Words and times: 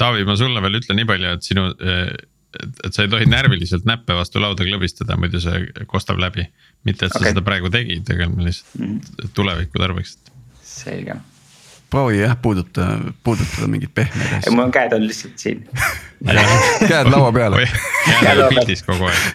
Taavi, 0.00 0.24
ma 0.28 0.34
sulle 0.38 0.60
veel 0.64 0.78
ütlen 0.80 0.96
nii 1.00 1.08
palju, 1.08 1.28
et 1.36 1.42
sinu, 1.46 1.62
et, 1.70 1.78
et 2.86 2.92
sa 2.94 2.98
ei 3.04 3.10
tohi 3.12 3.26
närviliselt 3.30 3.84
näppe 3.88 4.12
vastu 4.16 4.36
lauda 4.42 4.62
klõbistada, 4.66 5.12
muidu 5.20 5.38
see 5.42 5.56
kostab 5.90 6.18
läbi. 6.22 6.42
mitte, 6.84 7.06
et 7.06 7.12
sa 7.12 7.18
okay. 7.20 7.30
seda 7.34 7.42
praegu 7.44 7.68
tegid, 7.72 8.04
aga 8.14 8.24
lihtsalt 8.40 8.80
mm 8.80 8.96
tuleviku 9.36 9.78
tarbeks. 9.78 10.12
selge. 10.64 11.14
proovi 11.90 12.18
jah, 12.22 12.36
puuduta, 12.42 12.98
puudutada 13.24 13.66
mingeid 13.68 13.92
pehmeid 13.94 14.32
asju. 14.38 14.52
mul 14.56 14.70
käed 14.74 14.92
on 14.96 15.06
lihtsalt 15.06 15.38
siin 15.38 15.58
käed 16.90 17.06
laua 17.12 17.32
peal. 17.32 17.54
käed 18.22 18.38
on 18.46 18.54
pildis 18.54 18.82
kogu 18.86 19.04
aeg 19.10 19.22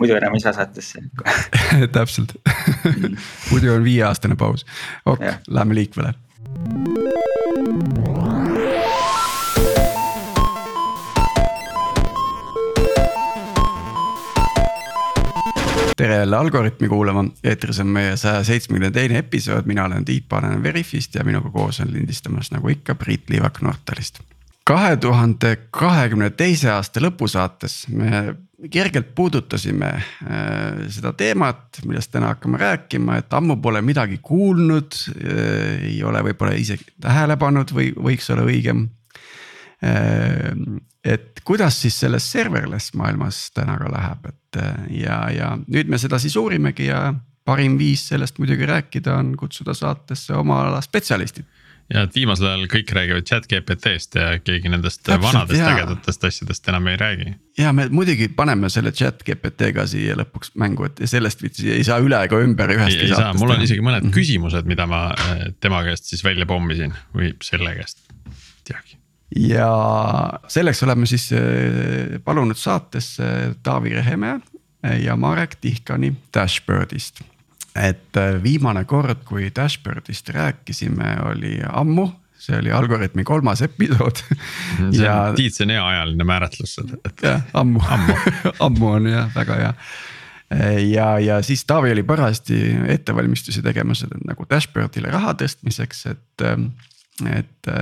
muidu 0.00 0.16
enam 0.16 0.34
ei 0.34 0.40
saa 0.40 0.52
saatesse 0.56 0.98
täpselt 1.96 2.30
muidu 3.50 3.74
on 3.74 3.84
viieaastane 3.84 4.36
paus, 4.40 4.66
ok, 5.04 5.20
läheme 5.48 5.74
liikvele 5.82 6.10
tere 16.00 16.16
jälle 16.16 16.36
Algorütmi 16.36 16.88
kuulama, 16.88 17.24
eetris 17.44 17.80
on 17.80 17.86
meie 17.92 18.16
saja 18.16 18.44
seitsmekümne 18.44 18.88
teine 18.90 19.18
episood, 19.20 19.66
mina 19.68 19.84
olen 19.84 20.04
Tiit 20.04 20.24
Paananen 20.28 20.62
Veriffist 20.62 21.14
ja 21.14 21.24
minuga 21.24 21.50
koos 21.52 21.80
on 21.80 21.92
lindistamas 21.92 22.48
nagu 22.54 22.68
ikka 22.72 22.94
Priit 22.94 23.28
Liivak 23.30 23.60
Nortalist. 23.62 24.22
kahe 24.64 24.96
tuhande 24.96 25.56
kahekümne 25.70 26.30
teise 26.30 26.70
aasta 26.70 27.00
lõpusaates 27.00 27.74
me 27.92 28.34
kergelt 28.70 29.14
puudutasime 29.14 29.88
äh, 29.88 30.04
seda 30.88 31.12
teemat, 31.12 31.82
millest 31.84 32.12
täna 32.12 32.32
hakkame 32.32 32.60
rääkima, 32.60 33.18
et 33.20 33.34
ammu 33.34 33.56
pole 33.56 33.82
midagi 33.82 34.20
kuulnud 34.22 34.96
äh,. 35.10 35.84
ei 35.90 36.02
ole 36.04 36.22
võib-olla 36.30 36.54
isegi 36.56 36.86
tähele 37.00 37.36
pannud 37.36 37.76
või 37.76 37.92
võiks 37.96 38.32
olla 38.32 38.48
õigem. 38.48 38.86
Et 39.80 41.40
kuidas 41.44 41.80
siis 41.82 41.96
selles 42.02 42.26
serverless 42.32 42.94
maailmas 42.98 43.46
täna 43.56 43.78
ka 43.80 43.88
läheb, 43.92 44.26
et 44.28 44.60
äh, 44.60 44.82
ja, 45.06 45.20
ja 45.32 45.54
nüüd 45.66 45.88
me 45.88 45.98
seda 45.98 46.18
siis 46.20 46.36
uurimegi 46.36 46.90
ja 46.90 47.14
parim 47.48 47.78
viis 47.80 48.04
sellest 48.10 48.38
muidugi 48.38 48.68
rääkida 48.68 49.16
on 49.16 49.32
kutsuda 49.40 49.74
saatesse 49.74 50.36
oma 50.36 50.60
ala 50.66 50.82
spetsialistid 50.84 51.48
ja 51.90 52.04
et 52.06 52.14
viimasel 52.14 52.46
ajal 52.50 52.66
kõik 52.70 52.92
räägivad 52.94 53.26
chat 53.26 53.46
GPT-st 53.50 54.18
ja 54.18 54.26
keegi 54.42 54.70
nendest 54.70 55.02
Täpselt, 55.02 55.24
vanadest 55.24 55.64
ägedatest 55.66 56.26
asjadest 56.28 56.68
enam 56.70 56.86
ei 56.92 56.98
räägi. 57.00 57.32
ja 57.58 57.72
me 57.76 57.88
muidugi 57.90 58.28
paneme 58.36 58.70
selle 58.70 58.92
chat 58.92 59.24
GPT 59.26 59.72
ka 59.74 59.86
siia 59.90 60.14
lõpuks 60.20 60.54
mängu, 60.60 60.86
et 60.86 61.02
sellest 61.10 61.42
viitsi 61.42 61.72
ei 61.74 61.86
saa 61.86 61.98
üle 62.02 62.20
ega 62.28 62.38
ümber 62.44 62.74
ühestki. 62.76 63.08
ei 63.08 63.14
saa, 63.14 63.32
mul 63.38 63.56
on 63.56 63.66
isegi 63.66 63.82
mõned 63.82 64.04
mm 64.04 64.10
-hmm. 64.10 64.18
küsimused, 64.18 64.70
mida 64.70 64.86
ma 64.90 65.08
äh, 65.10 65.48
tema 65.60 65.82
käest 65.86 66.12
siis 66.12 66.24
välja 66.24 66.46
pommisin 66.46 66.94
või 67.16 67.34
selle 67.42 67.74
käest, 67.74 67.98
ja 69.36 69.72
selleks 70.48 70.82
oleme 70.82 71.06
siis 71.06 71.30
äh, 71.32 72.20
palunud 72.24 72.56
saatesse 72.56 73.54
Taavi 73.62 73.94
Rehemäe 73.94 74.40
ja 75.04 75.16
Marek 75.16 75.58
Tihkani 75.60 76.14
Dashbirdist 76.34 77.20
et 77.76 78.16
äh, 78.16 78.42
viimane 78.42 78.84
kord, 78.84 79.22
kui 79.28 79.50
Dashbirdist 79.56 80.30
rääkisime, 80.34 81.14
oli 81.30 81.58
ammu, 81.68 82.08
see 82.40 82.56
oli 82.58 82.72
Algorütmi 82.72 83.24
kolmas 83.24 83.62
episood 83.62 84.22
ja. 84.96 85.16
Tiit, 85.38 85.54
see 85.54 85.66
on 85.68 85.74
hea 85.74 85.84
ajaline 85.92 86.26
määratlus, 86.26 86.78
et. 86.82 87.12
jah, 87.22 87.44
ammu, 87.54 87.82
ammu 87.84 88.16
ammu 88.66 88.90
on 88.96 89.10
jah, 89.10 89.28
väga 89.34 89.60
hea. 89.60 89.74
ja, 90.88 91.10
ja 91.22 91.38
siis 91.46 91.64
Taavi 91.64 91.92
oli 91.94 92.02
parajasti 92.06 92.60
ettevalmistusi 92.96 93.62
tegemas 93.62 94.04
nagu 94.26 94.48
Dashbirdile 94.50 95.12
raha 95.12 95.36
tõstmiseks, 95.38 96.06
et, 96.10 96.46
et 97.36 97.72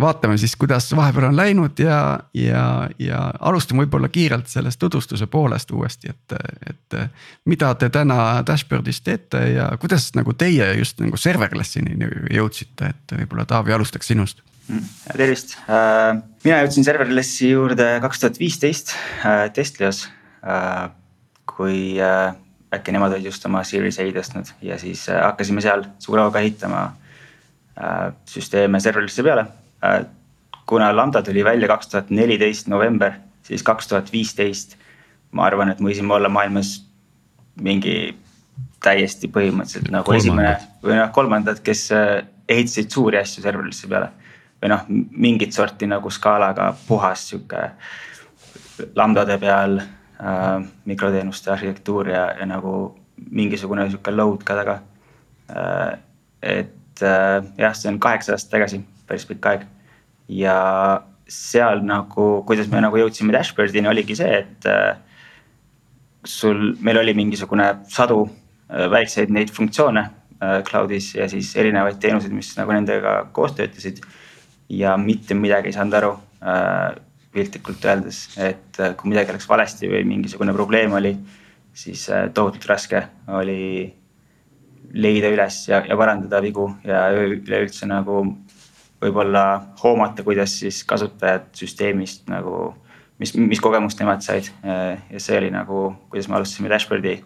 vaatame 0.00 0.38
siis, 0.40 0.56
kuidas 0.56 0.96
vahepeal 0.96 1.28
on 1.28 1.36
läinud 1.36 1.78
ja, 1.78 2.20
ja, 2.34 2.88
ja 2.98 3.18
alustame 3.40 3.84
võib-olla 3.84 4.08
kiirelt 4.08 4.48
sellest 4.48 4.80
tutvustuse 4.80 5.26
poolest 5.26 5.70
uuesti, 5.70 6.12
et, 6.12 6.36
et. 6.70 6.96
mida 7.44 7.74
te 7.74 7.90
täna 7.92 8.16
Dashboardis 8.46 9.02
teete 9.04 9.42
ja 9.52 9.68
kuidas 9.80 10.10
nagu 10.16 10.32
teie 10.32 10.72
just 10.78 11.00
nagu 11.04 11.20
serverless'ini 11.20 12.08
jõudsite, 12.32 12.94
et 12.94 13.16
võib-olla 13.20 13.44
Taavi 13.48 13.76
alustaks 13.76 14.08
sinust 14.08 14.40
mm, 14.68 14.88
tervist, 15.12 15.56
äh, 15.68 16.16
mina 16.44 16.62
jõudsin 16.64 16.88
serverlessi 16.88 17.52
juurde 17.52 17.92
kaks 18.00 18.24
tuhat 18.24 18.40
viisteist 18.40 18.96
äh, 18.96 19.46
Testlios. 19.52 20.06
Äh, 20.42 20.88
kui 21.52 21.98
äkki 22.72 22.92
nemad 22.94 23.12
olid 23.12 23.26
just 23.28 23.44
oma 23.44 23.60
Series 23.66 23.98
A 24.00 24.06
tõstnud 24.14 24.54
ja 24.64 24.78
siis 24.80 25.02
hakkasime 25.10 25.60
seal 25.60 25.82
suure 26.00 26.22
hooga 26.24 26.40
ehitama 26.40 26.86
süsteeme 28.30 28.80
serverlessi 28.80 29.24
peale 29.26 29.44
kuna 30.66 30.96
Lambda 30.96 31.22
tuli 31.22 31.44
välja 31.44 31.68
kaks 31.68 31.88
tuhat 31.88 32.10
neliteist 32.10 32.68
november, 32.68 33.12
siis 33.42 33.62
kaks 33.62 33.88
tuhat 33.88 34.12
viisteist. 34.12 34.76
ma 35.32 35.46
arvan, 35.48 35.70
et 35.72 35.78
me 35.80 35.88
võisime 35.88 36.12
olla 36.12 36.28
maailmas 36.28 36.74
mingi 37.64 38.12
täiesti 38.84 39.30
põhimõtteliselt 39.32 39.88
nagu 39.90 40.04
kolmandad. 40.04 40.26
esimene 40.26 40.56
või 40.84 40.98
noh, 40.98 41.08
kolmandad, 41.12 41.62
kes 41.64 41.86
äh, 41.96 42.10
ehitasid 42.48 42.90
suuri 42.92 43.18
asju 43.18 43.42
serverisse 43.42 43.88
peale. 43.88 44.10
või 44.62 44.72
noh, 44.74 44.84
mingit 45.10 45.56
sorti 45.56 45.88
nagu 45.88 46.10
skaalaga 46.10 46.74
puhas 46.88 47.28
sihuke 47.30 47.62
lambdade 48.96 49.38
peal 49.38 49.78
äh, 49.80 50.62
mikroteenuste 50.84 51.50
arhitektuur 51.50 52.08
ja, 52.08 52.26
ja 52.40 52.46
nagu 52.46 52.94
mingisugune 53.30 53.88
sihuke 53.88 54.12
load 54.12 54.44
ka 54.44 54.56
taga 54.58 54.78
äh,. 55.48 55.98
et 56.42 57.02
äh, 57.02 57.40
jah, 57.58 57.74
see 57.74 57.88
on 57.88 58.00
kaheksa 58.00 58.36
aastat 58.36 58.58
tagasi 58.58 58.84
päris 59.06 59.26
pikk 59.28 59.48
aeg. 59.50 59.66
ja 60.28 60.58
seal 61.32 61.82
nagu, 61.86 62.26
kuidas 62.46 62.68
me 62.72 62.82
nagu 62.84 62.98
jõudsime 62.98 63.34
dashboard'ini 63.34 63.90
oligi 63.90 64.16
see, 64.18 64.40
et 64.42 64.66
äh, 64.68 64.96
sul, 66.28 66.72
meil 66.84 67.00
oli 67.02 67.14
mingisugune 67.16 67.68
sadu 67.92 68.24
äh, 68.26 68.88
väikseid 68.92 69.32
neid 69.34 69.52
funktsioone 69.54 70.02
äh, 70.02 70.58
cloud'is 70.68 71.12
ja 71.16 71.28
siis 71.32 71.54
erinevaid 71.58 72.00
teenuseid, 72.02 72.34
mis 72.36 72.52
nagu 72.58 72.74
nendega 72.74 73.16
koos 73.32 73.56
töötasid. 73.58 74.02
ja 74.72 74.96
mitte 74.96 75.34
midagi 75.36 75.68
ei 75.68 75.74
saanud 75.74 75.94
aru 75.98 76.12
piltlikult 77.32 77.84
öeldes, 77.84 78.22
et 78.40 78.78
kui 78.96 79.10
midagi 79.10 79.34
läks 79.34 79.48
valesti 79.48 79.88
või 79.88 80.00
mingisugune 80.08 80.52
probleem 80.56 80.94
oli, 80.96 81.12
siis 81.76 82.06
tohutult 82.34 82.64
raske 82.70 83.02
oli 83.36 83.84
leida 84.92 85.28
üles 85.32 85.58
ja, 85.68 85.82
ja 85.88 85.96
parandada 85.96 86.40
vigu 86.44 86.70
ja 86.88 87.04
üleüldse 87.12 87.88
nagu 87.88 88.22
võib-olla 89.02 89.44
hoomata, 89.82 90.24
kuidas 90.26 90.58
siis 90.62 90.82
kasutajad 90.88 91.50
süsteemist 91.58 92.28
nagu, 92.30 92.72
mis, 93.18 93.34
mis 93.36 93.60
kogemust 93.62 94.00
nemad 94.00 94.22
said. 94.24 94.50
ja 94.62 95.20
see 95.20 95.38
oli 95.38 95.50
nagu, 95.54 95.88
kuidas 96.10 96.30
me 96.30 96.38
alustasime 96.38 96.70
dashboard'i 96.72 97.18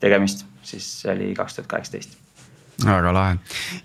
tegemist, 0.00 0.44
siis 0.62 0.86
see 1.00 1.14
oli 1.14 1.32
kaks 1.38 1.58
tuhat 1.58 1.72
kaheksateist 1.72 2.20
väga 2.82 3.12
lahe 3.14 3.36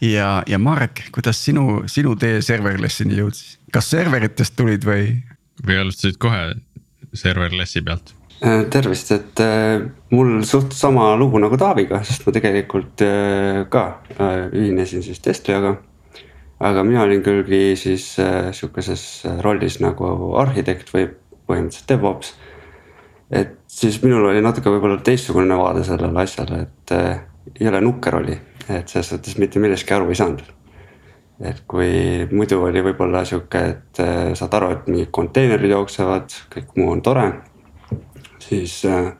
ja, 0.01 0.43
ja 0.47 0.59
Marek, 0.59 1.03
kuidas 1.13 1.43
sinu, 1.45 1.83
sinu 1.87 2.15
tee 2.19 2.41
serverless'ini 2.41 3.19
jõudis, 3.19 3.59
kas 3.73 3.91
serveritest 3.93 4.55
tulid 4.57 4.87
või? 4.87 5.11
või 5.65 5.81
alustasid 5.81 6.17
kohe 6.21 6.53
serverlessi 7.13 7.83
pealt? 7.85 8.13
Äh, 8.39 8.63
tervist, 8.71 9.11
et 9.11 9.41
äh, 9.43 9.81
mul 10.15 10.37
suht 10.47 10.71
sama 10.77 11.11
lugu 11.19 11.41
nagu 11.43 11.57
Taaviga, 11.59 11.99
sest 12.07 12.23
ma 12.23 12.33
tegelikult 12.35 13.03
äh, 13.03 13.65
ka 13.71 13.83
ühinesin 14.55 15.03
siis 15.03 15.19
Testliaga 15.23 15.75
aga 16.59 16.83
mina 16.83 17.03
olin 17.03 17.23
külgi 17.23 17.75
siis 17.79 18.11
äh, 18.19 18.51
sihukeses 18.55 19.23
rollis 19.43 19.79
nagu 19.83 20.35
arhitekt 20.39 20.91
või 20.93 21.07
põhimõtteliselt 21.49 21.89
DevOps. 21.89 22.33
et 23.31 23.55
siis 23.67 24.01
minul 24.03 24.27
oli 24.29 24.41
natuke 24.41 24.71
võib-olla 24.73 24.99
teistsugune 25.05 25.57
vaade 25.57 25.83
sellele 25.87 26.23
asjale, 26.23 26.61
et 26.67 26.95
äh, 26.95 27.21
jõle 27.59 27.81
nukker 27.81 28.19
oli, 28.19 28.37
et 28.69 28.89
selles 28.89 29.13
suhtes 29.13 29.37
mitte 29.41 29.59
millestki 29.59 29.95
aru 29.95 30.09
ei 30.09 30.19
saanud. 30.19 30.43
et 31.39 31.61
kui 31.67 32.27
muidu 32.31 32.59
oli 32.67 32.81
võib-olla 32.83 33.23
sihuke, 33.25 33.63
et 33.73 34.03
äh, 34.03 34.33
saad 34.35 34.53
aru, 34.59 34.73
et 34.75 34.91
mingid 34.91 35.11
konteinerid 35.15 35.71
jooksevad, 35.71 36.35
kõik 36.55 36.75
muu 36.75 36.91
on 36.91 37.01
tore. 37.01 37.31
siis 38.39 38.81
äh, 38.85 39.13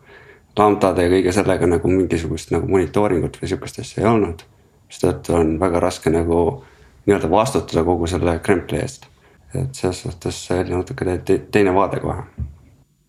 lambdade 0.60 1.06
ja 1.06 1.12
kõige 1.14 1.31
sellega 1.31 1.68
nagu 1.68 1.88
mingisugust 1.88 2.52
nagu 2.52 2.68
monitooringut 2.68 3.38
või 3.40 3.48
sihukest 3.48 3.80
asja 3.80 4.04
ei 4.04 4.10
olnud. 4.12 4.44
mistõttu 4.90 5.34
on 5.38 5.60
väga 5.60 5.80
raske 5.80 6.10
nagu 6.10 6.64
nii-öelda 7.06 7.30
vastutada 7.31 7.84
kogu 7.88 8.07
selle 8.07 8.40
krempli 8.44 8.81
eest. 8.84 9.07
et 9.54 9.74
selles 9.74 10.01
suhtes 10.06 10.46
see 10.48 10.60
oli 10.62 10.75
natuke 10.75 11.19
te 11.25 11.38
teine 11.51 11.74
vaade 11.74 12.00
kohe 12.04 12.24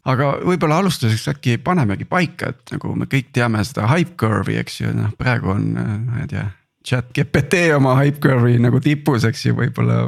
aga 0.09 0.31
võib-olla 0.47 0.81
alustuseks 0.81 1.29
äkki 1.35 1.59
panemegi 1.65 2.07
paika, 2.09 2.55
et 2.55 2.73
nagu 2.75 2.95
me 2.97 3.09
kõik 3.11 3.35
teame 3.37 3.63
seda 3.67 3.89
hype 3.91 4.17
curve'i, 4.21 4.57
eks 4.61 4.81
ju, 4.83 4.95
noh 4.97 5.13
praegu 5.19 5.53
on, 5.55 5.69
ma 5.77 6.25
ei 6.25 6.31
tea. 6.31 6.47
chat 6.87 7.11
GPT 7.13 7.59
oma 7.77 7.93
hype 7.99 8.23
curve'i 8.25 8.57
nagu 8.59 8.81
tipus, 8.81 9.27
eks 9.29 9.45
ju, 9.45 9.53
võib-olla 9.59 9.99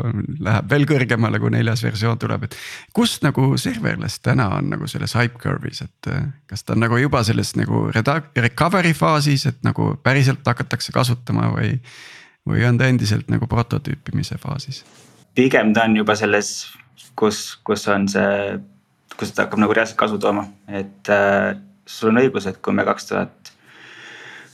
läheb 0.40 0.70
veel 0.70 0.86
kõrgemale, 0.88 1.40
kui 1.40 1.52
neljas 1.52 1.84
versioon 1.84 2.18
tuleb, 2.18 2.46
et. 2.48 2.56
kus 2.96 3.18
nagu 3.22 3.50
serverless 3.60 4.22
täna 4.24 4.48
on 4.56 4.72
nagu 4.72 4.88
selles 4.88 5.12
hype 5.18 5.36
curve'is, 5.42 5.84
et 5.84 6.10
kas 6.48 6.64
ta 6.64 6.72
on 6.72 6.80
nagu 6.86 6.96
juba 6.96 7.22
selles 7.28 7.52
nagu 7.60 7.90
recovery 7.92 8.96
faasis, 8.96 9.46
et 9.46 9.60
nagu 9.66 9.92
päriselt 10.02 10.46
hakatakse 10.48 10.96
kasutama 10.96 11.52
või 11.52 11.76
või 12.48 12.64
on 12.66 12.78
ta 12.78 12.88
endiselt 12.90 13.30
nagu 13.32 13.46
prototüüpimise 13.46 14.38
faasis? 14.42 14.82
pigem 15.34 15.72
ta 15.72 15.86
on 15.88 15.96
juba 15.96 16.16
selles, 16.18 16.72
kus, 17.16 17.56
kus 17.64 17.86
on 17.88 18.08
see, 18.10 18.58
kus 19.16 19.32
ta 19.32 19.46
hakkab 19.46 19.62
nagu 19.62 19.76
reaalselt 19.76 20.00
kasu 20.00 20.18
tooma, 20.20 20.44
et 20.68 21.08
äh, 21.12 21.54
sul 21.86 22.12
on 22.12 22.20
õigus, 22.20 22.48
et 22.48 22.60
kui 22.60 22.76
me 22.76 22.84
kaks 22.84 23.08
tuhat 23.08 23.52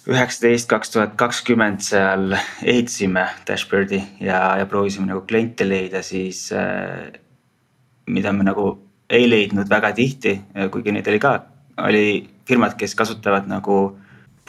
üheksateist, 0.08 0.69
kaks 0.70 0.94
tuhat 0.94 1.17
kakskümmend 1.20 1.82
seal 1.85 2.37
ehitasime 2.62 3.26
dashboard'i 3.49 4.00
ja, 4.25 4.56
ja 4.61 4.69
proovisime 4.70 5.11
nagu 5.11 5.25
kliente 5.29 5.67
leida, 5.69 6.02
siis 6.06 6.46
äh, 6.55 7.11
mida 8.08 8.32
me 8.32 8.46
nagu 8.46 8.70
ei 9.11 9.26
leidnud 9.29 9.69
väga 9.70 9.93
tihti, 9.96 10.34
kuigi 10.70 10.93
neid 10.93 11.08
oli 11.08 11.20
ka, 11.20 11.32
oli 11.81 12.05
firmad, 12.49 12.75
kes 12.79 12.94
kasutavad 12.96 13.49
nagu 13.49 13.79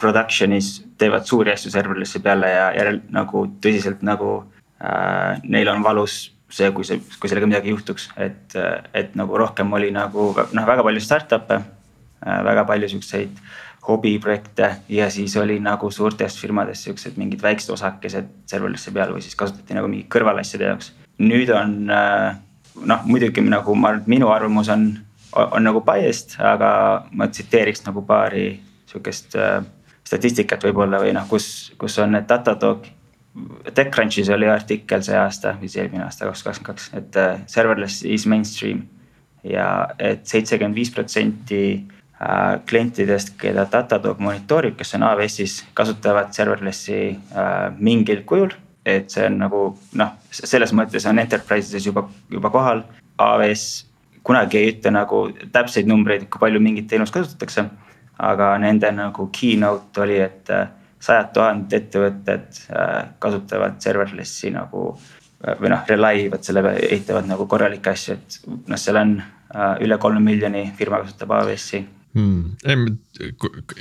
production'is, 0.00 0.72
teevad 0.98 1.26
suuri 1.28 1.52
asju 1.52 1.72
serverless'i 1.72 2.22
peale 2.24 2.50
ja 2.50 2.68
järel 2.76 3.00
nagu 3.12 3.46
tõsiselt 3.62 4.04
nagu 4.06 4.36
äh, 4.82 5.40
neil 5.44 5.68
on 5.72 5.84
valus 5.84 6.30
see, 6.50 6.70
kui 6.74 6.86
see, 6.86 7.00
kui 7.20 7.30
sellega 7.30 7.48
midagi 7.48 7.74
juhtuks, 7.74 8.08
et, 8.20 8.56
et 8.96 9.14
nagu 9.18 9.38
rohkem 9.38 9.72
oli 9.76 9.90
nagu 9.94 10.30
noh, 10.34 10.66
väga 10.66 10.84
palju 10.86 11.02
startup'e 11.04 11.58
äh,, 11.60 12.40
väga 12.46 12.64
palju 12.68 12.90
siukseid 12.94 13.42
hobiprojekte 13.86 14.70
ja 14.92 15.08
siis 15.10 15.36
oli 15.40 15.56
nagu 15.62 15.90
suurtes 15.90 16.36
firmades 16.40 16.84
siuksed 16.84 17.16
mingid 17.16 17.42
väiksed 17.42 17.72
osakesed 17.72 18.28
serverless'i 18.50 18.92
peal 18.92 19.14
või 19.14 19.24
siis 19.24 19.38
kasutati 19.38 19.76
nagu 19.76 19.88
mingi 19.88 20.08
kõrvalasjade 20.12 20.68
jaoks. 20.68 20.92
nüüd 21.20 21.52
on 21.54 21.76
äh, 21.92 22.34
noh, 22.84 23.06
muidugi 23.06 23.44
nagu 23.46 23.74
ma 23.74 23.92
arvan, 23.92 24.02
et 24.02 24.10
minu 24.10 24.30
arvamus 24.32 24.68
on, 24.72 24.90
on 25.40 25.64
nagu 25.64 25.82
biased, 25.86 26.36
aga 26.44 26.70
ma 27.12 27.28
tsiteeriks 27.30 27.86
nagu 27.86 28.04
paari 28.06 28.60
sihukest 28.90 29.36
äh, 29.38 29.62
statistikat 30.10 30.64
võib-olla 30.66 30.98
või 31.02 31.14
noh, 31.14 31.28
kus, 31.30 31.70
kus 31.78 31.98
on 32.02 32.16
need 32.16 32.26
Datadog. 32.30 32.88
TechCrunchis 33.70 34.28
oli 34.34 34.48
artikkel 34.50 35.04
see 35.06 35.14
aasta 35.14 35.54
või 35.60 35.68
siis 35.70 35.84
eelmine 35.84 36.02
aasta, 36.02 36.26
kaks 36.26 36.42
tuhat 36.42 36.56
kakskümmend 36.64 36.80
kaks, 36.80 36.88
et 36.98 37.18
uh, 37.20 37.44
serverless 37.46 38.02
is 38.02 38.26
mainstream. 38.26 38.88
ja 39.46 39.88
et 39.98 40.26
seitsekümmend 40.28 40.76
viis 40.76 40.90
protsenti 40.92 41.60
äh, 41.76 42.58
klientidest, 42.66 43.36
keda 43.40 43.64
Datadog 43.72 44.18
monitoorib, 44.20 44.74
kes 44.76 44.98
on 44.98 45.06
AWS-is, 45.06 45.60
kasutavad 45.78 46.34
serverless'i 46.36 47.14
uh, 47.14 47.70
mingil 47.78 48.26
kujul 48.26 48.52
et 48.84 49.12
see 49.12 49.26
on 49.28 49.38
nagu 49.40 49.60
noh, 50.00 50.16
selles 50.32 50.72
mõttes 50.76 51.06
on 51.08 51.20
enterprise'ides 51.20 51.86
juba, 51.90 52.06
juba 52.32 52.50
kohal. 52.52 52.82
AWS 53.20 53.64
kunagi 54.26 54.60
ei 54.60 54.72
ütle 54.74 54.92
nagu 54.94 55.22
täpseid 55.52 55.88
numbreid, 55.88 56.26
kui 56.30 56.42
palju 56.42 56.60
mingit 56.62 56.88
teenust 56.90 57.14
kasutatakse. 57.14 57.66
Aga 58.20 58.52
nende 58.60 58.90
nagu 58.94 59.28
keynote 59.34 60.04
oli, 60.04 60.18
et 60.22 60.50
äh, 60.54 60.68
sajad 61.00 61.30
tuhanded 61.36 61.76
ettevõtted 61.78 62.64
äh, 62.74 62.96
kasutavad 63.22 63.78
serverless'i 63.82 64.52
nagu 64.54 64.90
äh, 64.92 65.56
või 65.60 65.72
noh, 65.72 65.86
rely 65.88 66.26
ivad 66.26 66.44
selle 66.46 66.64
peale, 66.66 66.82
ehitavad 66.90 67.30
nagu 67.30 67.48
korralikke 67.50 67.94
asju, 67.94 68.18
et 68.18 68.42
noh, 68.68 68.80
seal 68.80 69.00
on 69.00 69.20
üle 69.82 69.96
kolme 69.98 70.20
miljoni 70.22 70.68
firma 70.78 71.00
kasutab 71.02 71.32
AWS-i 71.34 71.80
hmm.. 72.14 72.92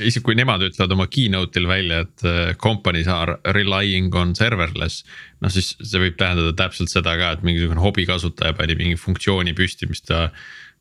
isegi 0.01 0.23
kui 0.25 0.33
nemad 0.33 0.63
ütlevad 0.65 0.95
oma 0.95 1.05
keynote'il 1.13 1.67
välja, 1.69 1.99
et 2.07 2.55
companies 2.57 3.05
are 3.13 3.35
relying 3.53 4.15
on 4.17 4.33
serverless. 4.33 5.03
noh, 5.43 5.53
siis 5.53 5.75
see 5.77 6.01
võib 6.01 6.17
tähendada 6.17 6.55
täpselt 6.57 6.89
seda 6.89 7.13
ka, 7.21 7.35
et 7.35 7.45
mingisugune 7.45 7.83
hobikasutaja 7.83 8.57
pani 8.57 8.79
mingi 8.79 8.97
funktsiooni 8.97 9.53
püsti, 9.53 9.91
mis 9.91 10.01
ta 10.01 10.31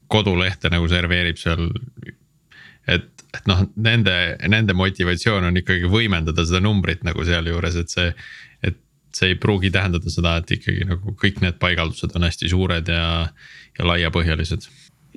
kodulehte 0.09 0.73
nagu 0.73 0.89
serveerib 0.89 1.37
seal. 1.37 1.69
et, 2.89 3.13
et 3.39 3.49
noh, 3.51 3.65
nende, 3.77 4.15
nende 4.51 4.77
motivatsioon 4.77 5.49
on 5.51 5.63
ikkagi 5.63 5.89
võimendada 5.91 6.45
seda 6.47 6.61
numbrit 6.65 7.07
nagu 7.07 7.25
sealjuures, 7.25 7.81
et 7.81 7.95
see. 7.95 8.13
et 8.63 8.85
see 9.19 9.31
ei 9.33 9.39
pruugi 9.41 9.71
tähendada 9.73 10.11
seda, 10.13 10.35
et 10.39 10.51
ikkagi 10.59 10.85
nagu 10.85 11.15
kõik 11.19 11.41
need 11.41 11.57
paigaldused 11.59 12.13
on 12.15 12.27
hästi 12.27 12.51
suured 12.53 12.91
ja, 12.93 13.07
ja 13.79 13.87
laiapõhjalised 13.89 14.67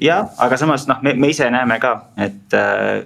jah, 0.01 0.29
aga 0.39 0.57
samas 0.57 0.88
noh, 0.88 1.01
me, 1.03 1.13
me 1.13 1.29
ise 1.31 1.50
näeme 1.51 1.77
ka, 1.81 1.91
et 2.21 2.56
äh, 2.57 3.03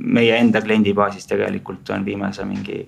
meie 0.00 0.38
enda 0.38 0.62
kliendibaasis 0.62 1.26
tegelikult 1.28 1.90
on 1.94 2.04
viimase 2.04 2.44
mingi 2.48 2.82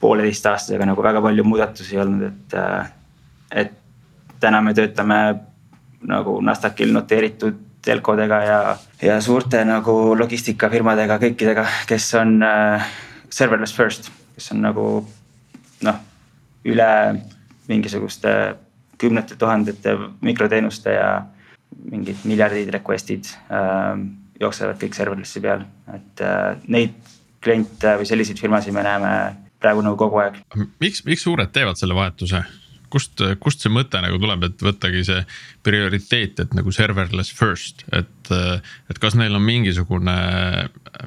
pooleteist 0.00 0.46
aastasega 0.50 0.88
nagu 0.88 1.02
väga 1.02 1.22
palju 1.24 1.44
muudatusi 1.46 1.98
olnud, 2.02 2.26
et 2.28 2.56
äh,. 2.60 2.92
et 3.50 3.72
täna 4.40 4.60
me 4.60 4.74
töötame 4.74 5.16
nagu 6.06 6.40
Nasdaqil 6.44 6.92
noteeritud 6.92 7.62
telkodega 7.86 8.40
ja, 8.44 8.60
ja 9.02 9.20
suurte 9.22 9.62
nagu 9.66 9.94
logistikafirmadega, 10.18 11.20
kõikidega, 11.22 11.66
kes 11.88 12.10
on 12.18 12.36
äh, 12.44 12.90
serverless 13.30 13.76
first, 13.76 14.10
kes 14.34 14.50
on 14.54 14.62
nagu 14.66 14.86
noh, 15.86 16.02
üle 16.66 16.90
mingisuguste 17.70 18.32
kümnete 18.98 19.36
tuhandete 19.38 19.96
mikroteenuste 20.24 20.94
ja 20.96 21.10
mingid 21.90 22.22
miljardid 22.24 22.70
request'id 22.74 23.28
äh, 23.52 23.92
jooksevad 24.40 24.80
kõik 24.80 24.96
serverless'i 24.96 25.42
peal, 25.44 25.66
et 25.94 26.24
äh, 26.24 26.54
neid 26.72 26.96
kliente 27.44 27.96
või 28.00 28.08
selliseid 28.08 28.40
firmasid 28.40 28.74
me 28.74 28.82
näeme 28.86 29.10
praegu 29.62 29.82
nagu 29.84 29.98
kogu 30.00 30.22
aeg. 30.24 30.40
miks, 30.82 31.04
miks 31.06 31.26
suured 31.26 31.52
teevad 31.54 31.78
selle 31.78 31.96
vahetuse? 31.96 32.42
Kust, 32.96 33.22
kust 33.42 33.64
see 33.64 33.72
mõte 33.72 34.00
nagu 34.02 34.18
tuleb, 34.22 34.48
et 34.48 34.66
võttagi 34.66 35.04
see 35.06 35.22
prioriteet, 35.66 36.40
et 36.46 36.56
nagu 36.56 36.72
serverless 36.74 37.34
first, 37.36 37.84
et. 37.92 38.12
et 38.90 38.98
kas 38.98 39.14
neil 39.14 39.36
on 39.36 39.44
mingisugune, 39.44 40.14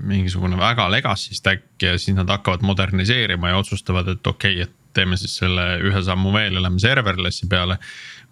mingisugune 0.07 0.55
väga 0.59 0.85
legacy 0.93 1.35
stack 1.35 1.83
ja 1.83 1.97
siis 1.99 2.15
nad 2.15 2.29
hakkavad 2.31 2.63
moderniseerima 2.63 3.51
ja 3.51 3.59
otsustavad, 3.59 4.07
et 4.13 4.27
okei 4.27 4.61
okay,, 4.61 4.67
et 4.69 4.75
teeme 4.95 5.17
siis 5.19 5.35
selle 5.41 5.65
ühe 5.85 6.01
sammu 6.05 6.31
veel 6.33 6.57
ja 6.57 6.63
lähme 6.63 6.81
serverless'i 6.81 7.49
peale 7.49 7.77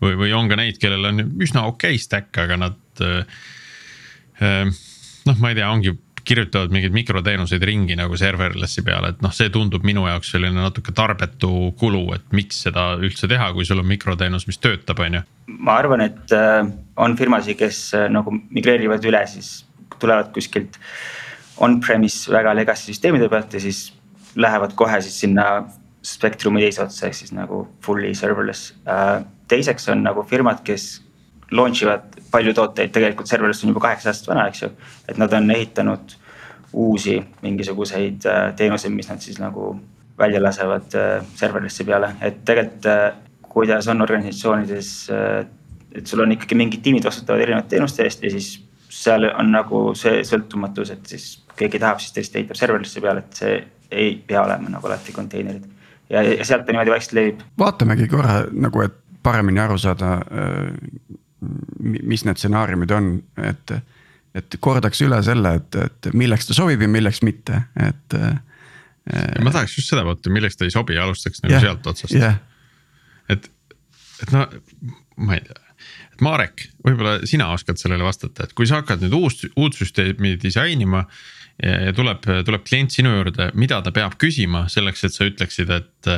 või, 0.02 0.16
või 0.24 0.34
on 0.38 0.50
ka 0.50 0.58
neid, 0.60 0.80
kellel 0.82 1.10
on 1.12 1.24
üsna 1.44 1.68
okei 1.70 1.98
okay 1.98 2.02
stack, 2.02 2.32
aga 2.44 2.60
nad 2.68 3.06
äh, 3.06 3.40
äh,. 4.42 4.76
noh, 5.28 5.40
ma 5.42 5.52
ei 5.52 5.60
tea, 5.60 5.70
ongi 5.70 5.94
kirjutavad 6.28 6.74
mingeid 6.74 6.96
mikroteenuseid 6.96 7.64
ringi 7.68 7.96
nagu 8.00 8.18
serverless'i 8.20 8.84
peale, 8.86 9.14
et 9.14 9.24
noh, 9.24 9.34
see 9.36 9.52
tundub 9.54 9.86
minu 9.88 10.06
jaoks 10.10 10.34
selline 10.36 10.60
natuke 10.60 10.94
tarbetu 10.96 11.72
kulu, 11.80 12.04
et 12.18 12.26
miks 12.36 12.64
seda 12.68 12.90
üldse 13.00 13.30
teha, 13.32 13.50
kui 13.56 13.68
sul 13.68 13.82
on 13.84 13.88
mikroteenus, 13.90 14.48
mis 14.50 14.60
töötab, 14.64 15.02
on 15.06 15.20
ju. 15.20 15.24
ma 15.58 15.78
arvan, 15.82 16.04
et 16.04 16.36
äh, 16.36 16.62
on 17.00 17.16
firmasid, 17.20 17.60
kes 17.60 17.82
äh, 17.98 18.08
nagu 18.14 18.34
migreerivad 18.36 19.06
üle, 19.08 19.24
siis 19.32 19.62
tulevad 19.98 20.34
kuskilt 20.36 20.78
on-premise 21.64 22.32
väga 22.34 22.54
legacy 22.58 22.92
süsteemide 22.92 23.32
pealt 23.32 23.56
ja 23.56 23.64
siis 23.64 23.88
lähevad 24.38 24.76
kohe 24.78 25.00
siis 25.02 25.18
sinna 25.24 25.48
spektrumi 26.06 26.62
teise 26.62 26.84
otsa, 26.84 27.08
ehk 27.08 27.18
siis 27.18 27.34
nagu 27.36 27.66
fully 27.84 28.14
serverless 28.16 28.76
äh, 28.86 29.24
teiseks 29.48 29.88
on 29.92 30.04
nagu 30.06 30.24
firmad, 30.28 30.62
kes 30.68 31.00
launch 31.52 31.84
ivad 31.84 32.18
palju 32.32 32.54
tooteid, 32.54 32.92
tegelikult 32.92 33.30
serverless 33.30 33.64
on 33.64 33.72
juba 33.72 33.86
kaheksa 33.88 34.12
aastat 34.12 34.32
vana, 34.32 34.48
eks 34.52 34.62
ju. 34.62 34.72
et 35.08 35.18
nad 35.18 35.34
on 35.34 35.52
ehitanud 35.52 36.18
uusi 36.74 37.24
mingisuguseid 37.42 38.26
äh, 38.26 38.56
teenuseid, 38.56 38.94
mis 38.94 39.10
nad 39.10 39.24
siis 39.24 39.40
nagu 39.40 39.76
välja 40.20 40.42
lasevad 40.44 40.96
äh, 40.96 41.26
serverless'i 41.36 41.86
peale, 41.88 42.14
et 42.22 42.44
tegelikult 42.46 42.90
äh, 42.92 43.08
kuidas 43.58 43.88
on 43.88 44.02
organisatsioonides. 44.02 45.10
et 45.96 46.08
sul 46.08 46.20
on 46.20 46.32
ikkagi 46.32 46.56
mingid 46.56 46.82
tiimid 46.84 47.06
vastutavad 47.06 47.42
erinevate 47.42 47.70
teenuste 47.70 48.04
eest 48.04 48.24
ja 48.24 48.30
siis 48.30 48.50
seal 48.90 49.26
on 49.32 49.50
nagu 49.52 49.80
see 49.98 50.20
sõltumatus, 50.28 50.92
et 50.94 51.06
siis 51.10 51.26
keegi 51.58 51.80
tahab, 51.80 52.04
siis 52.04 52.14
tõesti 52.14 52.42
ehitab 52.42 52.60
serverless'i 52.60 53.02
peale, 53.02 53.24
et 53.24 53.40
see 53.40 53.56
ei 53.92 54.12
pea 54.28 54.44
olema 54.44 54.70
nagu 54.70 54.88
alati 54.88 55.16
konteinerid. 55.16 55.64
ja, 56.10 56.22
ja 56.22 56.46
sealt 56.46 56.68
ta 56.68 56.76
niimoodi 56.76 56.94
vaikselt 56.94 57.18
levib. 57.18 57.42
vaatamegi 57.60 58.08
korra 58.12 58.44
nagu, 58.52 58.84
et 58.86 58.94
paremini 59.24 59.60
aru 59.60 59.78
saada, 59.78 60.20
mis 61.40 62.26
need 62.26 62.40
stsenaariumid 62.40 62.92
on, 62.96 63.12
et, 63.46 63.76
et 64.38 64.58
kordaks 64.64 65.02
üle 65.06 65.20
selle, 65.26 65.54
et, 65.60 65.80
et 65.84 66.10
milleks 66.18 66.50
ta 66.50 66.58
sobib 66.58 66.82
ja 66.82 66.90
milleks 66.92 67.22
mitte, 67.26 67.62
et. 67.82 68.18
ma 69.42 69.54
tahaks 69.54 69.78
just 69.78 69.94
seda 69.94 70.04
vaata, 70.08 70.34
milleks 70.34 70.58
ta 70.60 70.66
ei 70.68 70.74
sobi, 70.74 70.98
alustaks 71.00 71.44
nagu 71.44 71.54
yeah, 71.54 71.64
sealt 71.64 71.86
otsast 71.88 72.16
yeah.. 72.18 72.42
et, 73.32 73.48
et 74.26 74.34
no 74.36 74.44
ma 75.24 75.38
ei 75.38 75.46
tea, 75.46 75.64
et 76.14 76.24
Marek, 76.26 76.68
võib-olla 76.86 77.20
sina 77.30 77.50
oskad 77.54 77.80
sellele 77.80 78.06
vastata, 78.06 78.48
et 78.48 78.56
kui 78.58 78.68
sa 78.70 78.82
hakkad 78.82 79.04
nüüd 79.06 79.16
uus, 79.18 79.44
uut 79.56 79.78
süsteemi 79.78 80.36
disainima. 80.42 81.06
ja, 81.64 81.78
ja 81.88 81.94
tuleb, 81.94 82.26
tuleb 82.46 82.66
klient 82.66 82.94
sinu 82.94 83.14
juurde, 83.16 83.52
mida 83.54 83.80
ta 83.86 83.94
peab 83.94 84.18
küsima 84.22 84.66
selleks, 84.70 85.06
et 85.06 85.14
sa 85.14 85.30
ütleksid, 85.30 85.72
et 85.74 86.12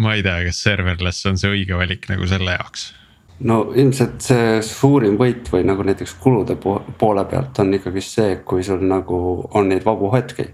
ma 0.00 0.16
ei 0.16 0.24
tea, 0.24 0.38
kas 0.48 0.62
serverless 0.64 1.28
on 1.28 1.38
see 1.40 1.52
õige 1.52 1.76
valik 1.76 2.08
nagu 2.12 2.28
selle 2.30 2.56
jaoks? 2.56 2.90
No 3.46 3.56
ilmselt 3.76 4.20
see 4.24 4.60
suurim 4.64 5.16
võit 5.20 5.48
või 5.52 5.64
nagu 5.68 5.84
näiteks 5.86 6.14
kulude 6.20 6.56
poole 6.60 7.24
pealt 7.30 7.58
on 7.62 7.74
ikkagi 7.76 8.02
see, 8.04 8.36
kui 8.44 8.64
sul 8.66 8.84
nagu 8.88 9.18
on 9.56 9.70
neid 9.70 9.84
vabu 9.86 10.10
hetki, 10.14 10.48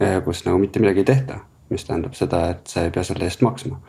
eh, 0.00 0.18
kus 0.24 0.44
nagu 0.46 0.58
mitte 0.58 0.82
midagi 0.82 1.04
ei 1.04 1.10
tehta, 1.12 1.40
mis 1.70 1.86
tähendab 1.86 2.16
seda, 2.18 2.44
et 2.54 2.66
sa 2.66 2.86
ei 2.86 2.94
pea 2.94 3.04
selle 3.06 3.28
eest 3.28 3.42
maksma. 3.42 3.80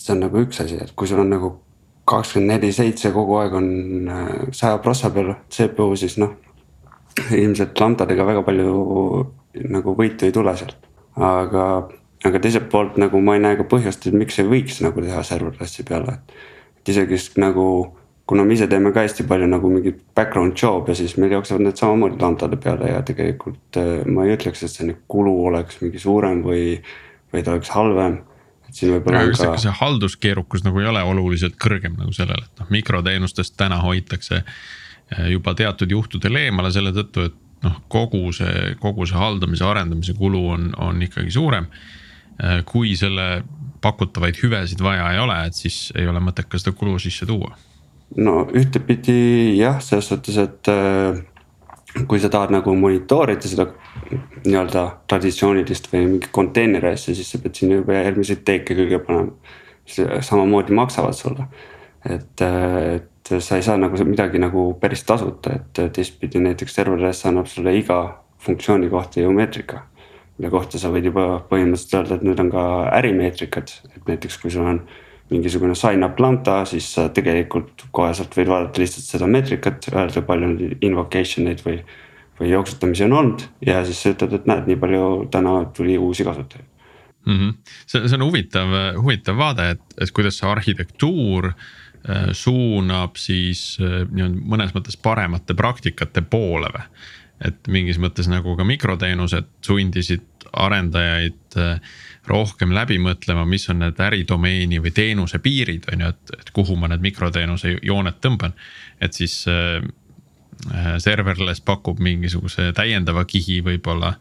see 0.00 0.14
on 0.14 0.22
nagu 0.24 0.40
üks 0.40 0.62
asi, 0.62 0.78
et 0.80 0.92
kui 0.96 1.06
sul 1.06 1.20
on 1.20 1.28
nagu 1.28 1.50
kakskümmend 2.08 2.54
neli 2.54 2.72
seitse 2.72 3.10
kogu 3.12 3.36
aeg 3.36 3.54
on 3.54 3.66
eh, 4.08 4.46
saja 4.52 4.78
prossa 4.78 5.10
peal 5.10 5.34
CPU, 5.50 5.94
siis 5.96 6.18
noh. 6.18 6.36
ilmselt 7.34 7.80
lambdadega 7.80 8.24
väga 8.26 8.42
palju 8.46 8.74
nagu 9.68 9.94
võitu 9.98 10.26
ei 10.26 10.32
tule 10.32 10.54
sealt, 10.56 10.76
aga 11.16 11.64
aga 12.24 12.40
teiselt 12.42 12.68
poolt 12.72 12.98
nagu 13.00 13.20
ma 13.24 13.36
ei 13.36 13.42
näe 13.44 13.56
ka 13.58 13.66
põhjust, 13.68 14.06
et 14.06 14.16
miks 14.16 14.38
ei 14.40 14.48
võiks 14.48 14.80
nagu 14.84 15.02
teha 15.04 15.22
serverless'i 15.26 15.84
peale, 15.88 16.18
et. 16.18 16.34
Et 16.80 16.92
isegi 16.92 17.18
nagu, 17.40 17.66
kuna 18.28 18.44
me 18.46 18.56
ise 18.56 18.68
teeme 18.70 18.92
ka 18.94 19.04
hästi 19.04 19.26
palju 19.28 19.48
nagu 19.50 19.70
mingit 19.72 20.00
background 20.16 20.56
job'e, 20.58 20.94
siis 20.98 21.16
meil 21.20 21.36
jooksevad 21.36 21.66
need 21.66 21.80
samamoodi 21.80 22.20
lambdade 22.22 22.58
peale 22.62 22.90
ja 22.92 23.02
tegelikult 23.06 23.80
äh, 23.80 23.92
ma 24.06 24.26
ei 24.26 24.34
ütleks, 24.36 24.64
et 24.64 24.74
see 24.74 24.96
kulu 25.10 25.36
oleks 25.50 25.80
mingi 25.84 26.02
suurem 26.02 26.42
või, 26.46 26.80
või 27.34 27.44
ta 27.44 27.56
oleks 27.56 27.72
halvem 27.74 28.20
et 28.68 28.78
siin 28.78 28.94
võib-olla 28.94 29.26
on 29.26 29.36
ka. 29.36 29.52
see 29.60 29.76
halduskeerukus 29.80 30.64
nagu 30.66 30.82
ei 30.82 30.90
ole 30.90 31.04
oluliselt 31.12 31.58
kõrgem 31.60 31.98
nagu 31.98 32.14
sellele, 32.16 32.46
et 32.46 32.64
noh 32.64 32.72
mikroteenustest 32.72 33.58
täna 33.60 33.82
hoitakse 33.84 34.42
äh, 34.42 35.30
juba 35.34 35.54
teatud 35.58 35.90
juhtudel 35.90 36.42
eemale 36.46 36.72
selle 36.74 36.94
tõttu, 36.96 37.30
et 37.30 37.38
noh, 37.66 37.80
kogu 37.92 38.30
see, 38.32 38.74
kogu 38.80 39.04
see 39.08 39.18
haldamise, 39.20 39.66
arendamise 39.68 40.14
kulu 40.16 40.46
on, 40.54 40.70
on 40.80 41.02
ikkagi 41.04 41.34
suurem 41.34 41.66
Äh, 42.40 42.62
kui 42.64 42.94
selle 42.96 43.42
pakutavaid 43.80 44.38
hüvesid 44.42 44.82
vaja 44.84 45.10
ei 45.14 45.18
ole, 45.18 45.36
et 45.46 45.56
siis 45.56 45.90
ei 45.98 46.08
ole 46.08 46.22
mõtet 46.22 46.48
ka 46.50 46.60
seda 46.60 46.74
kulu 46.76 46.98
sisse 46.98 47.26
tuua. 47.26 47.56
no 48.16 48.46
ühtepidi 48.56 49.56
jah, 49.58 49.80
selles 49.82 50.08
suhtes, 50.10 50.38
et 50.42 50.70
äh, 50.72 51.20
kui 52.08 52.20
sa 52.20 52.30
tahad 52.30 52.52
nagu 52.54 52.74
monitoorida 52.76 53.48
seda 53.48 53.68
nii-öelda 54.46 54.84
traditsioonilist 55.10 55.90
või 55.92 56.06
mingi 56.06 56.30
konteineri 56.32 56.92
asja, 56.94 57.14
siis 57.14 57.30
sa 57.30 57.38
pead 57.42 57.58
sinna 57.58 57.80
juba 57.80 57.98
järgmiseid 57.98 58.42
teeke 58.46 58.76
külge 58.78 59.02
panema. 59.06 59.32
samamoodi 60.22 60.72
maksavad 60.72 61.14
sulle, 61.18 61.46
et, 62.04 62.42
äh, 62.42 62.96
et 62.96 63.36
sa 63.38 63.56
ei 63.56 63.62
saa 63.62 63.76
nagu 63.76 64.04
midagi 64.04 64.38
nagu 64.38 64.74
päris 64.80 65.04
tasuta, 65.04 65.54
et 65.54 65.92
teistpidi 65.92 66.38
näiteks 66.38 66.74
serverless 66.74 67.26
annab 67.26 67.46
sulle 67.46 67.76
iga 67.76 68.00
funktsiooni 68.40 68.88
kohta 68.88 69.20
ju 69.20 69.32
meetrika 69.32 69.89
mille 70.40 70.50
kohta 70.50 70.80
sa 70.80 70.88
võid 70.88 71.10
juba 71.10 71.26
põhimõtteliselt 71.50 71.98
öelda, 71.98 72.16
et 72.16 72.22
need 72.24 72.40
on 72.40 72.50
ka 72.54 72.64
ärimeetrikad, 72.96 73.72
et 73.92 74.06
näiteks 74.08 74.38
kui 74.40 74.52
sul 74.52 74.64
on 74.64 74.78
mingisugune 75.30 75.76
sign 75.78 76.02
up 76.06 76.18
lambda, 76.20 76.62
siis 76.66 76.86
sa 76.94 77.10
tegelikult 77.14 77.84
koheselt 77.94 78.32
võid 78.38 78.48
vaadata 78.48 78.80
lihtsalt 78.80 79.04
seda 79.04 79.28
meetrikat, 79.30 79.90
öelda 79.92 80.24
palju 80.26 80.48
on 80.48 80.56
invocation 80.80 81.50
eid 81.52 81.66
või. 81.66 81.82
või 82.40 82.54
jooksutamisi 82.54 83.04
on 83.04 83.12
olnud 83.12 83.42
ja 83.68 83.82
siis 83.84 83.98
sa 84.00 84.14
ütled, 84.14 84.32
et 84.32 84.46
näed, 84.48 84.64
nii 84.64 84.78
palju 84.80 85.08
täna 85.30 85.50
tuli 85.76 85.98
uusi 86.00 86.24
kasutajaid 86.24 86.64
mm. 87.26 87.36
-hmm. 87.36 87.74
see, 87.86 88.08
see 88.08 88.16
on 88.16 88.24
huvitav, 88.24 88.72
huvitav 88.96 89.36
vaade, 89.36 89.66
et, 89.74 89.82
et 90.00 90.10
kuidas 90.16 90.38
see 90.40 90.48
arhitektuur 90.48 91.50
äh, 91.50 92.30
suunab 92.32 93.20
siis 93.20 93.76
äh, 93.84 94.06
nii-öelda 94.08 94.40
mõnes 94.54 94.72
mõttes 94.72 94.96
paremate 94.96 95.54
praktikate 95.54 96.22
poole 96.22 96.72
või 96.72 96.88
et 97.44 97.70
mingis 97.72 97.98
mõttes 98.00 98.28
nagu 98.28 98.56
ka 98.56 98.66
mikroteenused 98.68 99.48
sundisid 99.64 100.26
arendajaid 100.52 101.56
äh, 101.60 101.78
rohkem 102.28 102.74
läbi 102.74 102.98
mõtlema, 103.02 103.46
mis 103.48 103.68
on 103.72 103.80
need 103.84 104.00
äridomeeni 104.02 104.80
või 104.82 104.92
teenuse 104.94 105.40
piirid, 105.42 105.88
on 105.92 106.04
ju, 106.04 106.12
et, 106.12 106.34
et 106.40 106.52
kuhu 106.56 106.76
ma 106.78 106.90
need 106.90 107.04
mikroteenuse 107.04 107.78
jooned 107.86 108.20
tõmban. 108.24 108.54
et 109.00 109.16
siis 109.16 109.44
äh, 109.48 109.80
äh, 110.72 110.92
serverless 110.98 111.64
pakub 111.64 112.00
mingisuguse 112.00 112.72
täiendava 112.76 113.24
kihi 113.24 113.60
võib-olla 113.64 114.14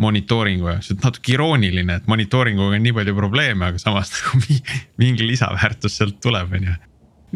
monitooringu 0.00 0.68
jaoks, 0.68 0.92
et 0.94 1.02
natuke 1.04 1.34
irooniline, 1.34 1.98
et 2.00 2.06
monitooringuga 2.08 2.78
on 2.78 2.86
nii 2.86 2.94
palju 2.96 3.16
probleeme, 3.16 3.66
aga 3.72 3.82
samas 3.82 4.14
nagu 4.16 4.40
mingi 5.02 5.26
lisaväärtus 5.26 6.00
sealt 6.00 6.20
tuleb, 6.22 6.54
on 6.56 6.70
ju 6.70 6.78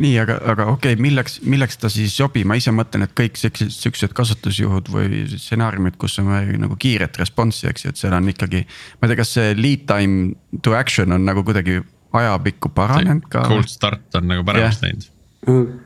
nii, 0.00 0.12
aga, 0.18 0.38
aga 0.52 0.66
okei 0.72 0.94
okay,, 0.94 1.02
milleks, 1.02 1.38
milleks 1.46 1.78
ta 1.80 1.90
siis 1.92 2.16
sobib, 2.16 2.46
ma 2.50 2.58
ise 2.58 2.72
mõtlen, 2.74 3.06
et 3.06 3.14
kõik 3.16 3.38
siuksed, 3.38 3.72
siuksed 3.74 4.14
kasutusjuhud 4.16 4.90
või 4.92 5.24
stsenaariumid, 5.30 5.98
kus 6.00 6.18
on 6.22 6.32
vaja 6.32 6.58
nagu 6.60 6.78
kiiret 6.80 7.18
response'i, 7.20 7.70
eks 7.70 7.86
ju, 7.86 7.94
et 7.94 8.02
seal 8.02 8.16
on 8.16 8.28
ikkagi. 8.32 8.64
ma 9.00 9.06
ei 9.06 9.12
tea, 9.12 9.20
kas 9.22 9.34
see 9.38 9.56
lead 9.58 9.88
time 9.90 10.34
to 10.62 10.76
action 10.78 11.14
on 11.14 11.26
nagu 11.26 11.44
kuidagi 11.46 11.80
ajapikku 12.14 12.70
paranenud 12.74 13.26
ka? 13.30 13.46
Cold 13.50 13.70
start 13.70 14.20
on 14.20 14.30
nagu 14.30 14.46
paremaks 14.46 14.80
yeah. 14.82 14.88
läinud 14.88 15.10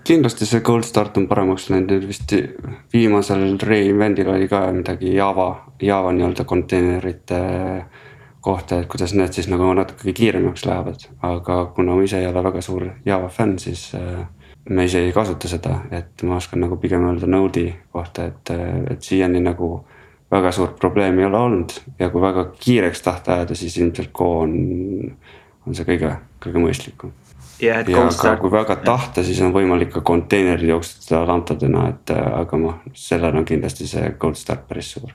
kindlasti 0.06 0.46
see 0.46 0.60
cold 0.62 0.86
start 0.86 1.16
on 1.18 1.24
paremaks 1.26 1.64
läinud, 1.66 1.90
nüüd 1.90 2.04
vist 2.06 2.30
viimasel 2.94 3.56
reinvent'il 3.58 4.28
oli 4.30 4.46
ka 4.46 4.68
midagi 4.70 5.16
Java, 5.16 5.48
Java 5.82 6.12
nii-öelda 6.14 6.44
konteinerite 6.46 7.40
äh, 7.42 8.04
kohta, 8.40 8.80
et 8.80 8.88
kuidas 8.90 9.14
need 9.14 9.34
siis 9.34 9.48
nagu 9.50 9.68
natuke 9.74 10.12
kiiremaks 10.14 10.64
lähevad, 10.66 11.06
aga 11.26 11.60
kuna 11.76 11.96
ma 11.96 12.06
ise 12.06 12.20
ei 12.22 12.26
ole 12.30 12.42
väga 12.44 12.62
suur 12.64 12.86
Java 13.06 13.28
fänn, 13.28 13.58
siis 13.58 13.90
äh, 13.98 14.24
ma 14.70 14.86
ise 14.86 15.02
ei 15.06 15.12
kasuta 15.12 15.50
seda, 15.50 15.80
et 15.90 16.22
ma 16.22 16.38
oskan 16.38 16.62
nagu 16.64 16.78
pigem 16.80 17.06
öelda 17.08 17.26
Node'i 17.30 17.72
kohta, 17.92 18.28
et, 18.32 18.54
äh, 18.54 18.92
et 18.94 19.02
siiani 19.02 19.42
nagu 19.44 19.72
väga 20.30 20.52
suurt 20.52 20.76
probleemi 20.80 21.24
ei 21.24 21.30
ole 21.30 21.38
olnud. 21.38 21.78
Ja 21.98 22.10
kui 22.10 22.22
väga 22.22 22.50
kiireks 22.60 23.02
tahta 23.02 23.34
ajada, 23.38 23.56
siis 23.56 23.78
ilmselt 23.80 24.12
Go 24.12 24.34
on, 24.42 24.58
on 25.66 25.74
see 25.74 25.88
kõige, 25.88 26.12
kõige 26.44 26.62
mõistlikum 26.62 27.16
ja, 27.60 27.80
ja 27.80 28.04
ka 28.22 28.34
kui 28.40 28.50
väga 28.52 28.76
tahta, 28.84 29.22
siis 29.26 29.40
on 29.44 29.52
võimalik 29.54 29.90
ka 29.92 30.02
konteinerid 30.06 30.70
jooksutada 30.70 31.24
lantadena, 31.28 31.86
et 31.92 32.12
äh, 32.14 32.26
aga 32.40 32.60
noh, 32.60 32.80
sellel 32.96 33.38
on 33.40 33.46
kindlasti 33.48 33.88
see 33.90 34.12
cold 34.20 34.38
start 34.40 34.66
päris 34.68 34.92
suur. 34.96 35.12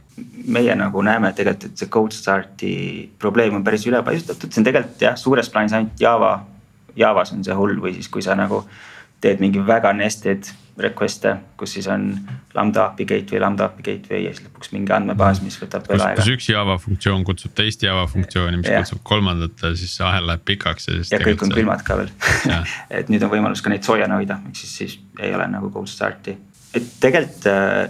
meie 0.48 0.76
nagu 0.76 1.02
näeme 1.02 1.34
tegelikult, 1.34 1.72
et 1.72 1.84
see 1.84 1.92
cold 1.92 2.16
start'i 2.16 2.74
probleem 3.20 3.56
on 3.60 3.64
päris 3.64 3.88
ülepaisutatud, 3.88 4.52
see 4.52 4.62
on 4.62 4.70
tegelikult 4.70 5.06
jah, 5.08 5.20
suures 5.20 5.50
plaanis 5.50 5.78
ainult 5.78 6.02
Java, 6.02 6.34
Javas 6.96 7.34
on 7.34 7.44
see 7.44 7.56
hull 7.58 7.80
või 7.82 7.96
siis, 7.96 8.10
kui 8.12 8.22
sa 8.22 8.36
nagu 8.38 8.64
teed 9.24 9.42
mingi 9.44 9.64
väga 9.66 9.94
nested 9.96 10.52
request'e, 10.82 11.36
kus 11.58 11.76
siis 11.76 11.88
on 11.92 12.08
lambda 12.56 12.88
API 12.88 13.06
gateway, 13.06 13.40
lambda 13.42 13.68
API 13.70 13.84
gateway 13.86 14.24
ja 14.24 14.32
siis 14.34 14.48
lõpuks 14.48 14.72
mingi 14.74 14.94
andmebaas, 14.96 15.42
mis 15.46 15.58
võtab 15.62 15.86
veel 15.90 16.02
aega. 16.02 16.22
kus 16.22 16.32
üks 16.34 16.48
Java 16.50 16.80
funktsioon 16.82 17.26
kutsub 17.28 17.54
teist 17.58 17.84
Java 17.86 18.08
funktsiooni, 18.10 18.58
mis 18.62 18.72
ja. 18.72 18.80
kutsub 18.82 19.04
kolmandat 19.06 19.62
ja 19.62 19.74
siis 19.78 19.94
see 20.00 20.06
ahel 20.08 20.26
läheb 20.32 20.42
pikaks 20.50 20.90
ja 20.90 20.96
siis. 20.98 21.12
ja 21.14 21.20
kõik 21.22 21.44
on 21.46 21.54
külmad 21.54 21.84
ka 21.86 22.00
veel 22.00 22.10
et 22.98 23.12
nüüd 23.14 23.26
on 23.26 23.32
võimalus 23.36 23.62
ka 23.62 23.74
neid 23.74 23.86
soojana 23.86 24.18
hoida, 24.18 24.40
ehk 24.50 24.62
siis, 24.64 24.72
siis 24.80 24.96
ei 25.22 25.34
ole 25.38 25.46
nagu 25.52 25.70
cold 25.74 25.92
start'i. 25.92 26.34
et 26.74 26.88
tegelikult 27.04 27.46
äh, 27.52 27.84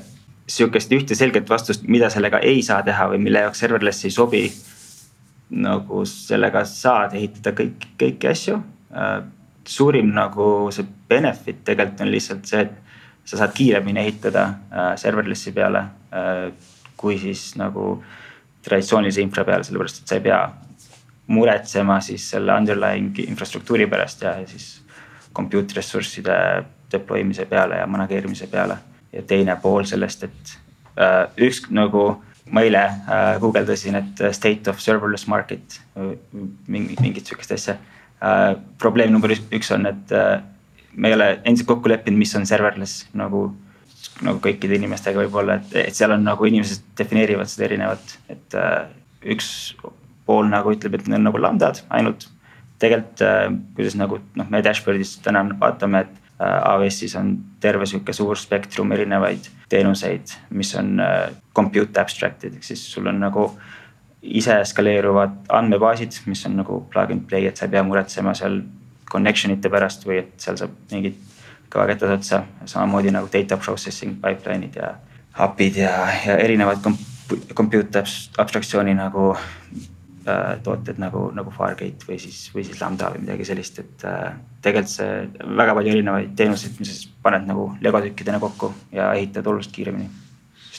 sihukest 0.52 0.92
ühte 0.92 1.16
selget 1.16 1.48
vastust, 1.50 1.88
mida 1.88 2.10
sellega 2.12 2.42
ei 2.44 2.60
saa 2.68 2.82
teha 2.84 3.08
või 3.14 3.22
mille 3.24 3.46
jaoks 3.46 3.64
serverless 3.64 4.04
ei 4.04 4.12
sobi. 4.12 4.44
nagu 5.54 6.04
sellega 6.10 6.66
saad 6.68 7.16
ehitada 7.16 7.56
kõik, 7.56 7.88
kõiki 8.02 8.32
asju 8.32 8.60
äh, 8.92 9.24
suurim 9.68 10.12
nagu 10.14 10.72
see 10.72 10.86
benefit 11.10 11.64
tegelikult 11.66 12.02
on 12.02 12.12
lihtsalt 12.12 12.46
see, 12.50 12.62
et 12.62 12.84
sa 13.26 13.40
saad 13.40 13.54
kiiremini 13.56 14.02
ehitada 14.04 14.44
äh, 14.44 14.92
serverless'i 15.00 15.54
peale 15.56 15.86
äh, 16.12 16.52
kui 16.98 17.18
siis 17.20 17.54
nagu 17.60 17.98
traditsioonilise 18.64 19.24
infra 19.24 19.44
peale, 19.48 19.64
sellepärast 19.68 20.02
et 20.02 20.12
sa 20.12 20.20
ei 20.20 20.24
pea 20.24 20.40
muretsema 21.34 22.00
siis 22.04 22.26
selle 22.34 22.56
underlying 22.56 23.20
infrastruktuuri 23.26 23.88
pärast 23.92 24.24
ja 24.24 24.36
siis 24.48 24.82
compute 25.36 25.76
ressursside 25.78 26.36
deploy 26.92 27.24
mise 27.24 27.46
peale 27.50 27.80
ja 27.80 27.88
manageerimise 27.88 28.48
peale. 28.48 28.78
ja 29.14 29.22
teine 29.22 29.56
pool 29.62 29.84
sellest, 29.86 30.24
et 30.24 30.54
äh, 30.98 31.28
üks 31.38 31.68
nagu 31.70 32.24
ma 32.52 32.64
eile 32.66 32.82
äh, 32.82 33.40
guugeldasin, 33.40 33.96
et 33.96 34.22
state 34.34 34.70
of 34.70 34.80
serverless 34.82 35.28
market 35.28 35.80
mingi, 36.68 36.96
mingit 37.02 37.26
sihukest 37.30 37.52
asja 37.52 37.76
äh,. 37.78 37.93
Probleem 38.80 39.12
number 39.12 39.34
üks 39.34 39.72
on, 39.76 39.88
et 39.90 40.12
äh, 40.16 40.40
me 40.96 41.10
ei 41.10 41.18
ole 41.18 41.30
endiselt 41.44 41.68
kokku 41.68 41.92
leppinud, 41.92 42.20
mis 42.22 42.34
on 42.40 42.46
serverless 42.48 43.08
nagu, 43.18 43.48
nagu 44.24 44.40
kõikide 44.44 44.78
inimestega 44.78 45.24
võib-olla, 45.24 45.60
et, 45.60 45.76
et 45.90 45.98
seal 45.98 46.14
on 46.16 46.24
nagu 46.26 46.48
inimesed 46.48 46.86
defineerivad 47.00 47.52
seda 47.52 47.68
erinevalt, 47.70 48.18
et 48.32 48.58
äh, 48.60 48.86
üks 49.34 49.50
pool 50.28 50.48
nagu 50.52 50.72
ütleb, 50.74 50.96
et 50.96 51.08
need 51.08 51.20
on 51.20 51.30
nagu 51.30 51.42
lambdad 51.42 51.84
ainult. 51.94 52.30
tegelikult 52.80 53.22
äh, 53.24 53.48
kuidas 53.76 53.96
nagu 54.00 54.20
noh, 54.40 54.50
me 54.50 54.64
dashboard'is 54.64 55.18
täna 55.24 55.44
vaatame, 55.60 56.06
et 56.06 56.42
äh, 56.42 56.60
AWS-is 56.74 57.16
on 57.20 57.36
terve 57.64 57.88
sihuke 57.90 58.16
suur 58.16 58.40
spektrum 58.40 58.92
erinevaid 58.96 59.48
teenuseid, 59.72 60.36
mis 60.52 60.74
on 60.80 61.00
äh, 61.00 61.32
compute 61.56 62.00
abstract'id, 62.02 62.58
ehk 62.58 62.72
siis 62.72 62.84
sul 62.94 63.08
on 63.12 63.20
nagu 63.24 63.50
ise 64.24 64.56
skaleeruvad 64.66 65.52
andmebaasid, 65.52 66.16
mis 66.26 66.46
on 66.48 66.58
nagu 66.62 66.80
plug 66.92 67.12
and 67.12 67.28
play, 67.28 67.48
et 67.48 67.60
sa 67.60 67.68
ei 67.68 67.74
pea 67.76 67.84
muretsema 67.84 68.34
seal 68.38 68.62
connection 69.12 69.54
ite 69.54 69.70
pärast 69.70 70.08
või 70.08 70.22
et 70.24 70.34
seal 70.42 70.58
saab 70.60 70.76
mingid 70.92 71.20
kõvakettad 71.74 72.16
otsa. 72.18 72.44
samamoodi 72.66 73.12
nagu 73.12 73.28
data 73.34 73.58
processing 73.58 74.16
pipeline'id 74.22 74.80
ja 74.80 74.94
API-d 75.44 75.82
ja, 75.82 75.94
ja 76.26 76.38
erinevad 76.38 76.86
compute 77.56 78.04
abstraktsiooni 78.38 78.94
nagu 78.96 79.32
äh, 79.34 80.56
tooted 80.64 81.02
nagu, 81.02 81.30
nagu 81.36 81.52
Fargate 81.52 82.08
või 82.08 82.20
siis, 82.22 82.46
või 82.56 82.64
siis 82.68 82.82
Lambda 82.82 83.12
või 83.14 83.26
midagi 83.26 83.48
sellist, 83.50 83.80
et 83.84 84.06
äh, 84.08 84.36
tegelikult 84.62 84.94
see 84.94 85.48
väga 85.58 85.76
palju 85.76 85.96
erinevaid 85.98 86.36
teenuseid, 86.38 86.78
mis 86.80 87.08
paned 87.24 87.50
nagu 87.50 87.72
legotükkidena 87.82 88.40
kokku 88.44 88.72
ja 88.94 89.12
ehitad 89.18 89.48
oluliselt 89.50 89.76
kiiremini 89.76 90.23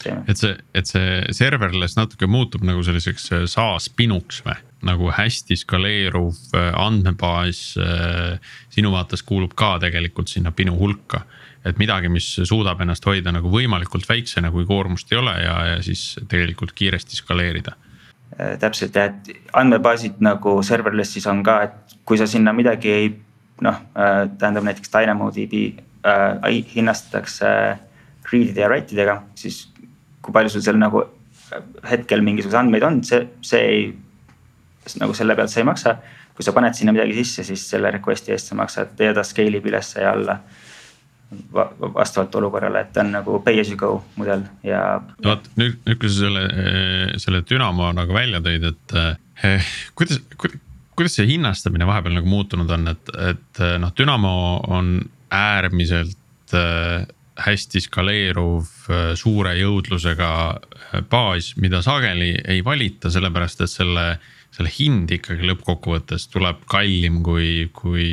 süsteemi. 0.05 0.25
et 0.29 0.39
see, 0.39 0.57
et 0.75 0.89
see 0.89 1.35
serverless 1.37 1.97
natuke 1.97 2.27
muutub 2.31 2.65
nagu 2.67 2.83
selliseks 2.85 3.31
äh, 3.33 3.45
SaaS 3.51 3.91
pinuks 3.97 4.43
või? 4.45 4.57
nagu 4.85 5.09
hästi 5.17 5.57
skaleeruv 5.57 6.35
äh, 6.55 6.71
andmebaas 6.77 7.63
äh, 7.81 8.39
sinu 8.75 8.93
vaates 8.93 9.23
kuulub 9.25 9.55
ka 9.57 9.79
tegelikult 9.81 10.29
sinna 10.29 10.53
pinu 10.53 10.77
hulka. 10.79 11.25
et 11.65 11.79
midagi, 11.79 12.09
mis 12.13 12.27
suudab 12.45 12.81
ennast 12.85 13.05
hoida 13.07 13.33
nagu 13.33 13.49
võimalikult 13.49 14.09
väiksena, 14.09 14.51
kui 14.53 14.67
koormust 14.67 15.13
ei 15.13 15.19
ole 15.19 15.39
ja, 15.41 15.55
ja 15.73 15.83
siis 15.83 16.19
tegelikult 16.29 16.73
kiiresti 16.73 17.17
skaleerida. 17.17 17.73
täpselt 18.61 18.95
ja 18.95 19.05
et 19.09 19.31
andmebaasid 19.53 20.21
nagu 20.21 20.59
serverless'is 20.63 21.27
on 21.31 21.43
ka, 21.43 21.63
et 21.63 21.97
kui 22.05 22.19
sa 22.19 22.27
sinna 22.27 22.53
midagi 22.53 22.91
ei 22.91 23.09
noh, 23.63 23.81
tähendab 23.95 24.65
näiteks 24.67 24.91
DynamoDB 24.93 25.79
äh, 26.05 26.65
hinnastatakse 26.75 27.79
read'ide 28.33 28.61
ja 28.61 28.69
write 28.69 28.95
idega, 28.95 29.23
siis 29.39 29.69
kui 30.25 30.35
palju 30.35 30.55
sul 30.55 30.65
seal 30.65 30.81
nagu 30.81 31.05
hetkel 31.91 32.25
mingisuguseid 32.25 32.65
andmeid 32.65 32.87
on, 32.87 33.01
see, 33.07 33.21
see 33.45 33.63
ei, 33.71 33.87
nagu 35.01 35.17
selle 35.17 35.37
pealt 35.39 35.53
sa 35.53 35.61
ei 35.61 35.69
maksa. 35.69 35.97
kui 36.35 36.43
sa 36.43 36.51
paned 36.51 36.75
sinna 36.75 36.91
midagi 36.91 37.15
sisse, 37.15 37.45
siis 37.47 37.63
selle 37.71 37.93
request'i 37.95 38.33
eest 38.35 38.49
sa 38.51 38.57
maksad 38.59 38.99
ja 38.99 39.13
ta 39.15 39.23
scale 39.23 39.61
ib 39.61 39.69
ülesse 39.71 40.01
ja 40.03 40.11
alla 40.17 40.35
vastavalt 41.95 42.35
olukorrale, 42.35 42.81
et 42.83 42.91
ta 42.95 43.05
on 43.05 43.13
nagu 43.15 43.39
pay 43.45 43.61
as 43.63 43.71
you 43.71 43.79
go 43.79 43.93
mudel 44.19 44.43
ja. 44.67 44.81
vot 45.25 45.47
nüüd, 45.61 45.79
nüüd 45.87 46.01
kui 46.03 46.11
sa 46.11 46.27
selle, 46.27 46.43
selle 47.23 47.43
Dünamo 47.47 47.93
nagu 47.95 48.15
välja 48.15 48.43
tõid, 48.45 48.67
et 48.71 48.97
eh, 49.47 49.71
kuidas, 49.95 50.21
kuidas 50.99 51.17
see 51.17 51.27
hinnastamine 51.31 51.87
vahepeal 51.87 52.19
nagu 52.19 52.31
muutunud 52.31 52.71
on, 52.77 52.91
et, 52.93 53.15
et 53.31 53.63
noh, 53.83 53.95
Dünamo 53.97 54.35
on 54.75 54.97
äärmiselt 55.35 56.59
eh, 56.59 57.07
hästi 57.41 57.83
skaleeruv 57.83 58.69
eh, 58.89 59.13
suure 59.19 59.55
jõudlusega 59.59 60.31
eh, 60.55 61.03
baas, 61.11 61.55
mida 61.61 61.83
sageli 61.85 62.35
ei 62.39 62.65
valita, 62.65 63.11
sellepärast 63.11 63.65
et 63.65 63.73
selle, 63.73 64.07
selle 64.55 64.73
hind 64.75 65.13
ikkagi 65.17 65.47
lõppkokkuvõttes 65.51 66.29
tuleb 66.33 66.65
kallim 66.71 67.23
kui, 67.27 67.71
kui 67.75 68.09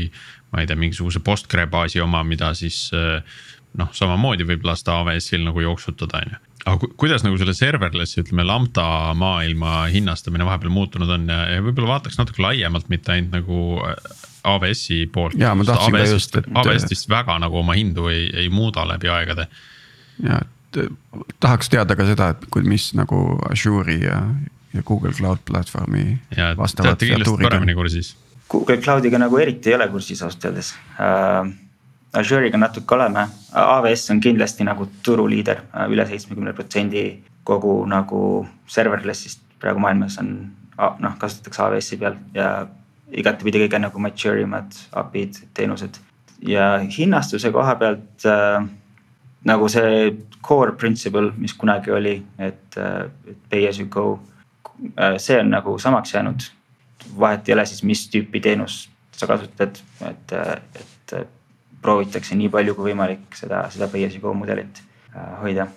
ma 0.51 0.63
ei 0.63 0.69
tea, 0.69 0.79
mingisuguse 0.79 1.21
Postgre 1.23 1.67
baasi 1.71 2.01
oma, 2.03 2.23
mida 2.27 2.51
siis 2.57 2.89
noh, 2.91 3.91
samamoodi 3.95 4.47
võib 4.47 4.65
lasta 4.67 4.97
AWS-il 4.97 5.45
nagu 5.45 5.61
jooksutada, 5.63 6.19
on 6.19 6.33
ju. 6.33 6.39
aga 6.73 6.89
kuidas 6.99 7.23
nagu 7.23 7.37
selle 7.39 7.55
serverless, 7.55 8.19
ütleme 8.19 8.43
lambda 8.43 8.83
maailma 9.15 9.85
hinnastamine 9.93 10.43
vahepeal 10.47 10.73
muutunud 10.75 11.13
on 11.15 11.29
ja, 11.31 11.45
ja 11.55 11.63
võib-olla 11.63 11.95
vaataks 11.95 12.19
natuke 12.19 12.43
laiemalt, 12.43 12.91
mitte 12.91 13.15
ainult 13.15 13.37
nagu 13.39 13.61
AWS-i 14.43 15.05
poolt. 15.13 15.35
ja 15.39 15.53
ma 15.55 15.65
tahtsin 15.67 15.97
ka 15.97 16.05
just, 16.05 16.35
et. 16.35 16.49
AWS 16.53 16.87
vist 16.89 17.09
väga 17.09 17.37
nagu 17.41 17.61
oma 17.61 17.75
hindu 17.77 18.07
ei, 18.11 18.29
ei 18.43 18.49
muuda 18.49 18.87
läbi 18.87 19.09
aegade. 19.09 19.47
ja, 20.23 20.41
et 20.41 20.89
tahaks 21.39 21.69
teada 21.69 21.95
ka 21.95 22.05
seda, 22.07 22.31
et 22.35 22.45
kui, 22.51 22.63
mis 22.63 22.91
nagu 22.97 23.39
Azure'i 23.51 24.01
ja, 24.05 24.21
ja 24.73 24.83
Google 24.87 25.13
Cloud 25.13 25.43
platvormi. 25.45 26.19
ja, 26.37 26.53
te 26.55 26.85
olete 26.87 27.05
kindlasti 27.05 27.43
paremini 27.43 27.75
kursis 27.77 28.15
Google 28.51 28.81
Cloudiga 28.83 29.19
nagu 29.19 29.37
eriti 29.39 29.71
ei 29.71 29.75
ole 29.77 29.87
kursis 29.91 30.23
ausalt 30.23 30.49
öeldes 30.49 30.73
uh,. 30.99 31.51
Azure'iga 32.11 32.59
natuke 32.59 32.91
oleme, 32.91 33.21
AWS 33.55 34.09
on 34.11 34.19
kindlasti 34.19 34.65
nagu 34.67 34.89
turuliider 35.03 35.61
uh,, 35.63 35.85
üle 35.87 36.03
seitsmekümne 36.09 36.51
protsendi 36.53 37.05
kogu 37.47 37.77
nagu 37.87 38.19
serverless'ist 38.67 39.39
praegu 39.61 39.79
maailmas 39.79 40.17
on 40.19 40.33
noh, 40.99 41.15
kasutatakse 41.21 41.63
AWS-i 41.63 41.99
peal 42.01 42.17
ja 42.35 42.49
igatepidi 43.11 43.65
kõige 43.65 43.81
nagu 43.81 43.99
mature 44.03 44.41
imad 44.41 44.77
API-d, 44.91 45.47
teenused. 45.53 45.99
ja 46.41 46.79
hinnastuse 46.97 47.51
koha 47.51 47.75
pealt 47.75 48.25
äh, 48.25 48.63
nagu 49.45 49.69
see 49.69 50.15
core 50.41 50.71
principle, 50.71 51.31
mis 51.37 51.53
kunagi 51.53 51.91
oli, 51.91 52.15
et 52.39 52.77
äh, 52.77 53.09
pay 53.49 53.67
as 53.67 53.79
you 53.79 53.87
go 53.89 54.19
äh,. 54.97 55.17
see 55.17 55.39
on 55.39 55.49
nagu 55.49 55.77
samaks 55.79 56.13
jäänud 56.13 56.47
vahet 57.19 57.49
ei 57.49 57.53
ole 57.53 57.65
siis, 57.65 57.83
mis 57.83 58.07
tüüpi 58.09 58.41
teenust 58.41 58.89
sa 59.17 59.27
kasutad, 59.27 59.77
et, 60.07 60.33
et 60.33 61.13
proovitakse 61.81 62.37
nii 62.37 62.49
palju 62.53 62.75
kui 62.77 62.91
võimalik 62.91 63.37
seda, 63.37 63.65
seda 63.73 63.89
pay 63.91 64.05
as 64.05 64.15
you 64.15 64.23
go 64.23 64.33
mudelit 64.37 64.81
äh, 65.15 65.37
hoida. 65.41 65.67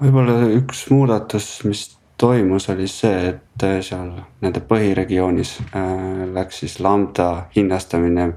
võib-olla 0.00 0.36
üks 0.54 0.86
muudatus, 0.92 1.48
mis 1.66 1.84
toimus, 2.18 2.68
oli 2.72 2.88
see, 2.90 3.32
et 3.32 3.66
seal 3.86 4.10
nende 4.42 4.62
põhiregioonis 4.70 5.54
äh, 5.68 5.92
läks 6.34 6.64
siis 6.64 6.78
lambda 6.84 7.48
hinnastamine 7.56 8.28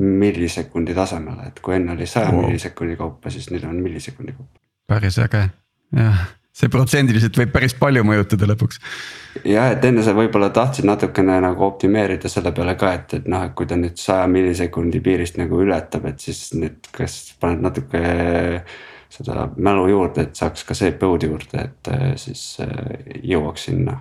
millisekundi 0.00 0.96
tasemele, 0.96 1.50
et 1.50 1.60
kui 1.60 1.76
enne 1.76 1.92
oli 1.92 2.08
saja 2.08 2.32
oh. 2.32 2.40
millisekundi 2.40 2.96
kaupa, 2.96 3.30
siis 3.30 3.50
nüüd 3.52 3.64
on 3.68 3.80
millisekundi 3.84 4.32
kaupa. 4.32 4.60
päris 4.88 5.18
äge, 5.22 5.48
jah 5.96 6.28
see 6.60 6.70
protsendiliselt 6.72 7.36
võib 7.38 7.52
päris 7.54 7.74
palju 7.78 8.02
mõjutada 8.06 8.48
lõpuks. 8.50 8.80
jah, 9.46 9.70
et 9.74 9.84
enne 9.86 10.02
sa 10.04 10.14
võib-olla 10.16 10.50
tahtsid 10.54 10.86
natukene 10.88 11.38
nagu 11.44 11.64
optimeerida 11.66 12.28
selle 12.28 12.52
peale 12.56 12.74
ka, 12.80 12.92
et, 12.98 13.14
et 13.20 13.28
noh, 13.30 13.44
et 13.46 13.54
kui 13.56 13.68
ta 13.70 13.78
nüüd 13.78 13.98
saja 14.00 14.26
millisekundi 14.30 15.00
piirist 15.04 15.38
nagu 15.40 15.60
ületab, 15.62 16.08
et 16.10 16.20
siis 16.20 16.50
nüüd 16.58 16.90
kas 16.96 17.20
paned 17.40 17.62
natuke 17.64 18.02
seda 19.10 19.48
mälu 19.56 19.88
juurde, 19.90 20.28
et 20.28 20.38
saaks 20.38 20.64
ka 20.68 20.74
CPU-d 20.74 21.26
juurde, 21.28 21.64
et 21.66 21.90
äh, 21.92 22.10
siis 22.20 22.44
äh, 22.62 22.70
jõuaks 23.26 23.68
sinna 23.70 23.98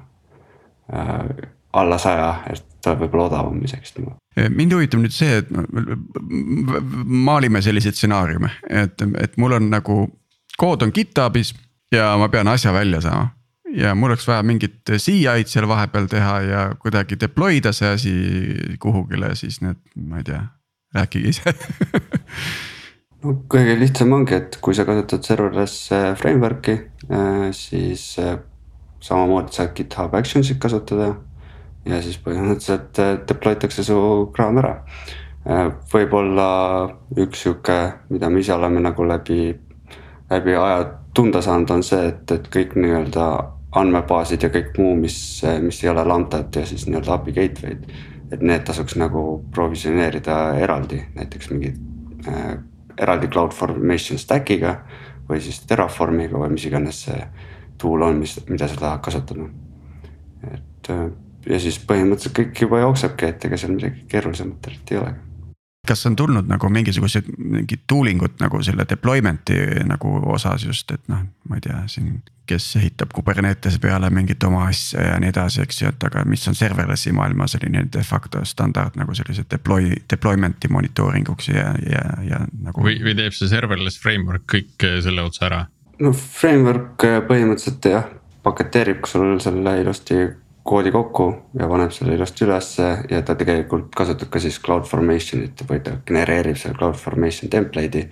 äh, 0.93 1.49
alla 1.73 1.97
saja, 2.01 2.43
et 2.49 2.65
ta 2.83 2.95
võib-olla 2.97 3.29
odavam 3.29 3.59
isegi 3.65 3.97
niimoodi 3.97 4.17
mind 4.55 4.71
huvitab 4.71 5.01
nüüd 5.03 5.11
see, 5.11 5.41
et 5.41 5.49
maalime 7.27 7.59
selliseid 7.65 7.97
stsenaariume, 7.97 8.51
et, 8.69 9.01
et 9.19 9.35
mul 9.41 9.57
on 9.57 9.67
nagu 9.73 9.97
kood 10.59 10.85
on 10.85 10.93
GitHubis 10.95 11.51
ja 11.91 12.13
ma 12.21 12.29
pean 12.31 12.47
asja 12.47 12.73
välja 12.73 13.01
saama. 13.01 13.33
ja 13.75 13.95
mul 13.95 14.09
oleks 14.09 14.27
vaja 14.27 14.43
mingit 14.43 14.79
CI-d 14.89 15.49
seal 15.49 15.67
vahepeal 15.67 16.07
teha 16.09 16.39
ja 16.41 16.61
kuidagi 16.79 17.19
deploy 17.19 17.59
da 17.63 17.73
see 17.73 17.91
asi 17.93 18.13
kuhugile, 18.79 19.35
siis 19.35 19.59
need, 19.61 19.77
ma 19.95 20.23
ei 20.23 20.23
tea, 20.23 20.41
rääkige 20.95 21.29
ise 21.29 21.53
no 23.23 23.35
kõige 23.51 23.75
lihtsam 23.79 24.13
ongi, 24.15 24.37
et 24.37 24.57
kui 24.63 24.75
sa 24.75 24.85
kasutad 24.87 25.25
serverless 25.27 25.89
framework'i, 26.19 26.75
äh, 27.09 27.47
siis 27.55 28.11
äh, 28.21 28.37
samamoodi 29.03 29.55
saad 29.55 29.73
GitHub 29.75 30.15
Actions'it 30.15 30.59
kasutada. 30.61 31.15
ja 31.85 32.01
siis 32.03 32.19
põhimõtteliselt 32.21 32.99
äh, 32.99 33.17
deploy 33.27 33.55
takse 33.55 33.83
su 33.83 33.97
kraam 34.35 34.57
ära. 34.59 34.75
võib-olla 35.93 36.45
üks 37.17 37.45
sihuke, 37.45 37.77
mida 38.09 38.29
me 38.29 38.41
ise 38.43 38.53
oleme 38.53 38.81
nagu 38.83 39.05
läbi, 39.07 39.55
läbi 40.29 40.55
aja 40.55 40.83
tunda 41.15 41.41
saanud, 41.41 41.71
on 41.71 41.83
see, 41.83 42.09
et, 42.11 42.31
et 42.31 42.49
kõik 42.53 42.75
nii-öelda 42.75 43.25
andmebaasid 43.79 44.43
ja 44.43 44.49
kõik 44.53 44.77
muu, 44.77 44.95
mis, 44.99 45.17
mis 45.63 45.79
ei 45.83 45.89
ole 45.89 46.03
lambdad 46.05 46.53
ja 46.55 46.65
siis 46.67 46.85
nii-öelda 46.87 47.13
API 47.15 47.33
gateway'd. 47.39 47.87
et 48.31 48.41
need 48.45 48.61
tasuks 48.67 48.95
nagu 48.99 49.43
provisioneerida 49.55 50.59
eraldi, 50.59 50.99
näiteks 51.15 51.49
mingi 51.49 51.71
äh, 52.27 52.59
eraldi 52.99 53.29
cloud 53.31 53.55
formation 53.55 54.19
stack'iga 54.19 54.75
või 55.29 55.41
siis 55.43 55.61
Terraformiga 55.69 56.41
või 56.41 56.55
mis 56.55 56.65
iganes 56.65 57.05
see 57.05 57.21
tool 57.79 58.03
on, 58.03 58.19
mis, 58.19 58.35
mida 58.49 58.67
sa 58.67 58.75
tahad 58.79 59.01
kasutada. 59.05 59.47
et 60.51 60.91
ja 61.49 61.59
siis 61.59 61.79
põhimõtteliselt 61.79 62.35
kõik 62.35 62.61
juba 62.65 62.83
jooksebki, 62.83 63.25
et 63.25 63.45
ega 63.45 63.57
seal 63.57 63.75
midagi 63.75 64.05
keerulisemat 64.11 64.71
ei 64.73 64.97
olegi 64.97 65.28
kas 65.87 66.05
on 66.05 66.15
tulnud 66.15 66.47
nagu 66.49 66.69
mingisugused 66.69 67.29
mingid 67.37 67.85
tooling 67.87 68.21
ud 68.23 68.35
nagu 68.39 68.61
selle 68.63 68.85
deployment'i 68.89 69.85
nagu 69.87 70.11
osas 70.33 70.65
just, 70.65 70.91
et 70.91 71.07
noh, 71.11 71.23
ma 71.49 71.59
ei 71.59 71.65
tea 71.65 71.79
siin. 71.87 72.19
kes 72.49 72.65
ehitab 72.79 73.11
Kubernetese 73.13 73.77
peale 73.77 74.07
mingit 74.09 74.43
oma 74.43 74.63
asja 74.71 75.03
ja 75.03 75.17
nii 75.21 75.29
edasi, 75.29 75.61
eks 75.61 75.81
ju, 75.83 75.89
et 75.91 76.03
aga 76.07 76.23
mis 76.25 76.47
on 76.49 76.55
serverless'i 76.57 77.11
maailma 77.13 77.45
selline 77.47 77.83
de 77.93 78.01
facto 78.03 78.41
standard 78.45 78.97
nagu 78.97 79.13
sellise 79.13 79.43
deploy, 79.51 79.91
deployment'i 80.09 80.71
monitooring 80.73 81.29
uks 81.29 81.51
ja, 81.51 81.67
ja, 81.85 82.01
ja 82.25 82.39
nagu. 82.63 82.81
või, 82.81 82.97
või 83.05 83.13
teeb 83.21 83.37
see 83.37 83.51
serverless 83.51 84.01
framework 84.01 84.47
kõik 84.49 84.87
selle 85.05 85.27
otsa 85.29 85.45
ära? 85.45 85.61
no 86.01 86.11
framework 86.17 87.05
põhimõtteliselt 87.29 87.85
jah, 87.91 88.09
paketeerib 88.43 89.05
sul 89.05 89.37
selle 89.45 89.77
ilusti 89.83 90.23
koodi 90.69 90.91
kokku 90.93 91.27
ja 91.59 91.67
paneb 91.69 91.93
selle 91.93 92.13
ilusti 92.17 92.45
ülesse 92.45 92.89
ja 93.09 93.21
ta 93.25 93.35
tegelikult 93.39 93.89
kasutab 93.97 94.29
ka 94.33 94.41
siis 94.43 94.59
CloudFormation'it 94.63 95.63
või 95.69 95.81
ta 95.85 95.95
genereerib 96.05 96.59
selle 96.59 96.77
CloudFormation 96.77 97.51
template'i. 97.53 98.05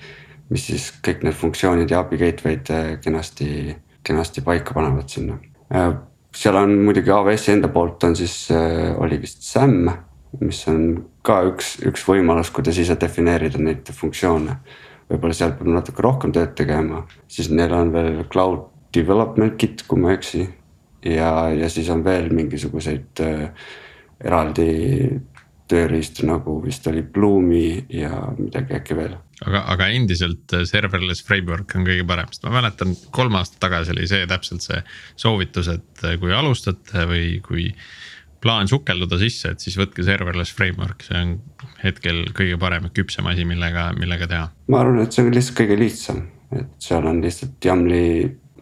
mis 0.49 0.63
siis 0.69 0.87
kõik 1.03 1.25
need 1.27 1.35
funktsioonid 1.35 1.91
ja 1.91 1.99
API 1.99 2.17
gateway'd 2.21 2.69
äh, 2.71 2.85
kenasti, 3.03 3.75
kenasti 4.03 4.41
paika 4.41 4.73
panevad 4.73 5.09
sinna. 5.11 5.35
Äh, 5.75 5.89
seal 6.31 6.55
on 6.55 6.71
muidugi 6.85 7.11
AWS-i 7.11 7.51
enda 7.51 7.67
poolt 7.67 8.03
on 8.07 8.15
siis, 8.15 8.35
äh, 8.55 8.93
oli 8.95 9.19
vist 9.21 9.43
SAM, 9.43 9.89
mis 10.39 10.61
on 10.71 10.85
ka 11.27 11.41
üks, 11.49 11.75
üks 11.83 12.05
võimalus, 12.07 12.53
kuidas 12.55 12.79
ise 12.79 12.95
defineerida 12.99 13.59
neid 13.59 13.91
funktsioone. 13.91 14.55
võib-olla 15.11 15.35
seal 15.35 15.51
peab 15.59 15.67
natuke 15.71 16.03
rohkem 16.03 16.31
tööd 16.35 16.55
tegema, 16.55 17.03
siis 17.27 17.51
neil 17.51 17.75
on 17.75 17.91
veel 17.91 18.23
cloud 18.31 18.65
development 18.95 19.59
kit, 19.59 19.83
kui 19.87 19.99
ma 19.99 20.13
ei 20.13 20.17
eksi 20.17 20.47
ja, 21.05 21.49
ja 21.53 21.69
siis 21.69 21.89
on 21.93 22.03
veel 22.05 22.29
mingisuguseid 22.33 23.23
äh, 23.23 23.49
eraldi 24.23 24.71
tööriistu 25.67 26.27
nagu 26.27 26.57
vist 26.63 26.85
oli 26.87 27.03
Bloomi 27.03 27.85
ja 27.91 28.11
midagi 28.37 28.77
äkki 28.77 28.95
veel. 28.97 29.15
aga, 29.45 29.63
aga 29.73 29.89
endiselt 29.93 30.53
äh, 30.55 30.65
serverless 30.69 31.25
framework 31.27 31.75
on 31.75 31.87
kõige 31.87 32.05
parem, 32.07 32.29
sest 32.31 32.47
ma 32.47 32.55
mäletan 32.57 32.95
kolm 33.15 33.35
aastat 33.39 33.59
tagasi 33.67 33.93
oli 33.95 34.07
see 34.09 34.27
täpselt 34.29 34.65
see 34.65 34.79
soovitus, 35.19 35.69
et 35.73 36.05
äh, 36.05 36.17
kui 36.21 36.33
alustate 36.33 37.07
või 37.09 37.37
kui 37.45 37.69
plaan 38.41 38.69
sukelduda 38.69 39.17
sisse, 39.19 39.51
et 39.51 39.63
siis 39.63 39.75
võtke 39.79 40.05
serverless 40.05 40.53
framework, 40.53 41.03
see 41.03 41.17
on 41.19 41.37
hetkel 41.81 42.27
kõige 42.37 42.59
parem 42.61 42.87
ja 42.87 42.93
küpsem 43.01 43.27
asi, 43.29 43.45
millega, 43.49 43.89
millega 43.97 44.29
teha. 44.29 44.49
ma 44.71 44.81
arvan, 44.83 45.01
et 45.03 45.13
see 45.15 45.25
on 45.25 45.33
lihtsalt 45.33 45.59
kõige 45.61 45.79
lihtsam, 45.81 46.23
et 46.55 46.69
seal 46.81 47.09
on 47.09 47.21
lihtsalt 47.25 47.65
YAML-i 47.65 48.07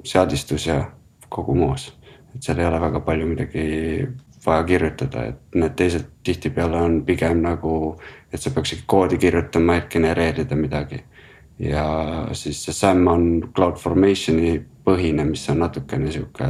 seadistus 0.05 0.69
ja 0.69 0.79
kogu 1.29 1.55
moos 1.57 1.89
et 2.35 2.43
seal 2.43 2.59
ei 2.59 2.67
ole 2.67 2.81
väga 2.81 3.01
palju 3.05 3.27
midagi 3.29 3.65
vaja 4.45 4.63
kirjutada, 4.67 5.25
et 5.31 5.57
need 5.57 5.75
teised 5.79 6.05
tihtipeale 6.25 6.77
on 6.77 6.99
pigem 7.05 7.41
nagu, 7.41 7.95
et 8.31 8.41
sa 8.41 8.51
peaks 8.53 8.75
ikka 8.75 8.87
koodi 8.93 9.17
kirjutama, 9.21 9.79
et 9.79 9.89
genereerida 9.91 10.55
midagi. 10.55 11.03
ja 11.59 11.85
siis 12.35 12.65
see 12.65 12.73
SAM 12.75 13.05
on 13.07 13.21
CloudFormationi 13.55 14.57
põhine, 14.83 15.23
mis 15.23 15.45
on 15.49 15.61
natukene 15.63 16.11
sihuke 16.11 16.49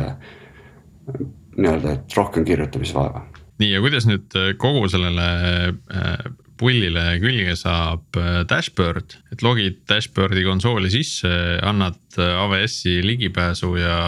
nii-öelda, 1.55 1.91
et 1.91 2.15
rohkem 2.17 2.45
kirjutamisvaeva. 2.45 3.21
nii 3.61 3.69
ja 3.71 3.81
kuidas 3.83 4.07
nüüd 4.09 4.33
kogu 4.57 4.87
sellele 4.89 5.27
äh, 5.69 6.25
pullile 6.59 7.03
külge 7.21 7.55
saab 7.59 8.17
äh, 8.19 8.41
dashboard, 8.49 9.17
et 9.31 9.43
logid 9.45 9.83
dashboard'i 9.89 10.43
konsooli 10.47 10.91
sisse, 10.91 11.31
annad 11.63 11.99
äh, 12.17 12.33
AWS-i 12.41 12.99
ligipääsu 13.05 13.75
ja, 13.77 13.99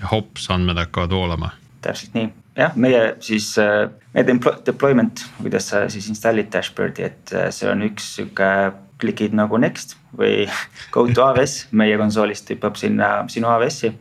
ja 0.00 0.10
hops, 0.12 0.48
andmed 0.50 0.78
hakkavad 0.78 1.14
voolama. 1.14 1.52
täpselt 1.82 2.14
nii, 2.18 2.28
jah, 2.58 2.74
meie 2.76 3.02
siis, 3.24 3.52
äh, 3.62 3.86
meie 4.14 4.26
deployment, 4.66 5.24
kuidas 5.38 5.70
sa 5.70 5.86
siis 5.92 6.08
install'id 6.10 6.50
dashboard'i, 6.52 7.06
et 7.06 7.34
see 7.54 7.70
on 7.70 7.86
üks 7.86 8.14
sihuke 8.16 8.50
klikid 8.98 9.34
nagu 9.38 9.58
next 9.62 9.96
või 10.18 10.48
go 10.94 11.06
to 11.12 11.24
AWS, 11.24 11.68
meie 11.70 11.98
konsoolist 12.00 12.50
hüppab 12.50 12.78
sinna 12.80 13.22
sinu 13.30 13.50
AWS-i. 13.52 13.94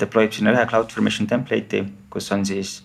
Deploy 0.00 0.24
ib 0.24 0.32
sinna 0.32 0.54
ühe 0.54 0.62
CloudFormation 0.64 1.28
template'i, 1.28 1.82
kus 2.10 2.30
on 2.32 2.46
siis 2.48 2.78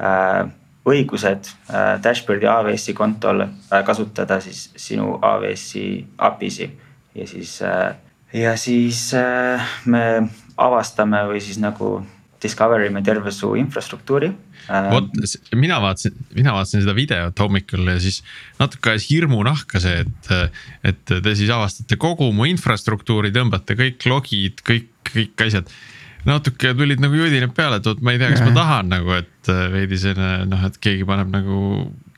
äh, 0.00 0.46
õigused 0.88 1.50
äh, 1.72 1.96
dashboard'i 2.04 2.48
AWS-i 2.48 2.94
kontol 2.96 3.44
äh, 3.44 3.82
kasutada 3.86 4.40
siis 4.44 4.66
sinu 4.76 5.18
AWS-i 5.22 5.84
API-si 6.18 6.70
ja 7.14 7.28
siis 7.28 7.58
äh,, 7.62 7.94
ja 8.32 8.56
siis 8.60 9.06
äh, 9.14 9.76
me 9.84 10.04
avastame 10.60 11.24
või 11.30 11.40
siis 11.42 11.58
nagu 11.62 11.96
discover 12.44 12.84
ime 12.84 13.00
terve 13.02 13.32
su 13.32 13.54
infrastruktuuri 13.56 14.28
vot 14.68 15.10
mina 15.56 15.80
vaatasin, 15.82 16.14
mina 16.36 16.54
vaatasin 16.56 16.84
seda 16.84 16.94
videot 16.96 17.40
hommikul 17.40 17.88
ja 17.88 17.98
siis 18.00 18.22
natuke 18.60 18.92
ajas 18.92 19.08
hirmu 19.10 19.42
nahka 19.46 19.80
see, 19.82 20.04
et, 20.04 20.30
et 20.84 21.02
te 21.08 21.34
siis 21.36 21.52
avastate 21.52 21.98
kogu 22.00 22.30
mu 22.36 22.48
infrastruktuuri, 22.48 23.32
tõmbate 23.34 23.76
kõik 23.78 24.08
logid, 24.08 24.64
kõik, 24.66 24.88
kõik 25.10 25.44
asjad 25.46 25.68
natuke 26.24 26.72
tulid 26.76 27.02
nagu 27.04 27.18
judinad 27.18 27.52
peale, 27.56 27.80
et 27.80 27.90
oot, 27.90 28.00
ma 28.00 28.14
ei 28.14 28.20
tea, 28.20 28.32
kas 28.32 28.40
ja. 28.40 28.48
ma 28.48 28.56
tahan 28.56 28.88
nagu, 28.94 29.12
et 29.18 29.52
veidi 29.74 30.00
selline 30.00 30.46
noh, 30.48 30.64
et 30.64 30.80
keegi 30.80 31.04
paneb 31.08 31.32
nagu 31.32 31.58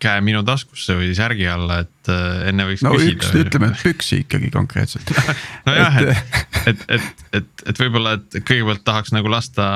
käe 0.03 0.21
minu 0.25 0.43
taskusse 0.47 0.97
või 0.99 1.13
särgi 1.17 1.47
alla, 1.49 1.81
et 1.87 2.11
äh, 2.13 2.49
enne 2.51 2.67
võiks 2.69 2.85
no, 2.85 2.93
küsida. 2.97 3.17
üks, 3.17 3.31
ütleme, 3.41 3.71
et 3.73 3.85
püksi 3.87 4.21
ikkagi 4.25 4.51
konkreetselt 4.55 5.13
nojah, 5.69 5.99
et, 6.03 6.37
et, 6.67 6.85
et, 6.99 7.25
et, 7.41 7.65
et 7.73 7.81
võib-olla, 7.81 8.17
et 8.19 8.39
kõigepealt 8.43 8.85
tahaks 8.87 9.15
nagu 9.17 9.33
lasta 9.33 9.69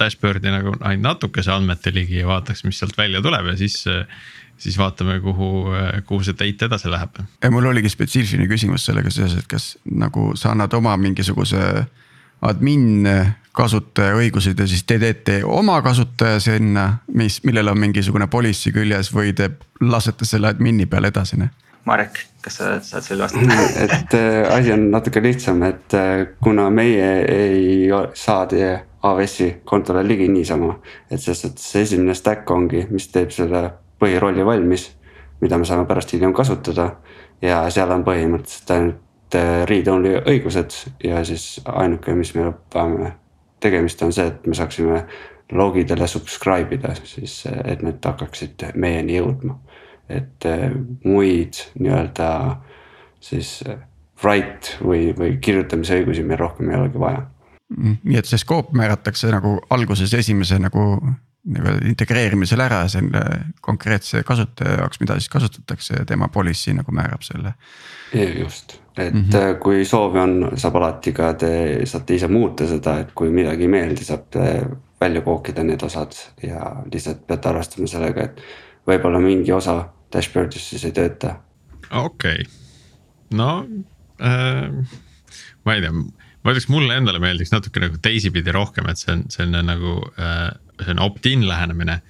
dashboard'i 0.00 0.52
nagu 0.52 0.74
ainult 0.80 1.06
natukese 1.06 1.52
andmete 1.54 1.92
ligi 1.94 2.22
ja 2.22 2.28
vaataks, 2.30 2.64
mis 2.66 2.80
sealt 2.80 2.98
välja 2.98 3.22
tuleb 3.24 3.52
ja 3.52 3.56
siis 3.60 3.82
siis 4.60 4.76
vaatame, 4.76 5.20
kuhu, 5.24 5.70
kuhu 6.04 6.24
see 6.24 6.36
date 6.36 6.66
edasi 6.68 6.90
läheb. 6.92 7.22
mul 7.48 7.70
oligi 7.70 7.88
spetsiifiline 7.92 8.48
küsimus 8.50 8.84
sellega 8.84 9.12
seoses, 9.12 9.40
et 9.40 9.48
kas 9.48 9.70
nagu 9.88 10.34
sa 10.36 10.52
annad 10.52 10.74
oma 10.76 10.96
mingisuguse 11.00 11.86
admin 12.44 13.06
kasutaja 13.52 14.14
õigused 14.18 14.58
ja 14.58 14.66
siis 14.70 14.84
te 14.86 14.98
teete 15.02 15.40
oma 15.44 15.80
kasutaja 15.82 16.40
sinna, 16.40 16.86
mis, 17.14 17.40
millel 17.44 17.72
on 17.72 17.80
mingisugune 17.82 18.28
policy 18.30 18.72
küljes 18.74 19.10
või 19.14 19.34
te 19.36 19.50
lasete 19.80 20.28
selle 20.28 20.52
admin'i 20.52 20.86
peale 20.86 21.10
edasi? 21.10 21.40
Marek, 21.88 22.20
kas 22.44 22.60
sa 22.60 22.70
saad 22.84 23.06
selle 23.06 23.24
vastata? 23.24 23.56
et 23.86 24.14
äh, 24.14 24.44
asi 24.54 24.72
on 24.72 24.86
natuke 24.92 25.22
lihtsam, 25.22 25.62
et 25.66 25.96
äh, 25.96 26.26
kuna 26.42 26.68
meie 26.70 27.10
ei 27.24 27.90
saa 28.14 28.46
teie 28.46 28.72
AWS-i 29.02 29.50
kontole 29.64 30.04
ligi 30.06 30.28
niisama. 30.28 30.78
et 31.10 31.20
selles 31.20 31.42
suhtes 31.42 31.76
esimene 31.76 32.14
stack 32.14 32.50
ongi, 32.50 32.86
mis 32.90 33.08
teeb 33.08 33.32
selle 33.34 33.70
põhirolli 34.00 34.44
valmis, 34.46 34.90
mida 35.40 35.58
me 35.58 35.64
saame 35.64 35.86
pärast 35.88 36.12
hiljem 36.12 36.34
kasutada. 36.36 36.96
ja 37.42 37.64
seal 37.70 37.90
on 37.90 38.04
põhimõtteliselt 38.04 38.74
ainult 38.76 39.34
äh, 39.34 39.64
read-only 39.66 40.20
õigused 40.20 40.76
ja 41.04 41.24
siis 41.24 41.60
ainuke, 41.64 42.14
mis 42.14 42.34
me 42.34 42.52
peame 42.72 43.14
tegemist 43.60 44.02
on 44.02 44.12
see, 44.12 44.26
et 44.26 44.46
me 44.46 44.56
saaksime 44.56 45.04
logidele 45.52 46.06
subscribe 46.08 46.74
ida, 46.76 46.94
siis 47.04 47.42
et 47.64 47.82
need 47.82 48.04
hakkaksid 48.04 48.70
meieni 48.74 49.18
jõudma. 49.18 49.58
et 50.10 50.44
eh, 50.44 50.72
muid 51.04 51.54
nii-öelda 51.78 52.30
siis 53.22 53.60
write 54.24 54.80
või, 54.82 55.12
või 55.16 55.36
kirjutamise 55.38 56.00
õigusi 56.00 56.24
meil 56.26 56.40
rohkem 56.40 56.70
ei 56.70 56.80
olegi 56.80 56.98
vaja. 56.98 57.22
Mm, 57.70 58.00
nii 58.02 58.18
et 58.18 58.26
see 58.26 58.40
skoop 58.42 58.72
määratakse 58.74 59.30
nagu 59.30 59.60
alguses 59.70 60.14
esimese 60.18 60.58
nagu 60.58 60.96
nagu 61.48 61.72
integreerimisel 61.88 62.60
ära 62.60 62.82
selle 62.92 63.22
konkreetse 63.64 64.24
kasutaja 64.28 64.80
jaoks, 64.82 65.00
mida 65.00 65.16
siis 65.16 65.30
kasutatakse 65.32 66.02
ja 66.02 66.06
tema 66.08 66.28
policy 66.28 66.74
nagu 66.76 66.92
määrab 66.92 67.22
selle. 67.24 67.54
just, 68.12 68.79
et 68.96 69.14
mm 69.14 69.24
-hmm. 69.24 69.58
kui 69.62 69.84
soovi 69.84 70.18
on, 70.18 70.52
saab 70.54 70.76
alati 70.76 71.12
ka 71.12 71.34
te 71.34 71.50
saate 71.86 72.14
ise 72.14 72.28
muuta 72.28 72.66
seda, 72.66 72.98
et 73.00 73.12
kui 73.14 73.30
midagi 73.30 73.62
ei 73.62 73.68
meeldi, 73.68 74.04
saate 74.04 74.66
välja 75.00 75.20
kookida 75.20 75.62
need 75.62 75.82
osad 75.82 76.12
ja 76.42 76.76
lihtsalt 76.92 77.26
peate 77.26 77.48
arvestama 77.48 77.86
sellega, 77.86 78.24
et 78.24 78.42
võib-olla 78.86 79.20
mingi 79.20 79.52
osa 79.52 79.88
dashboard'ist 80.12 80.74
siis 80.74 80.84
ei 80.84 80.92
tööta. 80.92 81.36
okei 81.90 82.32
okay., 82.32 82.44
no 83.30 83.66
äh, 84.22 84.98
ma 85.64 85.74
ei 85.74 85.80
tea, 85.80 85.92
ma 85.92 86.52
ütleks, 86.52 86.68
mulle 86.68 86.96
endale 86.96 87.18
meeldiks 87.18 87.52
natuke 87.52 87.80
nagu 87.80 87.98
teisipidi 88.02 88.52
rohkem, 88.52 88.88
et 88.90 88.98
see 88.98 89.12
on 89.14 89.24
selline 89.28 89.62
nagu 89.62 90.00
äh, 90.18 90.50
selline 90.80 91.04
opt-in 91.04 91.46
lähenemine 91.48 92.00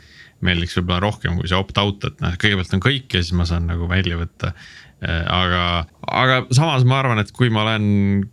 meeldiks 0.44 0.76
võib-olla 0.78 1.00
rohkem 1.04 1.36
kui 1.38 1.50
see 1.50 1.58
opt-out, 1.58 2.06
et 2.08 2.22
noh, 2.24 2.36
kõigepealt 2.40 2.76
on 2.76 2.84
kõik 2.84 3.16
ja 3.16 3.22
siis 3.22 3.36
ma 3.36 3.46
saan 3.48 3.68
nagu 3.68 3.88
välja 3.90 4.16
võtta. 4.20 4.54
Äh, 5.00 5.24
aga, 5.32 5.86
aga 6.04 6.42
samas 6.52 6.84
ma 6.84 7.00
arvan, 7.00 7.22
et 7.22 7.32
kui 7.32 7.48
ma 7.52 7.64
olen 7.64 8.28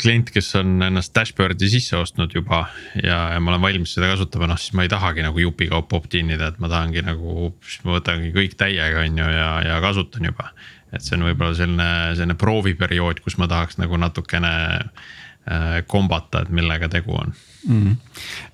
klient, 0.00 0.30
kes 0.32 0.48
on 0.56 0.78
ennast 0.86 1.12
dashboard'i 1.16 1.68
sisse 1.68 1.96
ostnud 1.98 2.32
juba 2.32 2.62
ja, 2.96 3.18
ja 3.34 3.42
ma 3.44 3.52
olen 3.52 3.64
valmis 3.66 3.92
seda 3.96 4.08
kasutama, 4.14 4.48
noh 4.48 4.60
siis 4.60 4.72
ma 4.76 4.86
ei 4.86 4.92
tahagi 4.92 5.24
nagu 5.26 5.42
jupikaupa 5.42 6.00
opt-in 6.00 6.32
ida, 6.32 6.48
et 6.48 6.62
ma 6.62 6.70
tahangi 6.72 7.04
nagu, 7.04 7.50
siis 7.60 7.84
ma 7.84 7.98
võtangi 7.98 8.32
kõik 8.32 8.56
täiega, 8.60 9.04
on 9.04 9.20
ju, 9.20 9.28
ja, 9.36 9.50
ja 9.66 9.78
kasutan 9.84 10.30
juba. 10.30 10.48
et 10.88 11.04
see 11.04 11.18
on 11.18 11.26
võib-olla 11.28 11.52
selline, 11.58 11.90
selline 12.16 12.38
prooviperiood, 12.40 13.20
kus 13.20 13.36
ma 13.36 13.50
tahaks 13.50 13.76
nagu 13.76 14.00
natukene 14.00 14.52
äh, 14.80 15.78
kombata, 15.86 16.46
et 16.46 16.54
millega 16.54 16.88
tegu 16.88 17.18
on 17.20 17.34
mm. 17.68 17.82
-hmm. 17.82 17.96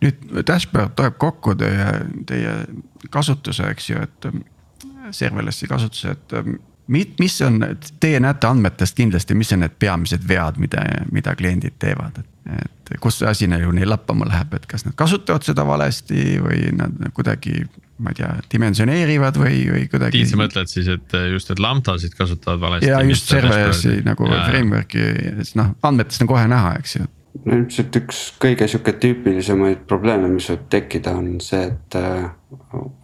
nüüd 0.03 0.47
dashboard 0.51 0.99
tuleb 0.99 1.19
kokku 1.23 1.55
teie, 1.55 1.91
teie 2.27 2.59
kasutuse, 3.11 3.71
eks 3.71 3.91
ju, 3.91 4.03
et 4.03 4.33
serverlessi 5.15 5.71
kasutuse, 5.71 6.19
et 6.19 6.41
mis 6.89 7.41
on, 7.43 7.63
teie 8.01 8.21
näete 8.21 8.49
andmetest 8.49 8.97
kindlasti, 8.97 9.37
mis 9.39 9.53
on 9.57 9.65
need 9.65 9.77
peamised 9.81 10.27
vead, 10.29 10.61
mida, 10.61 10.85
mida 11.13 11.35
kliendid 11.39 11.79
teevad, 11.83 12.21
et. 12.21 12.31
et 12.67 13.01
kus 13.01 13.23
see 13.23 13.29
asi 13.31 13.47
nagu 13.49 13.73
neil 13.73 13.89
lappama 13.89 14.27
läheb, 14.29 14.53
et 14.59 14.67
kas 14.69 14.85
nad 14.85 14.93
kasutavad 14.99 15.47
seda 15.47 15.65
valesti 15.65 16.37
või 16.45 16.69
nad 16.77 16.93
kuidagi, 17.17 17.65
ma 18.05 18.13
ei 18.13 18.21
tea, 18.21 18.31
dimensioneerivad 18.53 19.41
või, 19.41 19.63
või 19.73 19.89
kuidagi. 19.89 20.21
Tiit, 20.21 20.33
sa 20.35 20.41
mõtled 20.43 20.69
siis, 20.69 20.91
et 20.93 21.17
just, 21.33 21.51
et 21.55 21.63
lambdasid 21.65 22.17
kasutavad 22.19 22.61
valesti. 22.61 22.93
ja 22.93 23.01
just 23.09 23.33
serverlessi 23.33 24.01
nagu 24.05 24.29
ja. 24.29 24.45
framework'i, 24.51 25.11
noh 25.57 25.73
andmetest 25.83 26.27
on 26.27 26.35
kohe 26.35 26.49
näha, 26.53 26.77
eks 26.83 26.99
ju 27.01 27.09
no 27.43 27.59
ilmselt 27.59 27.97
üks 27.99 28.23
kõige 28.43 28.69
sihuke 28.71 28.95
tüüpilisemaid 29.03 29.85
probleeme, 29.91 30.29
mis 30.31 30.47
võib 30.53 30.67
tekkida, 30.71 31.15
on 31.19 31.41
see, 31.43 31.65
et 31.73 31.99
äh, 31.99 32.29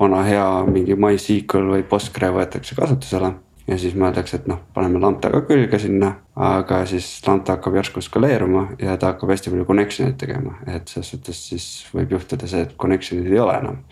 vana 0.00 0.22
hea 0.26 0.46
mingi 0.70 0.96
MySQL 0.98 1.72
või 1.74 1.86
Postgre 1.88 2.30
võetakse 2.34 2.76
kasutusele. 2.78 3.32
Ja 3.70 3.78
siis 3.78 3.94
mõeldakse, 3.98 4.40
et 4.40 4.48
noh, 4.50 4.58
paneme 4.74 5.00
lambda 5.02 5.30
ka 5.30 5.44
külge 5.46 5.78
sinna, 5.78 6.10
aga 6.34 6.82
siis 6.90 7.08
lambda 7.26 7.56
hakkab 7.56 7.78
järsku 7.78 8.02
skaleeruma 8.04 8.66
ja 8.82 8.96
ta 8.98 9.12
hakkab 9.14 9.30
hästi 9.30 9.52
palju 9.52 9.66
connection 9.68 10.10
eid 10.10 10.18
tegema, 10.20 10.56
et 10.66 10.90
selles 10.90 11.12
suhtes 11.14 11.42
siis 11.52 11.66
võib 11.94 12.16
juhtuda 12.16 12.50
see, 12.50 12.64
et 12.66 12.76
connection'id 12.80 13.30
ei 13.30 13.42
ole 13.42 13.58
enam. 13.62 13.82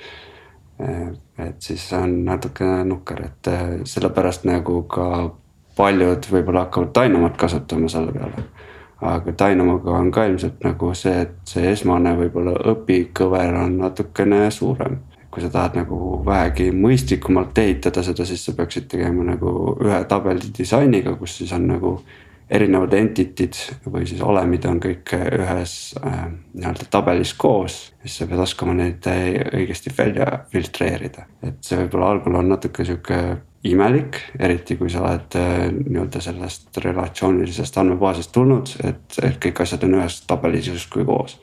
Et 1.38 1.62
siis 1.62 1.83
on 1.99 2.12
natukene 2.27 2.85
nukker, 2.87 3.25
et 3.27 3.51
äh, 3.51 3.64
sellepärast 3.88 4.45
nagu 4.47 4.83
ka 4.91 5.07
paljud 5.79 6.27
võib-olla 6.31 6.67
hakkavad 6.67 6.93
Dynamat 6.95 7.38
kasutama 7.38 7.91
selle 7.91 8.14
peale 8.14 8.45
aga 9.01 9.33
Dynamoga 9.38 9.91
on 9.91 10.11
ka 10.11 10.25
ilmselt 10.27 10.64
nagu 10.64 10.91
see, 10.95 11.14
et 11.23 11.37
see 11.47 11.71
esmane 11.73 12.14
võib-olla 12.19 12.57
õpikõver 12.73 13.55
on 13.62 13.79
natukene 13.85 14.49
suurem. 14.55 14.99
Kui 15.31 15.45
sa 15.45 15.51
tahad 15.53 15.77
nagu 15.77 16.23
vähegi 16.25 16.71
mõistlikumalt 16.73 17.59
ehitada 17.61 18.03
seda, 18.03 18.25
siis 18.25 18.47
sa 18.47 18.55
peaksid 18.57 18.88
tegema 18.88 19.27
nagu 19.29 19.75
ühe 19.85 20.01
tabeli 20.09 20.53
disainiga, 20.57 21.14
kus 21.21 21.37
siis 21.43 21.53
on 21.53 21.69
nagu 21.69 21.99
erinevad 22.49 22.95
entity'd 22.97 23.59
või 23.93 24.07
siis 24.09 24.23
olemid 24.25 24.64
on 24.64 24.79
kõik 24.81 25.12
ühes 25.12 25.75
äh, 26.01 26.23
nii-öelda 26.55 26.88
tabelis 26.91 27.35
koos. 27.37 27.93
siis 28.01 28.17
sa 28.23 28.27
pead 28.31 28.41
oskama 28.41 28.73
neid 28.79 29.05
õigesti 29.05 29.93
välja 29.99 30.31
filtreerida, 30.53 31.27
et 31.43 31.61
see 31.61 31.77
võib-olla 31.83 32.14
algul 32.14 32.41
on 32.41 32.49
natuke 32.49 32.88
sihuke 32.88 33.21
imelik, 33.69 34.17
eriti 34.38 34.77
kui 34.79 34.91
sa 34.91 35.03
oled 35.03 35.37
äh, 35.37 35.69
nii-öelda 35.77 36.23
sellest 36.25 36.81
relatsioonilisest 36.85 37.81
andmebaasist 37.83 38.33
tulnud, 38.33 38.71
et, 38.87 39.19
et 39.23 39.41
kõik 39.43 39.64
asjad 39.64 39.85
on 39.85 39.99
ühes 39.99 40.21
tabelis 40.31 40.71
justkui 40.71 41.05
koos. 41.09 41.37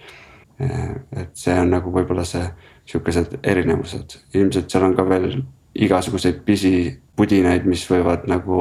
Äh, 0.62 0.96
et 1.22 1.36
see 1.38 1.54
on 1.60 1.74
nagu 1.76 1.92
võib-olla 1.94 2.26
see 2.26 2.48
sihukesed 2.86 3.40
erinevused, 3.44 4.18
ilmselt 4.34 4.70
seal 4.72 4.86
on 4.86 4.96
ka 4.96 5.06
veel 5.10 5.32
igasuguseid 5.76 6.44
pisipudinaid, 6.46 7.66
mis 7.68 7.84
võivad 7.90 8.28
nagu 8.32 8.60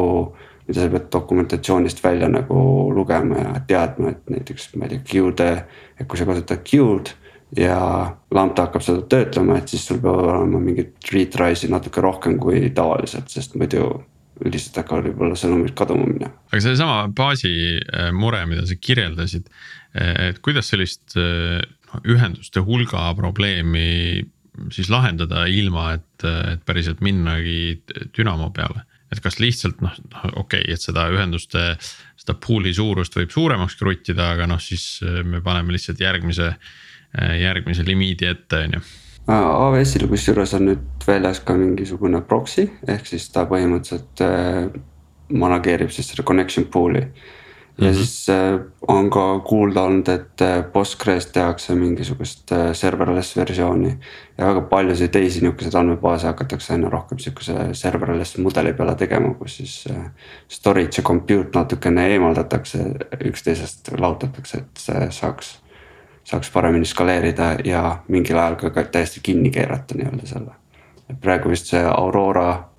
mida 0.65 0.81
sa 0.81 0.89
pead 0.89 1.11
dokumentatsioonist 1.13 2.01
välja 2.05 2.29
nagu 2.33 2.61
lugema 2.95 3.43
ja 3.43 3.61
teadma, 3.69 4.15
et 4.15 4.31
näiteks 4.33 4.71
ma 4.79 4.87
ei 4.87 4.95
tea, 4.95 5.05
queue'de, 5.11 5.51
et 6.01 6.09
kui 6.09 6.19
sa 6.19 6.27
kasutad 6.29 6.65
queue'd 6.65 7.13
ja 7.57 7.77
lambda 8.35 8.67
hakkab 8.67 8.83
seda 8.83 9.05
töötlema, 9.11 9.59
et 9.61 9.71
siis 9.71 9.85
sul 9.87 10.01
peavad 10.03 10.31
olema 10.39 10.63
mingid 10.63 11.13
retry'sid 11.13 11.73
natuke 11.73 12.03
rohkem 12.03 12.39
kui 12.41 12.65
tavaliselt, 12.75 13.29
sest 13.31 13.59
muidu 13.61 13.91
lihtsalt 14.45 14.81
hakkavad 14.81 15.09
võib-olla 15.11 15.39
sõnumid 15.39 15.77
kaduma 15.79 16.09
minema. 16.09 16.33
aga 16.51 16.63
seesama 16.65 17.05
baasi 17.15 17.53
äh, 17.79 18.11
mure, 18.17 18.41
mida 18.51 18.65
sa 18.67 18.75
kirjeldasid, 18.81 19.47
äh, 19.95 20.31
et 20.31 20.41
kuidas 20.45 20.73
sellist 20.73 21.15
äh, 21.21 21.61
ühenduste 22.09 22.63
hulga 22.65 23.11
probleemi 23.19 24.25
siis 24.73 24.91
lahendada 24.91 25.47
ilma, 25.51 25.93
et, 25.99 26.25
et 26.25 26.65
päriselt 26.67 27.01
minnagi 27.03 27.83
dünamo 28.15 28.53
peale 28.55 28.85
et 29.15 29.23
kas 29.23 29.39
lihtsalt 29.43 29.83
noh, 29.85 29.95
okei 30.35 30.65
okay,, 30.65 30.75
et 30.75 30.83
seda 30.83 31.07
ühenduste, 31.13 31.63
seda 32.21 32.37
pool'i 32.41 32.75
suurust 32.75 33.15
võib 33.19 33.33
suuremaks 33.35 33.79
kruttida, 33.81 34.33
aga 34.35 34.49
noh, 34.51 34.61
siis 34.63 34.99
äh, 35.05 35.23
me 35.27 35.43
paneme 35.45 35.75
lihtsalt 35.75 36.03
järgmise, 36.03 36.55
äh, 36.55 37.37
järgmise 37.43 37.87
limiidi 37.87 38.31
ette, 38.31 38.65
on 38.67 38.79
ju. 38.79 38.85
AWS-il 39.35 40.05
kusjuures 40.11 40.53
on 40.59 40.67
nüüd 40.69 41.07
väljas 41.07 41.41
ka 41.47 41.55
mingisugune 41.57 42.21
proxy 42.29 42.67
ehk 42.91 43.07
siis 43.09 43.31
ta 43.33 43.47
põhimõtteliselt 43.49 44.21
äh, 44.25 44.67
manageerib 45.33 45.95
siis 45.95 46.11
seda 46.13 46.27
connection 46.29 46.67
pool'i 46.69 47.07
ja 47.79 47.85
mm 47.85 47.91
-hmm. 47.91 47.95
siis 47.95 48.29
äh, 48.29 48.61
on 48.89 49.11
ka 49.11 49.39
kuulda 49.39 49.83
olnud, 49.83 50.09
et 50.09 50.41
äh, 50.41 50.65
Postgres 50.73 51.27
tehakse 51.27 51.75
mingisugust 51.75 52.53
äh, 52.53 52.73
serverless 52.73 53.37
versiooni. 53.37 53.99
ja 54.39 54.47
väga 54.47 54.61
paljusid 54.61 55.09
teisi 55.09 55.41
nihukeseid 55.41 55.75
andmebaase 55.75 56.27
hakatakse 56.27 56.73
aina 56.73 56.89
rohkem 56.89 57.19
sihukese 57.19 57.53
serverless 57.73 58.39
mudeli 58.39 58.73
peale 58.73 58.95
tegema, 58.95 59.35
kus 59.35 59.57
siis 59.57 59.89
storage 60.49 60.97
ja 60.97 61.03
compute 61.03 61.59
natukene 61.59 62.07
eemaldatakse 62.07 62.79
üksteisest, 63.25 63.91
lahutatakse, 63.99 64.59
et 64.59 64.77
see 64.79 65.11
saaks. 65.11 65.61
saaks 66.25 66.51
paremini 66.51 66.85
skaleerida 66.85 67.57
ja 67.65 67.99
mingil 68.09 68.39
ajal 68.39 68.55
ka, 68.55 68.85
täiesti 68.85 69.21
kinni 69.23 69.51
keerata 69.51 69.95
nii-öelda 69.95 70.27
selle. 70.27 70.51
praegu 71.21 71.49
vist 71.49 71.67
see 71.67 71.85
Aurora 71.97 72.74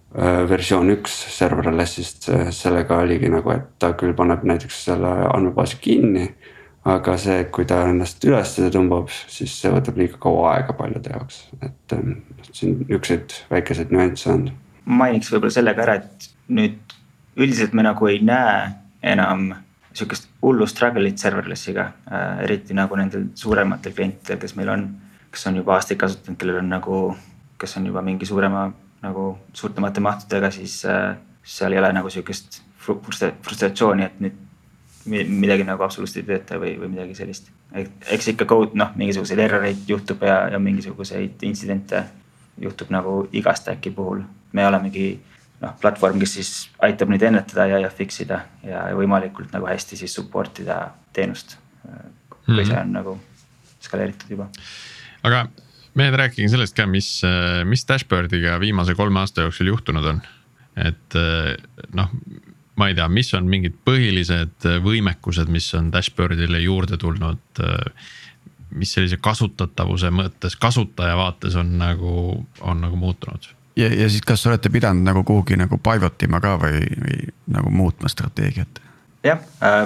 versioon 0.49 0.89
üks 0.93 1.13
serverless'ist, 1.35 2.29
sellega 2.55 3.01
oligi 3.03 3.29
nagu, 3.31 3.51
et 3.51 3.65
ta 3.79 3.91
küll 3.99 4.15
paneb 4.15 4.45
näiteks 4.47 4.83
selle 4.89 5.11
andmebaasi 5.31 5.81
kinni. 5.81 6.29
aga 6.85 7.15
see, 7.17 7.39
kui 7.49 7.65
ta 7.65 7.79
ennast 7.89 8.21
üles 8.29 8.51
tõmbab, 8.69 9.07
siis 9.09 9.55
see 9.57 9.71
võtab 9.73 9.95
liiga 9.97 10.19
kaua 10.21 10.51
aega 10.51 10.75
paljude 10.77 11.09
jaoks, 11.09 11.39
et 11.65 11.95
ähm, 11.97 12.19
siin 12.51 12.75
niukseid 12.85 13.33
väikeseid 13.49 13.89
nüansse 13.89 14.29
on. 14.29 14.43
mainiks 14.85 15.31
võib-olla 15.33 15.55
selle 15.55 15.73
ka 15.73 15.81
ära, 15.81 15.95
et 15.95 16.27
nüüd 16.47 16.93
üldiselt 17.41 17.73
me 17.73 17.87
nagu 17.87 18.07
ei 18.07 18.21
näe 18.21 18.69
enam 19.01 19.47
sihukest 19.95 20.29
hullu 20.43 20.67
struggle'it 20.69 21.17
serverless'iga 21.17 21.87
äh,, 22.05 22.43
eriti 22.45 22.77
nagu 22.77 22.95
nendel 23.01 23.31
suurematel 23.33 23.97
klientidel, 23.97 24.37
kes 24.37 24.53
meil 24.55 24.69
on, 24.69 24.87
kes 25.33 25.49
on 25.49 25.57
juba 25.57 25.79
aastaid 25.79 25.99
kasutanud, 25.99 26.37
kellel 26.37 26.61
on 26.61 26.69
nagu, 26.69 27.01
kes 27.57 27.77
on 27.81 27.89
juba 27.89 28.05
mingi 28.05 28.29
suurema 28.29 28.67
nagu 29.01 29.37
suurtemate 29.53 30.01
mahtudega, 30.01 30.51
siis 30.51 30.85
äh, 30.85 31.17
seal 31.43 31.73
ei 31.73 31.79
ole 31.79 31.91
nagu 31.93 32.09
sihukest 32.09 32.61
frustratsiooni, 32.85 34.05
et 34.05 34.19
nüüd 34.21 34.41
midagi 35.05 35.65
nagu 35.65 35.83
absoluutselt 35.85 36.23
ei 36.23 36.27
tööta 36.31 36.57
või, 36.61 36.73
või 36.79 36.89
midagi 36.95 37.15
sellist. 37.17 37.51
eks 37.73 38.27
ikka 38.33 38.45
code 38.49 38.77
noh, 38.77 38.93
mingisuguseid 38.97 39.39
erroreid 39.39 39.83
juhtub 39.87 40.23
ja, 40.25 40.47
ja 40.49 40.59
mingisuguseid 40.59 41.43
intsidente 41.45 42.03
juhtub 42.61 42.89
nagu 42.93 43.27
iga 43.33 43.53
stack'i 43.53 43.91
puhul. 43.93 44.23
me 44.51 44.67
olemegi 44.67 45.19
noh, 45.61 45.75
platvorm, 45.81 46.19
kes 46.19 46.33
siis 46.33 46.51
aitab 46.81 47.11
neid 47.13 47.21
ennetada 47.27 47.67
ja, 47.69 47.79
ja 47.85 47.89
fix 47.89 48.21
ida 48.25 48.41
ja 48.63 48.87
võimalikult 48.97 49.53
nagu 49.53 49.69
hästi 49.69 49.97
siis 49.97 50.15
support 50.15 50.59
ida 50.59 50.79
teenust. 51.13 51.57
kui 51.81 52.53
mm 52.53 52.59
-hmm. 52.59 52.67
see 52.67 52.81
on 52.81 52.93
nagu 52.93 53.19
skaleeritud 53.79 54.29
juba. 54.29 54.49
aga 55.23 55.45
mehed, 55.95 56.15
rääkige 56.19 56.49
sellest 56.51 56.75
ka, 56.77 56.87
mis, 56.89 57.09
mis 57.67 57.85
dashboard'iga 57.87 58.57
viimase 58.59 58.95
kolme 58.97 59.21
aasta 59.21 59.45
jooksul 59.45 59.71
juhtunud 59.73 60.09
on. 60.11 60.21
et 60.75 61.17
noh, 61.95 62.09
ma 62.75 62.89
ei 62.91 62.95
tea, 62.97 63.07
mis 63.07 63.31
on 63.37 63.47
mingid 63.47 63.77
põhilised 63.87 64.67
võimekused, 64.83 65.51
mis 65.51 65.69
on 65.77 65.91
dashboard'ile 65.93 66.59
juurde 66.65 66.99
tulnud. 66.99 67.63
mis 68.75 68.91
sellise 68.91 69.17
kasutatavuse 69.23 70.09
mõttes, 70.11 70.57
kasutaja 70.59 71.15
vaates 71.15 71.55
on 71.55 71.77
nagu, 71.79 72.45
on 72.59 72.81
nagu 72.81 72.97
muutunud 72.99 73.47
ja, 73.75 73.87
ja 73.87 74.09
siis, 74.09 74.21
kas 74.25 74.47
olete 74.47 74.69
pidanud 74.69 75.03
nagu 75.05 75.23
kuhugi 75.23 75.57
nagu 75.59 75.77
pivot 75.77 76.23
ima 76.27 76.41
ka 76.43 76.55
või, 76.61 76.81
või 77.05 77.29
nagu 77.55 77.71
muutma 77.71 78.11
strateegiat? 78.11 78.81
jah 79.23 79.39
äh,, 79.63 79.85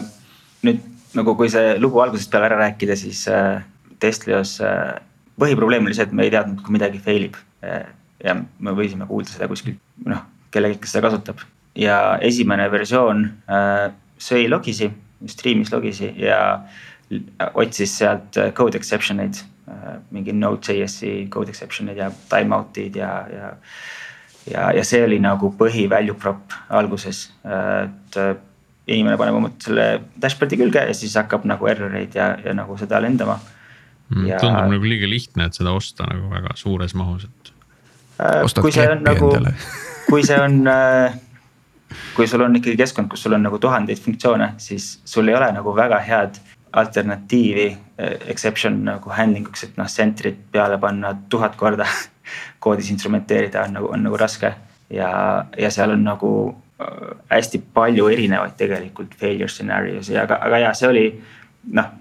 nüüd 0.66 0.82
nagu 1.18 1.36
kui 1.38 1.50
see 1.52 1.76
lugu 1.82 2.02
algusest 2.04 2.32
peale 2.32 2.50
ära 2.50 2.60
rääkida, 2.66 2.98
siis 3.00 3.26
äh, 3.32 3.64
Testlios 4.00 4.60
äh, 4.64 4.96
põhiprobleem 5.40 5.88
oli 5.88 5.98
see, 5.98 6.08
et 6.08 6.16
me 6.16 6.26
ei 6.28 6.34
teadnud, 6.34 6.62
kui 6.64 6.76
midagi 6.76 7.02
fail 7.04 7.30
ib. 7.30 7.38
ja 8.24 8.36
me 8.36 8.72
võisime 8.76 9.08
kuulda 9.08 9.32
seda 9.32 9.48
kuskilt, 9.48 9.80
noh, 10.08 10.24
kellelgi, 10.52 10.80
kes 10.84 10.96
seda 10.96 11.08
kasutab. 11.08 11.44
ja 11.76 12.18
esimene 12.26 12.66
versioon 12.72 13.26
äh, 13.48 13.92
sõi 14.20 14.50
logisi, 14.50 14.90
stream'is 15.28 15.72
logisi 15.72 16.12
ja 16.18 16.66
otsis 17.54 17.98
sealt 17.98 18.38
äh, 18.38 18.52
code 18.54 18.78
exception 18.78 19.20
eid 19.20 19.40
äh,. 19.70 20.00
mingi 20.12 20.34
Node.js-i 20.34 21.28
code 21.30 21.50
exception 21.50 21.90
eid 21.90 21.98
ja 21.98 22.12
timeout'id 22.32 22.96
ja, 23.00 23.14
ja. 23.32 23.54
ja, 24.52 24.72
ja 24.76 24.84
see 24.84 25.04
oli 25.06 25.20
nagu 25.24 25.54
põhi 25.58 25.88
value 25.90 26.18
prop 26.18 26.58
alguses, 26.70 27.30
et 27.46 28.20
äh, 28.20 28.36
inimene 28.90 29.18
paneb 29.22 29.38
oma 29.38 29.54
selle 29.62 29.88
dashboard'i 30.22 30.60
külge 30.60 30.84
ja 30.90 30.98
siis 30.98 31.16
hakkab 31.20 31.46
nagu 31.48 31.68
error 31.70 31.96
eid 31.96 32.18
ja, 32.18 32.34
ja 32.44 32.56
nagu 32.58 32.78
seda 32.82 33.02
lendama 33.04 33.38
ja... 34.10 34.40
tundub 34.42 34.74
nagu 34.74 34.90
liiga 34.90 35.10
lihtne, 35.10 35.50
et 35.50 35.58
seda 35.58 35.74
osta 35.76 36.08
nagu 36.10 36.30
väga 36.32 36.56
suures 36.60 36.96
mahus, 36.98 37.26
et. 37.30 37.52
Äh, 38.20 38.44
kui 38.62 38.74
see 38.76 38.88
on 38.92 39.04
nagu, 39.06 39.32
kui 40.10 40.24
see 40.28 40.40
on, 40.42 40.62
äh, 40.68 41.18
kui 42.16 42.28
sul 42.28 42.44
on 42.46 42.56
ikkagi 42.60 42.78
keskkond, 42.80 43.12
kus 43.12 43.26
sul 43.26 43.38
on 43.38 43.46
nagu 43.46 43.60
tuhandeid 43.62 44.02
funktsioone, 44.04 44.54
siis 44.62 44.98
sul 45.06 45.30
ei 45.30 45.38
ole 45.40 45.52
nagu 45.56 45.76
väga 45.76 46.02
head 46.06 46.40
alternatiivi 46.80 47.68
äh, 47.72 48.16
exception 48.32 48.82
nagu 48.86 49.14
handling 49.16 49.48
uks, 49.50 49.66
et 49.68 49.78
noh, 49.80 49.90
center'it 49.90 50.42
peale 50.52 50.78
panna 50.82 51.16
tuhat 51.30 51.56
korda 51.60 51.88
koodis 52.64 52.92
instrumenteerida 52.94 53.64
on 53.68 53.78
nagu, 53.80 53.94
on 53.94 54.04
nagu 54.10 54.18
raske. 54.18 54.54
ja, 54.90 55.46
ja 55.58 55.70
seal 55.72 55.92
on 55.94 56.04
nagu 56.04 56.32
hästi 57.30 57.60
palju 57.74 58.08
erinevaid 58.08 58.56
tegelikult 58.58 59.16
failure 59.20 59.52
scenario'si, 59.52 60.16
aga, 60.18 60.38
aga 60.48 60.62
ja 60.64 60.70
see 60.74 60.88
oli 60.88 61.04
noh 61.76 61.99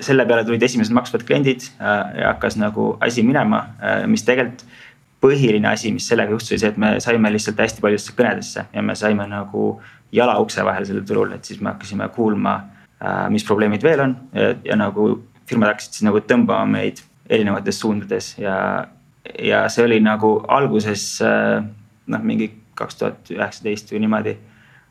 selle 0.00 0.26
peale 0.26 0.44
tulid 0.46 0.62
esimesed 0.62 0.94
maksvad 0.94 1.24
kliendid 1.28 1.66
äh, 1.78 2.20
ja 2.20 2.32
hakkas 2.32 2.56
nagu 2.60 2.94
asi 3.00 3.22
minema, 3.26 3.64
äh, 3.82 4.04
mis 4.10 4.24
tegelikult 4.26 4.66
põhiline 5.20 5.68
asi, 5.68 5.92
mis 5.92 6.06
sellega 6.08 6.32
juhtus, 6.32 6.54
oli 6.54 6.62
see, 6.62 6.70
et 6.72 6.78
me 6.80 6.94
saime 7.04 7.30
lihtsalt 7.32 7.58
hästi 7.60 7.82
paljudesse 7.84 8.14
kõnedesse 8.16 8.64
ja 8.72 8.82
me 8.82 8.96
saime 8.96 9.26
nagu 9.28 9.64
jala 10.16 10.38
ukse 10.40 10.64
vahel 10.64 10.86
sellel 10.88 11.04
turul, 11.06 11.34
et 11.36 11.44
siis 11.44 11.60
me 11.60 11.74
hakkasime 11.74 12.08
kuulma, 12.14 12.54
äh, 13.02 13.26
mis 13.32 13.44
probleemid 13.46 13.84
veel 13.84 14.06
on 14.06 14.16
ja, 14.34 14.54
ja 14.64 14.78
nagu 14.80 15.10
firmad 15.50 15.74
hakkasid 15.74 15.98
siis 15.98 16.08
nagu 16.08 16.22
tõmbama 16.24 16.66
meid 16.72 17.04
erinevates 17.30 17.78
suundades 17.82 18.32
ja, 18.40 18.56
ja 19.38 19.66
see 19.70 19.84
oli 19.84 20.00
nagu 20.02 20.38
alguses 20.50 21.04
noh, 21.20 22.22
mingi 22.26 22.48
kaks 22.78 22.98
tuhat 22.98 23.30
üheksateist 23.34 23.92
või 23.92 24.04
niimoodi. 24.06 24.36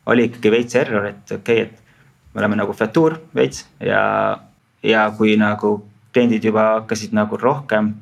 oli 0.06 0.28
ikkagi 0.28 0.50
veits 0.52 0.76
error, 0.78 1.06
et 1.10 1.32
okei 1.34 1.62
okay,, 1.62 1.66
et 1.66 2.34
me 2.34 2.42
oleme 2.42 2.60
nagu 2.60 2.72
featuur 2.76 3.18
veits 3.34 3.66
ja 3.82 4.00
ja 4.82 5.10
kui 5.16 5.36
nagu 5.40 5.76
kliendid 6.12 6.44
juba 6.44 6.66
hakkasid 6.80 7.12
nagu 7.16 7.36
rohkem 7.36 7.94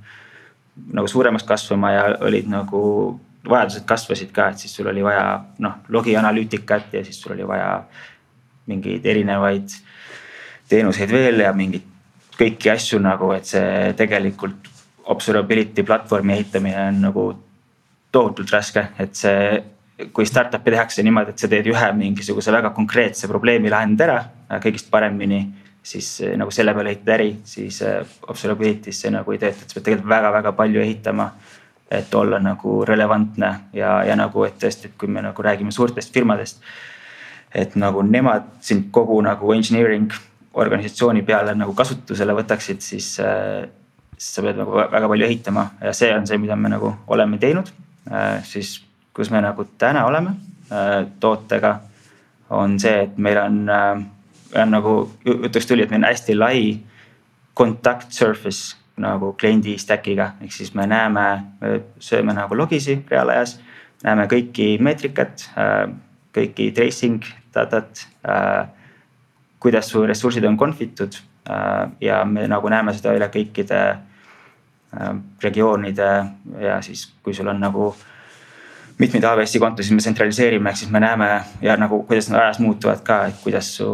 nagu 0.93 1.09
suuremaks 1.11 1.45
kasvama 1.45 1.91
ja 1.93 2.05
olid 2.21 2.47
nagu 2.49 2.83
vajadused 3.49 3.85
kasvasid 3.89 4.31
ka, 4.35 4.51
et 4.53 4.63
siis 4.63 4.75
sul 4.75 4.89
oli 4.91 5.03
vaja 5.05 5.41
noh, 5.59 5.79
logianalüütikat 5.89 6.93
ja 6.93 7.05
siis 7.05 7.21
sul 7.23 7.35
oli 7.35 7.47
vaja 7.49 7.83
mingeid 8.69 9.07
erinevaid 9.07 9.73
teenuseid 10.69 11.13
veel 11.13 11.41
ja 11.45 11.53
mingeid 11.57 11.87
kõiki 12.39 12.71
asju 12.71 13.01
nagu, 13.03 13.33
et 13.35 13.49
see 13.49 13.95
tegelikult 13.99 14.69
observability 15.09 15.83
platvormi 15.87 16.37
ehitamine 16.37 16.85
on 16.91 17.01
nagu 17.09 17.25
tohutult 18.13 18.53
raske, 18.55 18.89
et 18.99 19.17
see. 19.17 19.65
kui 20.15 20.23
startup'i 20.23 20.71
tehakse 20.71 21.03
niimoodi, 21.03 21.33
et 21.35 21.43
sa 21.43 21.49
teed 21.51 21.67
ühe 21.67 21.87
mingisuguse 21.99 22.53
väga 22.55 22.71
konkreetse 22.71 23.27
probleemi 23.27 23.67
lahendad 23.73 24.05
ära 24.05 24.61
kõigist 24.63 24.87
paremini 24.93 25.41
siis 25.89 26.09
eh, 26.21 26.37
nagu 26.37 26.53
selle 26.55 26.75
peale 26.77 26.93
ehitada 26.93 27.17
äri, 27.17 27.31
siis 27.49 27.81
eh, 27.87 28.03
observability's 28.29 29.01
see 29.05 29.13
nagu 29.15 29.33
ei 29.33 29.41
tööta, 29.41 29.65
et 29.65 29.71
sa 29.71 29.79
pead 29.79 29.87
tegelikult 29.89 30.13
väga-väga 30.15 30.53
palju 30.59 30.85
ehitama. 30.85 31.33
et 31.91 32.15
olla 32.15 32.37
nagu 32.39 32.85
relevantne 32.85 33.49
ja, 33.73 34.03
ja 34.05 34.17
nagu, 34.17 34.43
et 34.45 34.59
tõesti, 34.61 34.91
et 34.91 34.97
kui 35.01 35.09
me 35.09 35.23
nagu 35.25 35.43
räägime 35.43 35.73
suurtest 35.73 36.13
firmadest. 36.13 36.61
et 37.55 37.77
nagu 37.77 38.03
nemad 38.03 38.45
sind 38.61 38.91
kogu 38.91 39.21
nagu 39.25 39.53
engineering 39.53 40.13
organisatsiooni 40.53 41.23
peale 41.23 41.55
nagu 41.55 41.73
kasutusele 41.75 42.35
võtaksid, 42.37 42.81
siis 42.81 43.21
äh, 43.21 43.65
siis 44.19 44.35
sa 44.35 44.43
pead 44.43 44.59
nagu 44.59 44.75
väga 44.77 45.09
palju 45.09 45.25
ehitama 45.25 45.71
ja 45.81 45.93
see 45.93 46.13
on 46.15 46.27
see, 46.27 46.39
mida 46.39 46.57
me 46.57 46.69
nagu 46.69 46.93
oleme 47.07 47.39
teinud. 47.39 47.67
siis, 48.43 48.85
kus 49.15 49.31
me 49.31 49.41
nagu 49.41 49.65
täna 49.79 50.05
oleme 50.07 50.35
tootega, 51.21 51.81
on 52.51 52.79
see, 52.81 53.03
et 53.03 53.19
meil 53.19 53.39
on, 53.39 53.69
on 53.69 54.18
nagu 54.55 55.11
jutuks 55.25 55.67
tuli, 55.67 55.83
et 55.83 55.91
meil 55.91 56.05
on 56.05 56.11
hästi 56.11 56.37
lai 56.37 56.61
contact 57.59 58.13
surface 58.15 58.77
nagu 58.99 59.33
kliendi 59.39 59.77
stack'iga, 59.79 60.33
ehk 60.43 60.53
siis 60.53 60.75
me 60.75 60.87
näeme, 60.91 61.27
me 61.61 61.81
sööme 62.03 62.35
nagu 62.35 62.57
logisi 62.59 62.99
reaalajas. 63.11 63.59
näeme 64.03 64.29
kõiki 64.31 64.79
meetrikat, 64.79 65.49
kõiki 66.35 66.71
tracing 66.75 67.25
datat, 67.55 68.07
kuidas 69.59 69.89
su 69.91 70.05
ressursid 70.07 70.45
on 70.45 70.57
confitud 70.57 71.17
ja 72.01 72.25
me 72.25 72.47
nagu 72.49 72.69
näeme 72.69 72.95
seda 72.95 73.15
üle 73.17 73.27
kõikide 73.33 73.81
regioonide 75.43 76.11
ja 76.63 76.79
siis, 76.83 77.09
kui 77.23 77.35
sul 77.35 77.49
on 77.49 77.61
nagu 77.61 77.91
mitmeid 78.99 79.25
AWS-i 79.25 79.61
kontosid 79.63 79.95
me 79.95 80.03
tsentraliseerime, 80.03 80.71
ehk 80.71 80.81
siis 80.81 80.91
me 80.91 81.01
näeme 81.03 81.29
ja 81.63 81.77
nagu 81.77 82.03
kuidas 82.07 82.31
nad 82.31 82.41
ajas 82.41 82.59
muutuvad 82.63 83.03
ka, 83.07 83.25
et 83.27 83.43
kuidas 83.43 83.75
su 83.77 83.89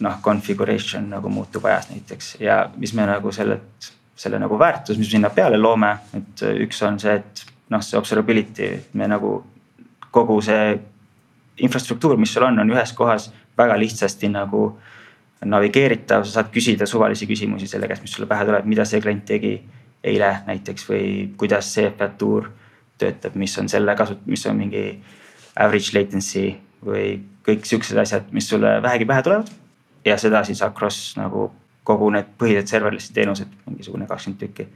noh, 0.00 0.20
configuration 0.22 1.06
nagu 1.10 1.30
muutub 1.30 1.64
ajas 1.70 1.90
näiteks 1.90 2.36
ja 2.40 2.64
mis 2.76 2.94
me 2.94 3.06
nagu 3.06 3.32
selle 3.32 3.60
selle 4.16 4.38
nagu 4.38 4.58
väärtus, 4.58 4.98
mis 4.98 5.10
sinna 5.10 5.30
peale 5.34 5.58
loome, 5.58 5.90
et 6.14 6.42
üks 6.62 6.82
on 6.86 6.98
see, 7.02 7.16
et 7.18 7.44
noh, 7.74 7.82
see 7.82 7.98
observability, 7.98 8.68
me 8.94 9.08
nagu 9.10 9.36
kogu 10.14 10.38
see 10.44 10.74
infrastruktuur, 11.64 12.18
mis 12.20 12.34
sul 12.34 12.46
on, 12.46 12.60
on 12.62 12.70
ühes 12.74 12.92
kohas 12.94 13.30
väga 13.58 13.76
lihtsasti 13.78 14.30
nagu 14.30 14.68
navigeeritav, 15.44 16.24
sa 16.24 16.38
saad 16.40 16.52
küsida 16.54 16.86
suvalisi 16.88 17.26
küsimusi 17.28 17.68
selle 17.70 17.88
käest, 17.90 18.04
mis 18.06 18.14
sulle 18.14 18.28
pähe 18.30 18.46
tuleb, 18.46 18.68
mida 18.70 18.86
see 18.88 19.02
klient 19.02 19.26
tegi 19.28 19.56
eile 20.04 20.30
näiteks 20.46 20.86
või 20.88 21.08
kuidas 21.40 21.68
see 21.74 21.90
featuur 21.98 22.48
töötab, 23.00 23.34
mis 23.40 23.56
on 23.58 23.68
selle 23.68 23.96
kasut-, 23.98 24.22
mis 24.30 24.46
on 24.46 24.58
mingi 24.62 24.84
average 25.58 25.94
latency 25.96 26.46
või 26.84 27.18
kõik 27.44 27.66
siuksed 27.68 27.98
asjad, 28.00 28.30
mis 28.32 28.48
sulle 28.48 28.78
vähegi 28.82 29.06
pähe 29.08 29.26
tulevad. 29.26 29.50
Ja 30.04 30.16
seda 30.18 30.44
siis 30.44 30.62
across 30.62 31.14
nagu 31.16 31.50
kogu 31.84 32.08
need 32.14 32.32
põhilised 32.40 32.72
serverless'i 32.72 33.12
teenused, 33.14 33.50
mingisugune 33.68 34.06
kakskümmend 34.08 34.40
tükki. 34.40 34.66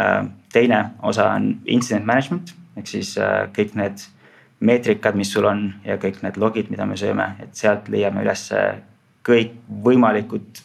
Äh, 0.00 0.26
teine 0.52 0.82
osa 1.02 1.30
on 1.34 1.54
incident 1.64 2.06
management 2.06 2.54
ehk 2.76 2.90
siis 2.90 3.14
äh, 3.18 3.46
kõik 3.56 3.76
need 3.78 4.04
meetrikad, 4.60 5.16
mis 5.16 5.30
sul 5.32 5.46
on 5.48 5.66
ja 5.84 5.98
kõik 6.00 6.22
need 6.24 6.38
logid, 6.40 6.70
mida 6.72 6.86
me 6.88 6.96
sööme, 6.96 7.28
et 7.44 7.56
sealt 7.56 7.88
leiame 7.92 8.22
üles 8.24 8.46
kõik 9.26 9.52
võimalikud 9.84 10.62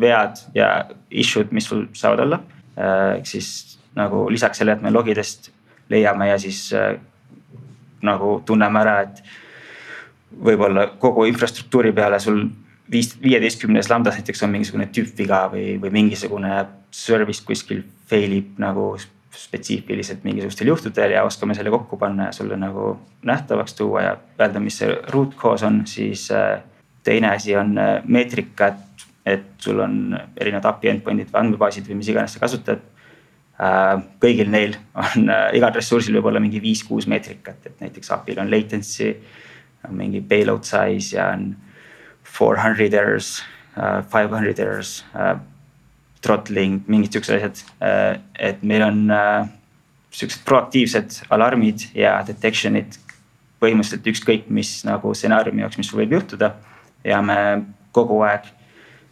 vead 0.00 0.40
ja 0.54 0.70
issue'd, 1.10 1.52
mis 1.54 1.68
sul 1.70 1.86
saavad 1.94 2.24
olla. 2.26 2.40
Äh, 2.76 3.18
ehk 3.18 3.30
siis 3.30 3.78
nagu 3.96 4.26
lisaks 4.30 4.60
sellele, 4.60 4.78
et 4.78 4.86
me 4.86 4.92
logidest 4.94 5.50
leiame 5.90 6.28
ja 6.30 6.38
siis 6.38 6.68
nagu 8.06 8.36
tunneme 8.46 8.80
ära, 8.80 9.00
et 9.02 9.22
võib-olla 10.30 10.86
kogu 11.02 11.26
infrastruktuuri 11.26 11.90
peale 11.92 12.20
sul 12.22 12.44
viis, 12.92 13.14
viieteistkümnes 13.22 13.90
lambdas 13.90 14.18
näiteks 14.18 14.42
on 14.42 14.52
mingisugune 14.54 14.88
tüüpviga 14.94 15.46
või, 15.52 15.64
või 15.82 15.92
mingisugune 15.94 16.64
service 16.90 17.44
kuskil 17.46 17.84
fail 18.10 18.32
ib 18.40 18.58
nagu 18.62 18.92
spetsiifiliselt 19.36 20.24
mingisugustel 20.26 20.66
juhtudel 20.72 21.14
ja 21.14 21.22
oskame 21.24 21.54
selle 21.54 21.70
kokku 21.70 21.96
panna 21.96 22.28
ja 22.28 22.32
sulle 22.34 22.56
nagu 22.58 22.96
nähtavaks 23.26 23.74
tuua 23.78 24.02
ja 24.02 24.16
öelda, 24.40 24.60
mis 24.60 24.80
see 24.82 24.90
root 25.14 25.36
cause 25.38 25.66
on, 25.66 25.82
siis 25.86 26.26
äh, 26.34 26.62
teine 27.06 27.30
asi 27.30 27.56
on 27.56 27.78
äh, 27.78 28.00
meetrikad, 28.04 28.80
et 29.26 29.52
sul 29.58 29.78
on 29.80 30.16
erinevad 30.36 30.66
API 30.72 30.94
endpoint'id 30.96 31.30
või 31.30 31.44
andmebaasid 31.44 31.86
või 31.86 32.00
mis 32.00 32.10
iganes 32.10 32.34
sa 32.34 32.42
kasutad. 32.42 32.82
Äh, 33.60 34.02
kõigil 34.22 34.50
neil 34.50 34.74
on, 34.98 35.30
igal 35.54 35.74
ressursil 35.76 36.18
võib 36.18 36.32
olla 36.32 36.42
mingi 36.42 36.62
viis-kuus 36.62 37.06
meetrikat, 37.06 37.70
et 37.70 37.82
näiteks 37.84 38.10
API-l 38.16 38.42
on 38.42 38.50
latency, 38.50 39.12
on 39.86 39.94
mingi 39.96 40.24
payload 40.26 40.66
size 40.66 41.14
ja 41.16 41.30
on 41.36 41.52
four 42.30 42.56
hundred 42.56 42.94
errors 42.94 43.40
uh,, 43.76 44.02
five 44.08 44.30
hundred 44.30 44.58
errors 44.58 45.04
uh,, 45.14 45.36
throttling, 46.22 46.82
mingid 46.86 47.16
siuksed 47.16 47.36
asjad 47.38 47.62
uh,. 47.80 48.20
et 48.38 48.62
meil 48.62 48.84
on 48.86 49.04
uh, 49.10 49.48
siuksed 50.10 50.44
proaktiivsed 50.46 51.22
alarmid 51.30 51.90
ja 51.94 52.18
detection'id 52.26 52.98
põhimõtteliselt 53.60 54.08
ükskõik 54.12 54.48
mis 54.48 54.80
nagu 54.88 55.12
stsenaariumi 55.14 55.64
jaoks, 55.64 55.78
mis 55.78 55.90
sul 55.90 56.00
võib 56.02 56.16
juhtuda. 56.18 56.54
ja 57.04 57.22
me 57.24 57.36
kogu 57.92 58.20
aeg 58.22 58.48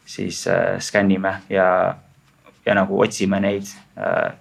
siis 0.09 0.47
äh, 0.49 0.77
skännime 0.81 1.41
ja, 1.49 1.97
ja 2.67 2.75
nagu 2.75 3.01
otsime 3.01 3.41
neid 3.41 3.69
äh,. 3.97 4.33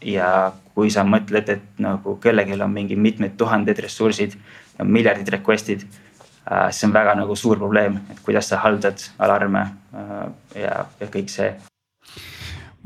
ja 0.00 0.52
kui 0.74 0.90
sa 0.92 1.04
mõtled, 1.08 1.48
et 1.48 1.80
nagu 1.80 2.18
kellelgi 2.20 2.58
on 2.60 2.72
mingi 2.72 2.96
mitmed 2.96 3.36
tuhanded 3.40 3.78
ressursid, 3.80 4.34
miljardid 4.84 5.30
request'id 5.32 5.86
see 6.70 6.86
on 6.86 6.92
väga 6.94 7.14
nagu 7.18 7.36
suur 7.36 7.58
probleem, 7.58 7.98
et 8.10 8.20
kuidas 8.24 8.50
sa 8.50 8.60
haldad 8.62 9.02
alarme 9.18 9.62
äh, 9.94 10.26
ja, 10.62 10.84
ja 11.00 11.08
kõik 11.10 11.30
see. 11.32 11.48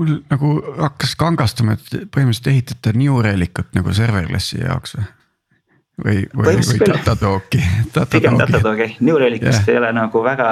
mul 0.01 0.21
nagu 0.31 0.53
hakkas 0.79 1.15
kangastuma, 1.21 1.77
et 1.77 2.07
põhimõtteliselt 2.09 2.53
ehitate 2.55 2.95
New 2.97 3.21
Relicut 3.25 3.75
nagu 3.77 3.93
serverless'i 3.97 4.63
jaoks 4.63 4.97
või? 4.97 5.09
või, 6.05 6.23
või, 6.37 6.57
või 6.71 6.81
Datadogi. 6.89 7.63
pigem 8.15 8.41
Datadogi, 8.41 8.95
New 9.01 9.21
Relicust 9.21 9.61
yeah. 9.61 9.75
ei 9.75 9.83
ole 9.83 9.93
nagu 9.93 10.25
väga 10.25 10.49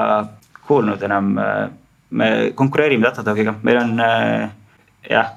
kuulnud 0.68 1.02
enam. 1.02 1.32
me 2.10 2.28
konkureerime 2.54 3.08
Datadogiga, 3.08 3.54
meil 3.62 3.80
on 3.80 3.96
jah, 5.08 5.32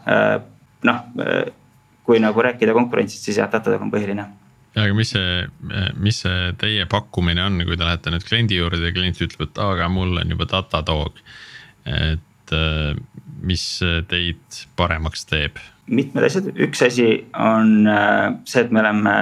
noh, 0.84 1.02
kui 2.04 2.20
nagu 2.20 2.44
rääkida 2.44 2.76
konkurentsist, 2.76 3.24
siis 3.24 3.40
jah, 3.40 3.48
Datadog 3.52 3.88
on 3.88 3.92
põhiline 3.94 4.28
aga 4.76 4.96
mis 4.96 5.12
see, 5.12 5.48
mis 6.00 6.22
see 6.24 6.52
teie 6.62 6.86
pakkumine 6.90 7.44
on, 7.44 7.60
kui 7.68 7.78
te 7.78 7.84
lähete 7.84 8.14
nüüd 8.14 8.26
kliendi 8.28 8.60
juurde 8.60 8.80
ja 8.86 8.94
klient 8.96 9.20
ütleb, 9.20 9.50
et 9.50 9.62
aga 9.62 9.90
mul 9.92 10.22
on 10.22 10.32
juba 10.32 10.48
Datadog. 10.52 11.20
et 11.86 12.54
äh, 12.56 12.96
mis 13.42 13.66
teid 14.08 14.62
paremaks 14.78 15.26
teeb? 15.28 15.60
mitmed 15.92 16.24
asjad, 16.24 16.52
üks 16.56 16.84
asi 16.86 17.08
on 17.36 17.88
äh, 17.90 18.28
see, 18.46 18.64
et 18.64 18.72
me 18.72 18.84
oleme 18.84 19.16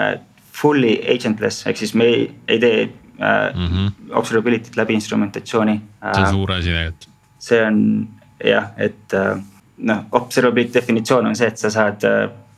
fully 0.60 0.98
agentless 1.10 1.66
ehk 1.70 1.80
siis 1.82 1.96
me 1.98 2.06
ei, 2.06 2.26
ei 2.48 2.60
tee 2.60 2.86
mm 2.86 3.68
-hmm. 3.68 3.92
observability't 4.22 4.76
läbi 4.76 4.94
instrumentatsiooni. 4.94 5.82
see 6.14 6.24
on 6.24 6.34
suur 6.34 6.52
asi 6.52 6.70
tegelikult. 6.70 7.10
see 7.40 7.66
on 7.66 8.08
jah, 8.44 8.70
et 8.78 9.18
noh, 9.78 10.06
observability 10.12 10.74
definitsioon 10.74 11.26
on 11.26 11.36
see, 11.36 11.48
et 11.48 11.58
sa 11.58 11.70
saad 11.70 12.06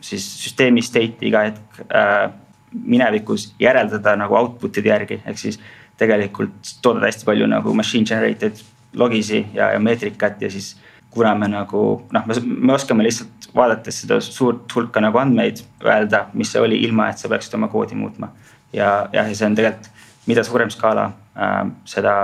siis 0.02 0.26
süsteemi 0.44 0.82
state'i 0.82 1.30
iga 1.30 1.46
hetk 1.46 1.82
äh, 1.88 2.32
minevikus 2.74 3.52
järeldada 3.60 4.16
nagu 4.20 4.36
output'ide 4.36 4.90
järgi, 4.90 5.22
ehk 5.26 5.40
siis 5.40 5.60
tegelikult 6.00 6.76
toodad 6.82 7.06
hästi 7.10 7.28
palju 7.28 7.48
nagu 7.50 7.74
machine 7.78 8.08
generated 8.08 8.62
logisi 8.98 9.46
ja, 9.54 9.72
ja 9.74 9.80
meetrikat 9.80 10.42
ja 10.42 10.50
siis 10.52 10.76
kuna 11.12 11.36
me 11.36 11.48
nagu 11.52 11.82
noh, 12.12 12.26
me, 12.28 12.36
me 12.46 12.74
oskame 12.74 13.04
lihtsalt 13.04 13.50
vaadates 13.56 14.02
seda 14.04 14.20
suurt 14.24 14.72
hulka 14.76 15.04
nagu 15.04 15.20
andmeid 15.20 15.60
öelda, 15.84 16.26
mis 16.34 16.54
see 16.54 16.62
oli, 16.64 16.80
ilma 16.88 17.10
et 17.12 17.20
sa 17.20 17.30
peaksid 17.32 17.58
oma 17.60 17.68
koodi 17.72 17.98
muutma. 18.00 18.32
ja 18.74 19.10
jah, 19.14 19.28
ja 19.28 19.36
see 19.36 19.46
on 19.46 19.56
tegelikult, 19.56 19.92
mida 20.28 20.44
suurem 20.48 20.72
skaala 20.72 21.10
äh,, 21.36 21.66
seda, 21.86 22.16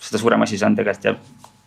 seda 0.00 0.20
suurem 0.22 0.42
asi 0.42 0.58
see 0.58 0.66
on 0.66 0.76
tegelikult 0.78 1.04
ja, 1.04 1.14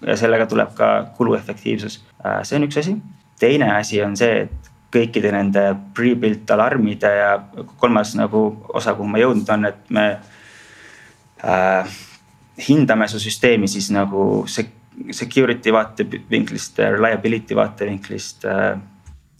ja 0.10 0.18
sellega 0.18 0.48
tuleb 0.50 0.74
ka 0.78 0.92
kuluefektiivsus 1.18 2.02
äh,. 2.26 2.42
see 2.44 2.58
on 2.58 2.66
üks 2.70 2.82
asi. 2.82 2.98
teine 3.40 3.72
asi 3.78 4.02
on 4.04 4.18
see, 4.18 4.48
et 4.48 4.71
kõikide 4.92 5.32
nende 5.34 5.64
pre-built 5.96 6.50
alarmide 6.52 7.12
ja 7.16 7.32
kolmas 7.80 8.14
nagu 8.20 8.44
osa, 8.74 8.96
kuhu 8.98 9.10
ma 9.12 9.22
jõudnud 9.22 9.50
on, 9.56 9.68
et 9.70 9.92
me 9.96 10.06
äh, 11.48 12.00
hindame 12.68 13.08
su 13.12 13.22
süsteemi 13.24 13.70
siis 13.72 13.90
nagu 13.94 14.46
security 14.48 15.74
vaatevinklist, 15.74 16.82
reliability 16.98 17.58
vaatevinklist 17.58 18.46
äh,. 18.46 18.74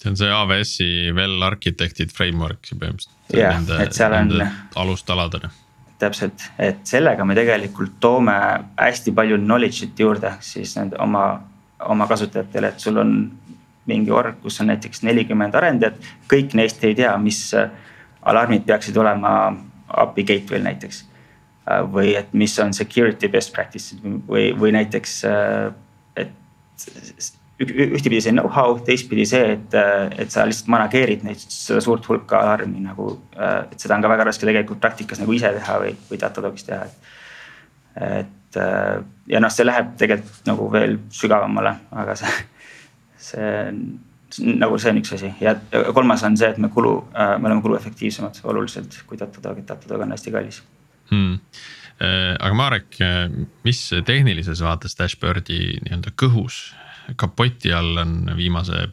see 0.02 0.10
on 0.10 0.18
see 0.18 0.32
AWS-i 0.34 1.12
well 1.16 1.44
architected 1.46 2.14
framework 2.16 2.72
põhimõtteliselt. 2.72 3.36
jah, 3.38 3.60
et 3.84 3.98
seal 3.98 4.16
on. 4.18 4.34
alustaladena 4.76 5.52
täpselt, 6.02 6.48
et 6.58 6.82
sellega 6.88 7.26
me 7.28 7.36
tegelikult 7.38 8.00
toome 8.02 8.34
hästi 8.80 9.14
palju 9.14 9.38
knowledge'it 9.44 10.00
juurde 10.02 10.34
siis 10.42 10.74
nende 10.80 10.98
oma, 11.04 11.26
oma 11.94 12.08
kasutajatele, 12.10 12.72
et 12.74 12.82
sul 12.82 12.98
on 13.02 13.12
mingi 13.90 14.14
org, 14.14 14.38
kus 14.44 14.60
on 14.62 14.70
näiteks 14.72 15.04
nelikümmend 15.08 15.56
arendajat, 15.58 15.98
kõik 16.30 16.56
neist 16.58 16.84
ei 16.86 16.96
tea, 16.98 17.12
mis 17.22 17.40
äh, 17.58 17.72
alarmid 18.30 18.66
peaksid 18.68 18.98
olema 19.02 19.34
API 20.04 20.26
gateway'l 20.28 20.66
näiteks. 20.68 21.04
Äh, 21.66 21.84
või 21.94 22.14
et 22.20 22.34
mis 22.38 22.58
on 22.62 22.76
security 22.78 23.30
best 23.32 23.54
practice'id 23.56 24.04
või, 24.28 24.52
või 24.58 24.74
näiteks, 24.78 25.16
äh, 25.30 25.72
et 26.26 27.32
ühtepidi 27.62 28.22
see 28.26 28.34
know-how, 28.34 28.78
teistpidi 28.86 29.26
see, 29.30 29.56
et, 29.56 29.76
et 30.18 30.34
sa 30.34 30.48
lihtsalt 30.50 30.70
manageerid 30.74 31.26
neid, 31.26 31.42
seda 31.42 31.82
suurt 31.84 32.08
hulka 32.10 32.40
alarmi 32.42 32.82
nagu. 32.82 33.12
et 33.38 33.76
seda 33.78 34.00
on 34.00 34.02
ka 34.02 34.10
väga 34.10 34.26
raske 34.26 34.48
tegelikult 34.50 34.82
praktikas 34.82 35.22
nagu 35.22 35.36
ise 35.38 35.52
teha 35.54 35.76
või, 35.84 35.92
või 36.10 36.22
Datadogis 36.24 36.66
teha, 36.66 36.88
et. 36.90 37.12
et 38.02 38.58
ja 39.30 39.40
noh, 39.40 39.54
see 39.54 39.68
läheb 39.68 39.94
tegelikult 40.02 40.50
nagu 40.50 40.66
veel 40.74 40.98
sügavamale, 41.14 41.76
aga 42.02 42.18
see 42.18 42.34
see 43.22 43.50
nagu 44.62 44.80
see 44.80 44.94
on 44.94 45.02
üks 45.02 45.14
asi 45.18 45.34
ja 45.44 45.56
kolmas 45.94 46.24
on 46.24 46.38
see, 46.40 46.50
et 46.54 46.60
me 46.62 46.72
kulu, 46.72 46.96
äh, 47.12 47.36
me 47.40 47.50
oleme 47.50 47.64
kuluefektiivsemad 47.66 48.42
oluliselt, 48.48 49.02
kui 49.08 49.20
Datadog, 49.20 49.60
et 49.60 49.68
Datadog 49.68 50.08
on 50.08 50.16
hästi 50.16 50.34
kallis 50.34 50.64
hmm.. 51.12 51.40
Äh, 52.02 52.34
aga 52.40 52.56
Marek, 52.58 52.96
mis 53.68 53.82
tehnilises 54.08 54.64
vaates 54.66 54.96
dashboard'i 54.98 55.60
nii-öelda 55.84 56.16
kõhus 56.18 56.72
kapoti 57.20 57.74
all 57.74 58.00
on 58.02 58.32
viimase 58.38 58.88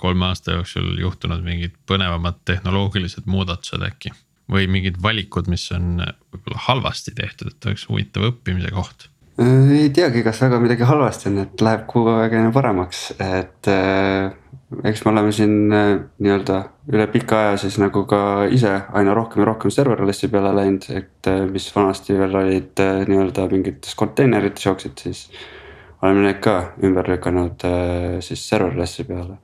kolme 0.00 0.26
aasta 0.30 0.56
jooksul 0.56 0.96
juhtunud 0.98 1.44
mingid 1.44 1.76
põnevamad 1.86 2.40
tehnoloogilised 2.48 3.28
muudatused 3.30 3.84
äkki? 3.86 4.14
või 4.50 4.66
mingid 4.66 4.96
valikud, 4.98 5.46
mis 5.46 5.68
on 5.70 6.00
võib-olla 6.02 6.58
halvasti 6.64 7.12
tehtud, 7.14 7.52
et 7.52 7.66
oleks 7.68 7.84
huvitav 7.86 8.24
õppimise 8.32 8.72
koht? 8.74 9.09
Ei 9.40 9.88
teagi, 9.94 10.22
kas 10.26 10.42
väga 10.42 10.60
midagi 10.60 10.84
halvasti 10.84 11.30
on, 11.30 11.38
et 11.44 11.62
läheb 11.64 11.86
kogu 11.88 12.12
aeg 12.12 12.34
aina 12.36 12.52
paremaks, 12.52 13.06
et 13.24 13.68
äh, 13.72 14.32
eks 14.84 15.02
me 15.04 15.10
oleme 15.10 15.32
siin 15.34 15.72
äh, 15.74 15.92
nii-öelda 16.22 16.58
üle 16.92 17.06
pika 17.10 17.38
aja 17.44 17.56
siis 17.62 17.78
nagu 17.82 18.04
ka 18.10 18.46
ise 18.52 18.72
aina 18.96 19.14
rohkem 19.16 19.42
ja 19.42 19.48
rohkem 19.48 19.72
serverless'i 19.74 20.30
peale 20.30 20.52
läinud, 20.54 20.86
et 20.94 21.30
äh, 21.30 21.42
mis 21.50 21.70
vanasti 21.74 22.18
veel 22.18 22.36
olid 22.42 22.82
äh, 22.84 23.00
nii-öelda 23.08 23.48
mingites 23.50 23.96
konteinerites 23.98 24.66
jooksid, 24.68 24.98
siis. 25.00 25.24
oleme 26.02 26.22
need 26.24 26.38
ka 26.40 26.72
ümber 26.84 27.08
lükanud 27.12 27.64
siis 28.24 28.44
serverless'i 28.48 29.04
peale. 29.04 29.36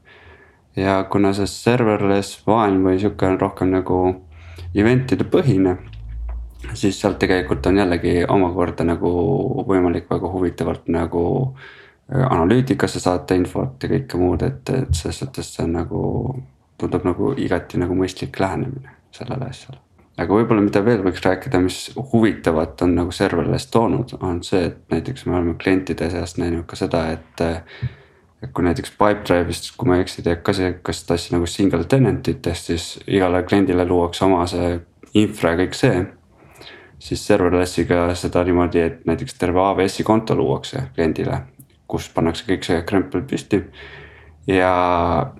ja 0.77 1.03
kuna 1.11 1.33
see 1.37 1.47
serverless 1.49 2.43
maailm 2.47 2.87
või 2.89 3.01
sihuke 3.01 3.27
on 3.27 3.41
rohkem 3.41 3.73
nagu 3.73 3.99
event'ide 4.75 5.25
põhine 5.25 5.77
siis 6.75 7.01
sealt 7.01 7.19
tegelikult 7.19 7.67
on 7.67 7.79
jällegi 7.79 8.23
omakorda 8.29 8.85
nagu 8.85 9.11
võimalik 9.69 10.11
väga 10.11 10.31
huvitavalt 10.33 10.89
nagu 10.89 11.27
Äh, 12.15 12.33
analüütikasse 12.33 13.01
saata 13.03 13.35
infot 13.35 13.83
ja 13.83 13.89
kõike 13.91 14.19
muud, 14.21 14.43
et, 14.47 14.71
et 14.71 14.95
selles 14.95 15.19
suhtes 15.25 15.49
see 15.57 15.65
on 15.65 15.73
nagu, 15.75 16.03
tundub 16.79 17.03
nagu 17.03 17.33
igati 17.43 17.81
nagu 17.83 17.97
mõistlik 17.99 18.39
lähenemine 18.39 18.93
sellele 19.17 19.49
asjale. 19.51 19.81
aga 20.17 20.37
võib-olla, 20.39 20.63
mida 20.63 20.85
veel 20.87 21.03
võiks 21.03 21.25
rääkida, 21.25 21.59
mis 21.61 21.81
huvitavat 22.13 22.83
on 22.87 22.95
nagu 22.95 23.11
serverless 23.11 23.67
toonud, 23.75 24.15
on 24.21 24.39
see, 24.47 24.69
et 24.71 24.79
näiteks 24.95 25.27
me 25.27 25.35
oleme 25.35 25.57
klientide 25.59 26.07
seast 26.13 26.39
näinud 26.39 26.69
ka 26.71 26.79
seda, 26.79 27.09
et. 27.17 27.43
et 27.43 28.53
kui 28.55 28.63
näiteks 28.63 28.93
Pipedrive'ist, 29.01 29.73
kui 29.77 29.89
ma 29.89 29.97
ei 29.97 30.05
eksi, 30.05 30.23
teeb 30.23 30.45
ka 30.47 30.53
see, 30.55 30.77
kas 30.87 31.03
ta 31.09 31.17
asja 31.19 31.35
nagu 31.35 31.49
single 31.51 31.89
tenant'it 31.91 32.47
ehk 32.47 32.61
siis 32.61 33.01
igale 33.09 33.43
kliendile 33.43 33.83
luuakse 33.89 34.25
oma 34.29 34.45
see 34.47 34.77
infra 35.19 35.57
ja 35.57 35.65
kõik 35.65 35.75
see 35.75 36.05
siis 36.99 37.27
serverlessiga 37.27 38.07
seda 38.15 38.45
niimoodi, 38.45 38.81
et 38.81 39.05
näiteks 39.07 39.37
terve 39.39 39.61
AWS-i 39.61 40.05
konto 40.07 40.35
luuakse 40.35 40.89
kliendile 40.95 41.43
kus 41.91 42.09
pannakse 42.15 42.47
kõik 42.47 42.67
see 42.67 42.83
krempel 42.87 43.25
püsti. 43.29 43.63
ja 44.47 44.71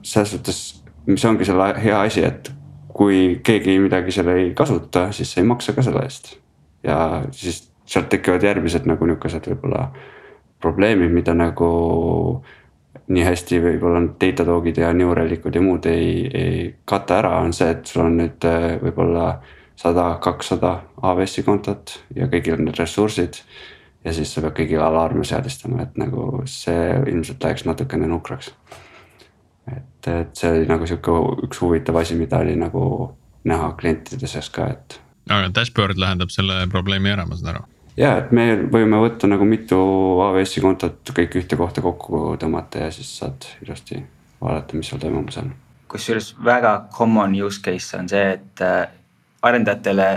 selles 0.03 0.35
suhtes, 0.35 0.61
mis 1.07 1.25
ongi 1.25 1.47
selle 1.47 1.73
hea 1.79 2.01
asi, 2.01 2.25
et 2.27 2.51
kui 2.97 3.39
keegi 3.45 3.79
midagi 3.79 4.15
seal 4.15 4.33
ei 4.33 4.53
kasuta, 4.57 5.11
siis 5.13 5.37
ei 5.39 5.47
maksa 5.47 5.75
ka 5.77 5.85
selle 5.87 6.03
eest. 6.07 6.37
ja 6.83 7.23
siis 7.31 7.67
sealt 7.87 8.09
tekivad 8.11 8.43
järgmised 8.43 8.87
nagu 8.87 9.07
nihukesed 9.07 9.47
võib-olla 9.47 9.91
probleemid, 10.63 11.13
mida 11.15 11.35
nagu 11.35 11.69
nii 13.07 13.23
hästi 13.23 13.61
võib-olla 13.63 14.01
Datadogid 14.21 14.81
ja 14.83 14.91
Neuralicud 14.93 15.55
ja 15.55 15.63
muud 15.63 15.87
ei, 15.87 16.27
ei 16.35 16.75
kata 16.85 17.21
ära, 17.21 17.37
on 17.45 17.53
see, 17.55 17.69
et 17.71 17.87
sul 17.87 18.03
on 18.07 18.17
nüüd 18.19 18.47
äh, 18.49 18.73
võib-olla 18.83 19.29
sada, 19.77 20.19
kakssada 20.23 20.81
AWS-i 21.03 21.45
kontot 21.47 21.99
ja 22.17 22.29
kõigil 22.33 22.57
on 22.57 22.67
need 22.69 22.81
ressursid 22.81 23.43
ja 24.05 24.15
siis 24.15 24.33
sa 24.33 24.43
pead 24.45 24.57
kõigile 24.61 24.85
alarme 24.87 25.25
seadistama, 25.27 25.83
et 25.85 25.97
nagu 26.01 26.43
see 26.51 26.91
ilmselt 27.11 27.43
läheks 27.43 27.67
natukene 27.67 28.09
nukraks. 28.11 28.53
et, 29.77 30.09
et 30.09 30.37
see 30.37 30.51
oli 30.53 30.67
nagu 30.71 30.87
sihuke 30.87 31.15
üks 31.47 31.61
huvitav 31.63 31.99
asi, 32.03 32.15
mida 32.15 32.39
oli 32.45 32.57
nagu 32.57 32.83
näha 33.47 33.73
klientide 33.79 34.27
seas 34.31 34.51
ka, 34.51 34.69
et. 34.75 35.01
aga 35.29 35.51
dashboard 35.55 35.99
lahendab 35.99 36.31
selle 36.35 36.67
probleemi 36.71 37.13
ära, 37.15 37.27
ma 37.27 37.39
saan 37.39 37.55
aru 37.55 37.65
ja, 37.97 38.17
et 38.21 38.33
me 38.37 38.49
võime 38.73 39.01
võtta 39.03 39.29
nagu 39.31 39.47
mitu 39.49 39.79
AWS-i 40.23 40.63
kontot 40.65 41.15
kõik 41.17 41.39
ühte 41.43 41.59
kohta 41.59 41.85
kokku 41.85 42.37
tõmmata 42.41 42.87
ja 42.87 42.93
siis 42.95 43.11
saad 43.21 43.49
ilusti 43.65 44.03
vaadata, 44.41 44.77
mis 44.77 44.93
seal 44.93 45.03
toimumas 45.03 45.41
on. 45.43 45.51
kusjuures 45.89 46.35
väga 46.45 46.77
common 46.95 47.35
use 47.43 47.63
case 47.63 47.99
on 47.99 48.09
see, 48.09 48.37
et 48.39 48.65
arendajatele 49.49 50.09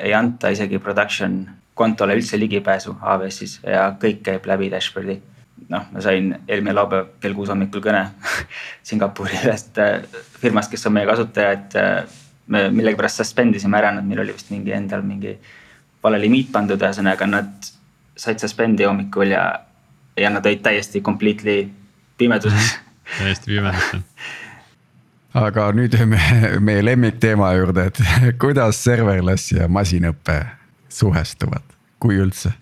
ei 0.00 0.14
anta 0.14 0.50
isegi 0.54 0.78
production 0.78 1.42
kontole 1.74 2.14
üldse 2.18 2.38
ligipääsu 2.38 2.96
AWS-is 3.00 3.60
ja 3.64 3.90
kõik 4.00 4.22
käib 4.26 4.46
läbi 4.48 4.70
dashboard'i. 4.72 5.20
noh, 5.70 5.84
ma 5.92 6.00
sain 6.02 6.32
eelmine 6.48 6.72
laupäev 6.74 7.12
kell 7.20 7.36
kuus 7.36 7.50
hommikul 7.52 7.82
kõne 7.84 8.06
Singapuri 8.88 9.36
ühest 9.44 9.78
äh, 9.78 10.00
firmast, 10.40 10.70
kes 10.72 10.86
on 10.88 10.96
meie 10.96 11.06
kasutaja, 11.08 11.52
et 11.56 11.76
äh, 11.78 12.20
me 12.50 12.64
millegipärast 12.74 13.22
suspend 13.22 13.56
isime 13.56 13.78
ära, 13.78 13.92
nad, 13.94 14.06
meil 14.08 14.24
oli 14.24 14.34
vist 14.34 14.50
mingi 14.50 14.74
endal 14.74 15.04
mingi 15.06 15.36
vale 16.02 16.20
limiit 16.20 16.50
pandud, 16.52 16.80
ühesõnaga 16.80 17.28
nad 17.28 17.70
said 18.16 18.40
suspend'i 18.42 18.88
hommikul 18.88 19.32
ja, 19.36 19.44
ja 20.18 20.32
nad 20.32 20.46
olid 20.46 20.64
täiesti 20.64 21.04
completely 21.04 21.62
pimeduses 22.18 22.74
täiesti 23.20 23.54
pimeduses 23.54 24.04
aga 25.36 25.70
nüüd 25.76 25.94
meie, 26.10 26.54
meie 26.66 26.84
lemmikteema 26.84 27.52
juurde, 27.58 27.88
et 27.90 28.02
kuidas 28.42 28.82
serverless 28.84 29.54
ja 29.54 29.68
masinõpe 29.70 30.40
suhestuvad, 30.90 31.64
kui 32.02 32.20
üldse? 32.20 32.54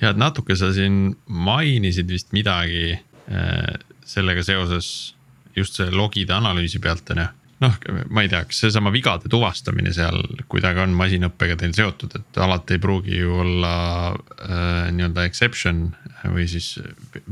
ja, 0.00 0.10
et 0.10 0.20
natuke 0.20 0.56
sa 0.58 0.72
siin 0.76 1.16
mainisid 1.26 2.10
vist 2.12 2.34
midagi 2.36 2.96
äh, 2.96 3.74
sellega 4.06 4.44
seoses 4.44 5.14
just 5.56 5.78
see 5.78 5.88
logide 5.92 6.34
analüüsi 6.36 6.82
pealt 6.84 7.14
on 7.14 7.22
ju 7.22 7.28
noh, 7.64 7.76
ma 8.12 8.20
ei 8.20 8.28
tea, 8.28 8.42
kas 8.44 8.58
seesama 8.66 8.90
vigade 8.92 9.30
tuvastamine 9.32 9.94
seal 9.96 10.18
kuidagi 10.52 10.82
on 10.82 10.92
masinõppega 10.98 11.56
teil 11.62 11.72
seotud, 11.72 12.12
et 12.18 12.40
alati 12.44 12.76
ei 12.76 12.82
pruugi 12.82 13.22
ju 13.22 13.38
olla 13.40 13.76
äh, 14.12 14.90
nii-öelda 14.92 15.24
exception 15.24 15.86
või 16.26 16.44
siis 16.50 16.74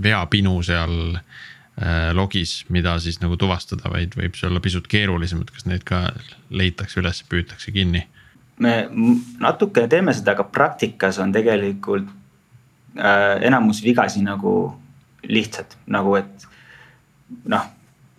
veapinu 0.00 0.56
seal 0.64 1.18
äh, 1.18 1.44
logis, 2.14 2.60
mida 2.70 2.92
siis 3.02 3.16
nagu 3.18 3.34
tuvastada, 3.34 3.90
vaid 3.90 4.12
võib 4.14 4.36
see 4.38 4.46
olla 4.46 4.60
pisut 4.62 4.86
keerulisem, 4.86 5.40
et 5.42 5.48
kas 5.50 5.64
neid 5.66 5.82
ka 5.88 6.04
leitakse 6.54 7.00
üles, 7.00 7.24
püütakse 7.26 7.74
kinni 7.74 8.04
me 8.58 8.74
natukene 9.40 9.88
teeme 9.90 10.14
seda, 10.14 10.34
aga 10.36 10.46
praktikas 10.46 11.18
on 11.22 11.32
tegelikult 11.34 12.06
äh, 12.98 13.42
enamus 13.46 13.82
vigasi 13.84 14.22
nagu 14.24 14.54
lihtsad, 15.24 15.74
nagu 15.90 16.14
et 16.20 16.46
noh, 17.50 17.66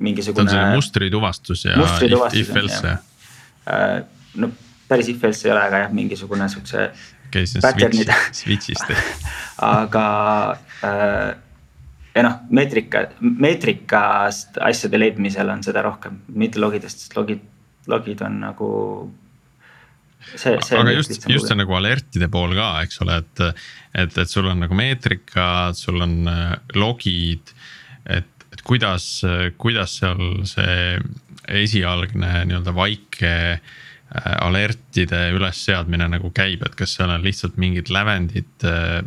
mingisugune. 0.02 0.50
see 0.50 0.60
on 0.60 0.72
see 0.72 0.76
mustri 0.76 1.10
tuvastus 1.14 1.66
ja 1.68 1.78
mustri 1.80 2.10
tuvastus 2.12 2.42
if, 2.42 2.50
if 2.50 2.62
else. 2.64 2.96
Äh, 3.72 4.04
no 4.42 4.52
päris 4.90 5.10
if 5.14 5.24
else 5.24 5.48
ei 5.48 5.54
ole, 5.54 5.64
aga 5.70 5.86
jah, 5.86 5.96
mingisugune 5.96 6.50
siukse. 6.52 6.90
käis 7.32 7.56
switch, 7.56 8.12
switch'ist 8.42 8.92
aga 9.80 10.08
äh, 10.84 11.32
ja 12.16 12.24
noh, 12.24 12.40
meetrika, 12.56 13.06
meetrikast 13.20 14.60
asjade 14.64 15.00
leidmisel 15.00 15.52
on 15.52 15.64
seda 15.66 15.84
rohkem, 15.86 16.22
mitte 16.40 16.62
logidest, 16.64 17.04
sest 17.04 17.18
logid, 17.18 17.44
logid 17.92 18.24
on 18.26 18.40
nagu 18.46 18.70
see, 20.34 20.56
see. 20.64 20.78
aga 20.80 20.96
just, 20.96 21.28
just 21.30 21.50
see 21.52 21.60
nagu 21.60 21.76
alertide 21.78 22.30
pool 22.32 22.56
ka, 22.58 22.70
eks 22.86 23.02
ole, 23.06 23.20
et, 23.24 23.44
et, 24.06 24.22
et 24.24 24.32
sul 24.32 24.48
on 24.52 24.64
nagu 24.64 24.78
meetrikad, 24.78 25.78
sul 25.80 26.00
on 26.06 26.22
äh, 26.32 26.56
logid. 26.80 27.54
et, 28.06 28.48
et 28.54 28.64
kuidas, 28.64 29.10
kuidas 29.60 30.00
seal 30.00 30.46
see 30.48 31.00
esialgne 31.52 32.46
nii-öelda 32.48 32.74
vaike 32.76 33.34
äh, 33.56 34.34
alertide 34.40 35.28
ülesseadmine 35.36 36.08
nagu 36.16 36.32
käib, 36.36 36.64
et 36.66 36.76
kas 36.78 36.96
seal 36.98 37.12
on 37.12 37.26
lihtsalt 37.26 37.60
mingid 37.62 37.92
lävendid, 37.94 38.56
äh, 38.64 39.02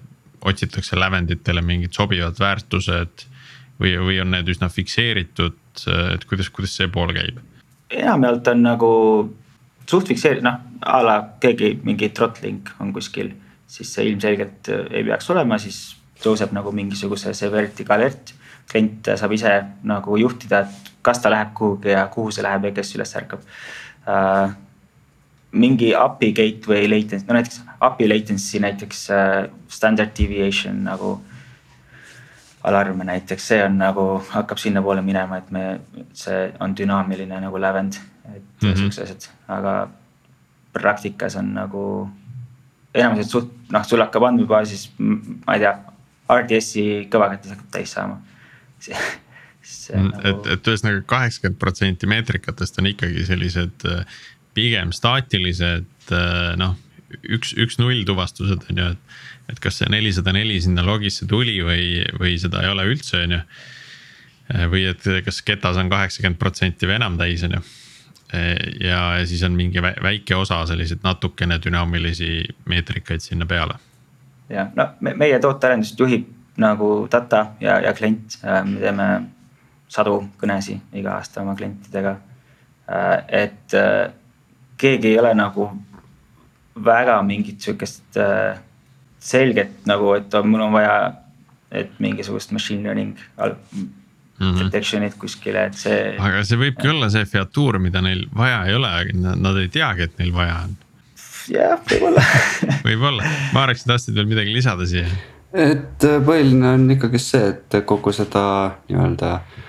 otsitakse 0.45 0.99
lävenditele 0.99 1.63
mingid 1.63 1.97
sobivad 1.97 2.39
väärtused 2.41 3.27
või, 3.81 3.97
või 3.99 4.21
on 4.23 4.33
need 4.35 4.49
üsna 4.49 4.69
fikseeritud, 4.73 5.59
et 6.15 6.25
kuidas, 6.29 6.51
kuidas 6.51 6.77
see 6.79 6.89
pool 6.93 7.15
käib? 7.17 7.43
enamjaolt 7.89 8.49
on 8.53 8.63
nagu 8.63 8.89
suht 9.89 10.11
fikseeritud, 10.11 10.45
noh 10.45 10.59
a 10.85 10.99
la 11.03 11.15
keegi 11.41 11.79
mingi 11.85 12.11
throttling 12.15 12.69
on 12.81 12.93
kuskil, 12.93 13.33
siis 13.67 13.93
see 13.95 14.11
ilmselgelt 14.11 14.69
äh, 14.73 14.85
ei 14.99 15.07
peaks 15.07 15.31
olema, 15.33 15.59
siis 15.59 15.97
tõuseb 16.23 16.53
nagu 16.55 16.73
mingisuguse 16.75 17.35
severity'ga 17.35 17.95
alert. 17.95 18.35
klient 18.69 19.09
saab 19.17 19.33
ise 19.33 19.53
nagu 19.89 20.17
juhtida, 20.21 20.59
et 20.61 20.91
kas 21.03 21.23
ta 21.25 21.31
läheb 21.33 21.55
kuhugi 21.57 21.95
ja 21.95 22.03
kuhu 22.13 22.31
see 22.31 22.45
läheb 22.45 22.67
ja 22.69 22.73
kes 22.77 22.95
üles 22.99 23.15
ärkab 23.17 23.41
uh,. 23.41 24.51
mingi 25.53 25.95
API 25.95 26.33
gateway 26.33 26.89
latency, 26.89 27.25
no 27.27 27.39
näiteks 27.39 27.63
API 27.81 28.09
latency 28.09 28.61
näiteks 28.61 29.09
uh, 29.11 29.51
standard 29.69 30.11
deviation 30.19 30.85
nagu 30.85 31.21
alarm 32.69 33.05
näiteks, 33.07 33.49
see 33.49 33.63
on 33.65 33.79
nagu 33.79 34.05
hakkab 34.31 34.59
sinnapoole 34.59 35.03
minema, 35.03 35.39
et 35.39 35.51
me, 35.51 35.81
see 36.13 36.49
on 36.61 36.75
dünaamiline 36.77 37.41
nagu 37.41 37.61
lävend 37.61 38.01
et 38.37 38.43
mm 38.63 38.73
-hmm. 38.73 38.79
siuksed 38.79 39.03
asjad, 39.03 39.29
aga 39.49 39.89
praktikas 40.73 41.37
on 41.37 41.55
nagu 41.55 42.11
enamused 42.95 43.31
suht, 43.31 43.53
noh, 43.73 43.85
sul 43.87 44.01
hakkab 44.01 44.23
andmebaasis, 44.23 44.91
ma 44.99 45.55
ei 45.55 45.61
tea, 45.65 45.75
RDS-i 46.35 46.85
kõvaketis 47.13 47.55
hakkab 47.55 47.71
täis 47.71 47.93
saama. 47.97 48.21
Nagu... 49.93 50.21
et, 50.25 50.47
et 50.53 50.69
ühesõnaga 50.69 51.03
kaheksakümmend 51.07 51.59
protsenti 51.61 52.07
meetrikatest 52.07 52.79
on 52.79 52.87
ikkagi 52.87 53.25
sellised 53.29 53.85
äh, 53.85 54.05
pigem 54.55 54.93
staatilised 54.97 56.13
äh, 56.13 56.57
noh, 56.57 56.77
üks, 57.23 57.55
üks-null 57.57 58.05
tuvastused 58.07 58.69
on 58.71 58.81
ju, 58.81 58.93
et. 58.93 59.19
et 59.53 59.61
kas 59.65 59.81
see 59.81 59.89
nelisada 59.93 60.33
neli 60.37 60.59
sinna 60.61 60.85
logisse 60.85 61.27
tuli 61.29 61.59
või, 61.65 62.05
või 62.21 62.37
seda 62.41 62.63
ei 62.65 62.73
ole 62.73 62.87
üldse, 62.93 63.25
on 63.25 63.39
ju. 63.39 63.43
Või 64.73 64.87
et 64.89 65.05
kas 65.27 65.43
ketas 65.45 65.77
on 65.77 65.91
kaheksakümmend 65.93 66.39
protsenti 66.41 66.89
või 66.89 66.97
enam 66.97 67.19
täis, 67.21 67.43
on 67.45 67.59
ju. 67.59 67.63
ja, 68.85 69.01
siis 69.29 69.43
on 69.45 69.57
mingi 69.57 69.83
väike 69.83 70.37
osa 70.37 70.63
selliseid 70.69 71.05
natukene 71.05 71.59
dünaamilisi 71.65 72.45
meetrikaid 72.69 73.25
sinna 73.25 73.47
peale. 73.49 73.79
jah, 74.49 74.71
no 74.77 74.89
meie 75.01 75.39
tootearendust 75.41 76.01
juhib 76.01 76.29
nagu 76.59 77.09
data 77.13 77.47
ja, 77.61 77.79
ja 77.81 77.93
klient, 77.95 78.41
me 78.43 78.81
teeme 78.81 79.09
sadu 79.89 80.23
kõnesid 80.41 80.97
iga 80.97 81.17
aasta 81.17 81.43
oma 81.43 81.55
klientidega. 81.57 82.17
Et 83.29 83.77
keegi 84.79 85.13
ei 85.13 85.19
ole 85.21 85.35
nagu 85.37 85.69
väga 86.85 87.21
mingit 87.27 87.61
sihukest 87.65 88.19
äh, 88.21 88.59
selget 89.19 89.87
nagu, 89.89 90.13
et 90.19 90.35
mul 90.45 90.67
on 90.69 90.75
vaja, 90.77 90.97
et 91.71 91.95
mingisugust 92.01 92.53
machine 92.55 92.83
learning 92.83 93.17
mm 93.37 93.89
-hmm. 94.39 94.59
detection'it 94.65 95.15
kuskile, 95.19 95.65
et 95.67 95.75
see. 95.75 96.17
aga 96.19 96.45
see 96.45 96.59
võibki 96.59 96.91
olla 96.91 97.11
see 97.11 97.25
featuur, 97.25 97.79
mida 97.79 98.01
neil 98.01 98.27
vaja 98.37 98.65
ei 98.67 98.75
ole, 98.75 98.93
nad 99.15 99.57
ei 99.57 99.69
teagi, 99.69 100.03
et 100.03 100.19
neil 100.19 100.33
vaja 100.33 100.61
on. 100.65 100.77
jah, 101.49 101.81
võib-olla 101.91 102.23
võib-olla, 102.89 103.25
Marek, 103.53 103.79
sa 103.79 103.95
tahtsid 103.95 104.15
veel 104.15 104.27
midagi 104.27 104.53
lisada 104.55 104.87
siia? 104.87 105.07
et 105.53 106.05
põhiline 106.25 106.75
on 106.75 106.91
ikkagi 106.91 107.19
see, 107.19 107.49
et 107.49 107.85
kogu 107.85 108.13
seda 108.13 108.45
nii-öelda 108.89 109.35
äh, 109.35 109.67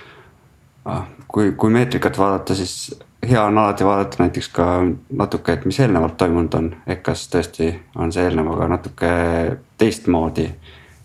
Ah, 0.84 1.04
kui, 1.28 1.52
kui 1.60 1.72
meetrikat 1.72 2.16
vaadata, 2.18 2.54
siis 2.56 2.94
hea 3.28 3.42
on 3.44 3.58
alati 3.58 3.84
vaadata 3.84 4.22
näiteks 4.22 4.48
ka 4.48 4.66
natuke, 5.12 5.52
et 5.52 5.64
mis 5.64 5.80
eelnevalt 5.80 6.16
toimunud 6.16 6.54
on, 6.54 6.70
ehk 6.86 7.02
kas 7.10 7.26
tõesti 7.32 7.72
on 7.96 8.12
see 8.12 8.24
eelnevaga 8.24 8.68
natuke 8.68 9.12
teistmoodi. 9.78 10.50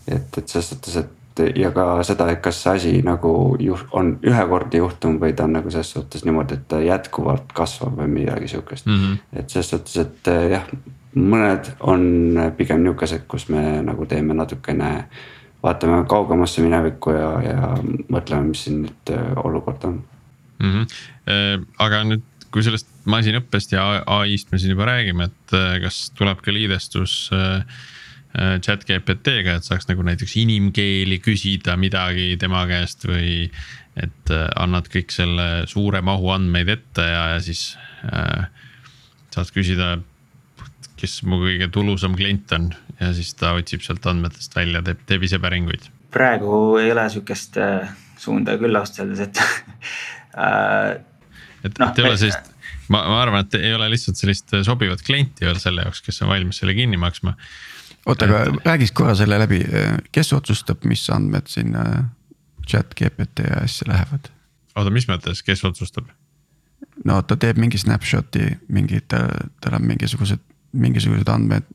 et, 0.08 0.38
et 0.38 0.48
selles 0.48 0.70
suhtes, 0.70 0.96
et 0.96 1.16
ja 1.56 1.72
ka 1.76 2.04
seda, 2.04 2.30
et 2.32 2.42
kas 2.42 2.62
see 2.64 2.74
asi 2.76 2.92
nagu 3.04 3.56
juht, 3.60 3.88
on 3.92 4.16
ühekordne 4.24 4.80
juhtum 4.80 5.20
või 5.20 5.34
ta 5.34 5.44
on 5.44 5.58
nagu 5.58 5.72
selles 5.72 5.92
suhtes 5.92 6.26
niimoodi, 6.26 6.54
et 6.54 6.68
ta 6.68 6.80
jätkuvalt 6.82 7.52
kasvab 7.54 7.98
või 8.00 8.08
midagi 8.08 8.48
sihukest 8.48 8.86
mm. 8.86 9.00
-hmm. 9.02 9.40
et 9.40 9.50
selles 9.50 9.70
suhtes, 9.70 9.98
et 9.98 10.32
jah, 10.52 10.68
mõned 11.16 11.72
on 11.80 12.04
pigem 12.58 12.84
nihukesed, 12.84 13.26
kus 13.28 13.50
me 13.50 13.82
nagu 13.82 14.06
teeme 14.06 14.34
natukene 14.34 15.08
vaatame 15.64 16.06
kaugemasse 16.08 16.62
minevikku 16.62 17.12
ja, 17.12 17.30
ja 17.42 17.70
mõtleme, 18.12 18.52
mis 18.52 18.64
siin 18.68 18.84
nüüd 18.86 19.12
äh, 19.12 19.32
olukord 19.44 19.84
on 19.84 20.04
mm. 20.60 20.72
-hmm. 20.72 21.66
aga 21.80 22.04
nüüd, 22.04 22.24
kui 22.52 22.64
sellest 22.64 22.88
masinõppest 23.06 23.76
ja 23.76 24.04
ai-st 24.20 24.52
me 24.52 24.60
siin 24.62 24.76
juba 24.76 24.88
räägime, 24.92 25.30
et 25.30 25.58
äh, 25.58 25.80
kas 25.84 26.10
tuleb 26.18 26.42
ka 26.42 26.54
liidestus 26.54 27.32
chat 28.36 28.82
GPT-ga, 28.84 29.54
et 29.56 29.64
saaks 29.64 29.88
nagu 29.88 30.04
näiteks 30.04 30.34
inimkeeli 30.42 31.22
küsida 31.24 31.78
midagi 31.80 32.36
tema 32.40 32.66
käest 32.68 33.08
või. 33.08 33.52
et 33.96 34.32
annad 34.60 34.90
kõik 34.92 35.14
selle 35.16 35.64
suure 35.72 36.02
mahu 36.04 36.28
andmeid 36.34 36.68
ette 36.68 37.02
ja, 37.02 37.22
ja 37.32 37.38
siis 37.40 37.78
äh, 38.12 38.50
saad 39.32 39.54
küsida 39.56 39.94
kes 41.00 41.22
mu 41.28 41.40
kõige 41.44 41.70
tulusam 41.74 42.16
klient 42.18 42.52
on 42.56 42.70
ja 43.00 43.12
siis 43.16 43.34
ta 43.40 43.54
otsib 43.58 43.84
sealt 43.86 44.06
andmetest 44.10 44.56
välja, 44.56 44.82
teeb, 44.86 45.04
teeb 45.08 45.24
ise 45.28 45.40
päringuid. 45.44 45.90
praegu 46.12 46.78
ei 46.82 46.92
ole 46.92 47.08
sihukest 47.12 47.58
äh, 47.62 47.92
suunda 48.20 48.58
küll 48.62 48.76
ausalt 48.80 49.04
öeldes, 49.04 49.24
et 49.28 49.42
äh,. 50.38 50.98
et 51.64 51.80
no, 51.80 51.92
ei 51.92 52.04
me... 52.04 52.10
ole 52.10 52.18
sellist, 52.22 52.52
ma, 52.90 53.04
ma 53.10 53.22
arvan, 53.22 53.46
et 53.46 53.58
ei 53.60 53.74
ole 53.76 53.90
lihtsalt 53.94 54.20
sellist 54.20 54.56
sobivat 54.68 55.04
klienti 55.06 55.48
veel 55.48 55.60
selle 55.62 55.86
jaoks, 55.86 56.04
kes 56.06 56.22
on 56.26 56.34
valmis 56.34 56.62
selle 56.62 56.76
kinni 56.78 57.00
maksma. 57.02 57.36
oota, 58.06 58.30
aga 58.30 58.44
et... 58.50 58.62
räägiks 58.66 58.96
korra 58.98 59.16
selle 59.16 59.40
läbi, 59.42 59.64
kes 60.12 60.34
otsustab, 60.38 60.86
mis 60.90 61.08
andmed 61.14 61.50
sinna 61.52 61.86
chat 62.68 62.94
GPT 62.98 63.50
asja 63.62 63.90
lähevad? 63.94 64.32
oota, 64.76 64.92
mis 64.94 65.10
mõttes, 65.12 65.44
kes 65.46 65.64
otsustab? 65.68 66.12
no 67.06 67.22
ta 67.24 67.38
teeb 67.40 67.62
mingi 67.62 67.80
snapshot'i, 67.82 68.52
mingi, 68.70 69.02
tal 69.10 69.80
on 69.80 69.88
mingisugused 69.88 70.44
mingisugused 70.76 71.30
andmed, 71.32 71.66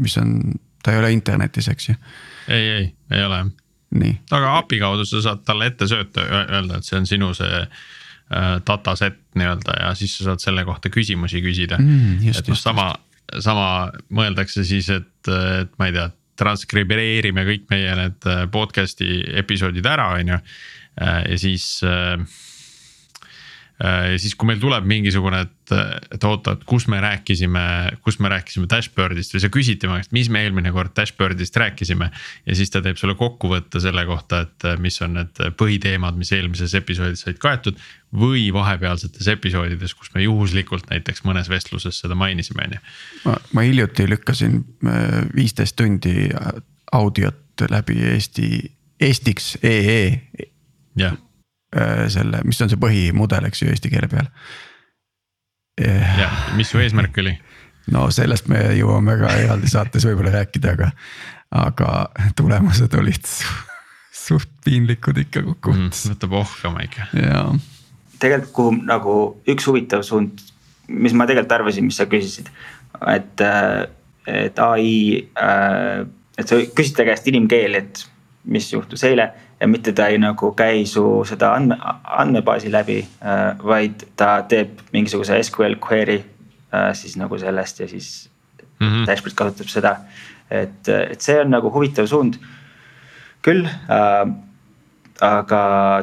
mis 0.00 0.16
on, 0.18 0.36
ta 0.82 0.94
ei 0.94 1.00
ole 1.00 1.12
internetis, 1.14 1.68
eks 1.70 1.88
ju. 1.90 1.96
ei, 2.48 2.68
ei, 2.68 2.92
ei 3.10 3.24
ole. 3.24 3.44
aga 4.30 4.56
API 4.58 4.80
kaudu 4.80 5.04
sa 5.04 5.22
saad 5.22 5.44
talle 5.46 5.70
ette 5.70 5.88
sööta, 5.90 6.24
öelda, 6.40 6.78
et 6.78 6.86
see 6.86 6.98
on 6.98 7.08
sinu 7.10 7.32
see 7.34 7.64
äh, 8.30 8.56
data 8.66 8.96
set 8.98 9.20
nii-öelda 9.38 9.76
ja 9.80 9.92
siis 9.98 10.16
sa 10.18 10.30
saad 10.30 10.42
selle 10.42 10.64
kohta 10.68 10.92
küsimusi 10.92 11.42
küsida 11.44 11.78
mm,. 11.80 12.30
et 12.32 12.50
noh, 12.50 12.58
sama, 12.58 12.92
sama 13.38 13.68
mõeldakse 14.14 14.64
siis, 14.66 14.90
et, 14.94 15.30
et 15.30 15.72
ma 15.78 15.90
ei 15.90 15.96
tea, 15.96 16.10
transkribeerime 16.40 17.44
kõik 17.48 17.66
meie 17.72 17.96
need 17.98 18.28
äh, 18.28 18.44
podcast'i 18.52 19.20
episoodid 19.42 19.86
ära, 19.86 20.12
on 20.18 20.34
ju. 20.34 20.38
Äh, 21.00 21.18
ja 21.32 21.40
siis 21.40 21.66
äh, 21.86 22.16
Äh, 23.80 24.12
ja 24.12 24.18
siis, 24.20 24.34
kui 24.36 24.50
meil 24.50 24.60
tuleb 24.60 24.84
mingisugune, 24.88 25.40
et, 25.46 25.72
et 26.12 26.24
oota, 26.28 26.52
et 26.52 26.64
kus 26.68 26.84
me 26.92 26.98
rääkisime, 27.00 27.62
kus 28.04 28.18
me 28.20 28.28
rääkisime 28.28 28.68
dashboard'ist 28.68 29.32
või 29.32 29.40
sa 29.40 29.48
küsid 29.52 29.80
tema 29.80 29.96
käest, 29.96 30.12
mis 30.12 30.28
me 30.28 30.42
eelmine 30.44 30.72
kord 30.74 30.92
dashboard'ist 30.98 31.56
rääkisime. 31.62 32.10
ja 32.44 32.58
siis 32.58 32.72
ta 32.72 32.82
teeb 32.84 33.00
sulle 33.00 33.16
kokkuvõtte 33.16 33.80
selle 33.80 34.04
kohta, 34.08 34.42
et 34.44 34.68
mis 34.84 35.00
on 35.00 35.16
need 35.16 35.40
põhiteemad, 35.56 36.18
mis 36.20 36.32
eelmises 36.36 36.76
episoodis 36.76 37.24
said 37.24 37.40
kaetud. 37.40 37.80
Või 38.16 38.48
vahepealsetes 38.54 39.28
episoodides, 39.30 39.94
kus 39.94 40.10
me 40.14 40.24
juhuslikult 40.24 40.90
näiteks 40.90 41.22
mõnes 41.24 41.48
vestluses 41.48 42.00
seda 42.02 42.16
mainisime, 42.18 42.66
on 42.66 42.76
ju. 42.76 43.36
ma 43.52 43.64
hiljuti 43.66 44.08
lükkasin 44.10 44.60
äh, 44.86 45.22
viisteist 45.36 45.76
tundi 45.78 46.28
audiot 46.92 47.66
läbi 47.70 47.98
Eesti, 48.14 48.48
Eestiks 49.00 49.58
EE. 49.62 50.22
jah 50.98 51.18
Äh, 51.76 52.08
selle, 52.10 52.40
mis 52.42 52.58
on 52.64 52.70
see 52.70 52.78
põhimudel, 52.82 53.44
eks 53.46 53.60
ju, 53.62 53.68
eesti 53.70 53.92
keele 53.92 54.08
peal. 54.10 54.26
jah, 55.78 56.38
mis 56.58 56.72
su 56.72 56.80
eesmärk 56.82 57.20
oli? 57.22 57.36
no 57.94 58.08
sellest 58.10 58.48
me 58.50 58.58
jõuame 58.74 59.14
ka 59.20 59.30
eraldi 59.38 59.70
saates 59.70 60.02
võib-olla 60.08 60.32
rääkida, 60.34 60.72
aga, 60.74 60.88
aga 61.62 61.92
tulemused 62.36 62.96
olid 62.98 63.30
suht 64.10 64.50
piinlikud 64.66 65.22
ikka 65.22 65.44
kokkuvõttes 65.46 66.08
mm,. 66.08 66.16
võtab 66.16 66.34
ohkama 66.40 66.82
ikka. 66.88 67.06
jaa. 67.14 67.54
Tegelikult, 68.20 68.54
kuhu 68.54 68.76
nagu 68.86 69.16
üks 69.50 69.66
huvitav 69.68 70.04
suund, 70.06 70.40
mis 70.88 71.14
ma 71.16 71.26
tegelikult 71.28 71.58
arvasin, 71.58 71.86
mis 71.88 71.98
sa 72.00 72.06
küsisid, 72.10 72.50
et, 73.08 73.44
et 74.30 74.64
ai, 74.64 74.88
äh, 75.40 76.00
et 76.38 76.48
sa 76.48 76.58
küsid 76.76 76.96
ta 76.98 77.06
käest 77.08 77.28
inimkeeli, 77.30 77.84
et 77.84 78.04
mis 78.50 78.72
juhtus 78.72 79.04
eile 79.04 79.30
ja 79.60 79.68
mitte 79.68 79.92
ta 79.92 80.06
ei 80.08 80.18
nagu 80.20 80.52
käi 80.56 80.86
su 80.88 81.04
seda 81.28 81.52
andme, 81.56 81.76
andmebaasi 82.22 82.72
läbi 82.72 83.00
äh,, 83.02 83.58
vaid 83.64 84.06
ta 84.16 84.40
teeb 84.48 84.80
mingisuguse 84.94 85.36
SQL 85.44 85.76
query 85.84 86.20
äh, 86.20 86.90
siis 86.96 87.18
nagu 87.20 87.38
sellest 87.38 87.80
ja 87.80 87.88
siis 87.88 88.30
mm 88.80 88.86
-hmm. 88.86 89.06
dashboard 89.06 89.36
kasutab 89.36 89.68
seda. 89.68 89.96
et, 90.50 90.88
et 90.88 91.20
see 91.20 91.40
on 91.40 91.50
nagu 91.50 91.70
huvitav 91.70 92.06
suund 92.06 92.40
küll 93.42 93.66
äh,. 93.66 94.49
Aga 95.20 95.60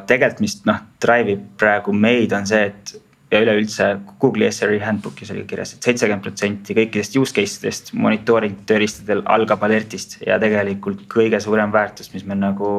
tegelikult, 0.08 0.42
mis 0.46 0.56
noh, 0.66 0.80
drive 1.02 1.34
ib 1.34 1.44
praegu 1.58 1.94
meid 1.94 2.34
on 2.38 2.48
see, 2.50 2.70
et 2.70 2.96
ja 3.32 3.42
üleüldse 3.44 3.90
Google'i 4.22 4.52
SRE 4.56 4.80
handbook'is 4.80 5.34
oli 5.34 5.44
kirjas 5.50 5.74
et, 5.74 5.82
et 5.82 5.90
seitsekümmend 5.90 6.24
protsenti 6.24 6.76
kõikidest 6.78 7.18
use 7.20 7.36
case 7.36 7.60
dest 7.66 7.92
monitooring 7.94 8.62
tööriistadel 8.70 9.26
algab 9.28 9.66
alertist 9.68 10.22
ja 10.24 10.38
tegelikult 10.40 11.04
kõige 11.12 11.42
suurem 11.44 11.74
väärtus, 11.74 12.14
mis 12.14 12.24
me 12.24 12.38
nagu 12.40 12.70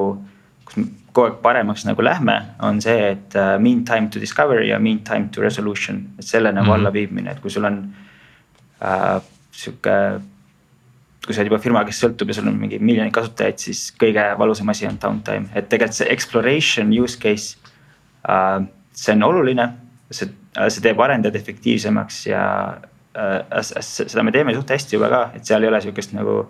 kus 0.69 0.79
me 0.81 0.89
kogu 1.13 1.27
aeg 1.27 1.39
paremaks 1.43 1.85
nagu 1.89 2.05
lähme, 2.05 2.37
on 2.65 2.81
see, 2.85 3.13
et 3.13 3.37
uh, 3.37 3.57
mean 3.63 3.85
time 3.89 4.11
to 4.13 4.21
discovery 4.23 4.69
ja 4.69 4.79
mean 4.79 5.01
time 5.07 5.33
to 5.35 5.43
resolution, 5.43 6.05
et 6.19 6.27
selle 6.27 6.53
nagu 6.53 6.67
mm 6.67 6.73
-hmm. 6.73 6.79
allaviimine, 6.79 7.31
et 7.31 7.41
kui 7.41 7.51
sul 7.51 7.65
on 7.65 7.79
uh, 8.83 9.23
sihuke. 9.53 10.21
Kui 11.29 11.37
sa 11.37 11.43
oled 11.43 11.51
juba 11.51 11.61
firma, 11.61 11.85
kes 11.85 12.01
sõltub 12.01 12.31
ja 12.33 12.39
sul 12.39 12.49
on 12.49 12.57
mingi 12.57 12.79
miljonid 12.81 13.13
kasutajaid, 13.13 13.61
siis 13.61 13.83
kõige 14.01 14.25
valusam 14.41 14.73
asi 14.73 14.87
on 14.89 14.97
downtime, 15.03 15.51
et 15.53 15.69
tegelikult 15.69 15.99
see 16.01 16.09
exploration 16.15 16.95
use 16.97 17.21
case 17.21 17.59
uh,. 18.25 18.65
see 18.97 19.13
on 19.15 19.27
oluline, 19.29 19.69
see, 20.11 20.31
see 20.57 20.83
teeb 20.83 21.01
arendajad 21.05 21.37
efektiivsemaks 21.39 22.23
ja 22.31 22.43
uh, 22.81 23.61
seda 23.85 24.25
me 24.25 24.33
teeme 24.35 24.57
suht 24.57 24.73
hästi 24.73 24.97
juba 24.97 25.13
ka, 25.13 25.21
et 25.37 25.45
seal 25.45 25.63
ei 25.63 25.71
ole 25.71 25.83
sihukest 25.85 26.17
nagu 26.17 26.41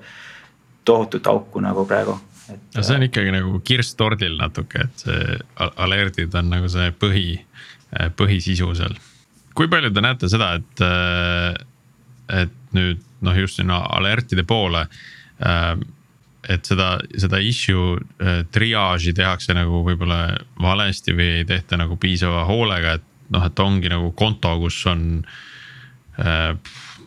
tohutut 0.86 1.26
auku 1.28 1.60
nagu 1.60 1.84
praegu 1.90 2.14
no 2.54 2.84
see 2.86 2.96
on 2.96 3.04
ikkagi 3.08 3.34
nagu 3.34 3.58
kirss 3.66 3.98
tordil 3.98 4.38
natuke, 4.38 4.86
et 4.86 5.04
see 5.04 5.36
alertid 5.84 6.38
on 6.38 6.48
nagu 6.54 6.70
see 6.72 6.92
põhi, 7.02 7.26
põhisisu 8.16 8.70
seal. 8.78 8.94
kui 9.58 9.68
palju 9.68 9.90
te 9.92 10.04
näete 10.04 10.30
seda, 10.30 10.54
et, 10.62 10.86
et 12.44 12.56
nüüd 12.78 13.04
noh, 13.20 13.38
just 13.38 13.60
sinna 13.60 13.82
alertide 13.98 14.44
poole. 14.46 14.86
et 16.48 16.64
seda, 16.64 16.96
seda 17.18 17.38
issue 17.38 17.98
äh, 18.22 18.40
triaaži 18.50 19.12
tehakse 19.14 19.54
nagu 19.54 19.84
võib-olla 19.86 20.38
valesti 20.58 21.12
või 21.14 21.28
ei 21.40 21.44
tehta 21.46 21.76
nagu 21.78 21.96
piisava 21.96 22.44
hoolega, 22.48 22.96
et 22.98 23.04
noh, 23.34 23.44
et 23.46 23.60
ongi 23.62 23.90
nagu 23.92 24.10
konto, 24.18 24.54
kus 24.58 24.80
on 24.90 25.04
äh,. 26.18 26.54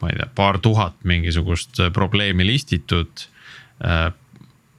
ma 0.02 0.10
ei 0.10 0.18
tea, 0.18 0.30
paar 0.36 0.58
tuhat 0.60 0.96
mingisugust 1.04 1.82
probleemi 1.94 2.46
listitud 2.48 3.26
äh, 3.84 4.14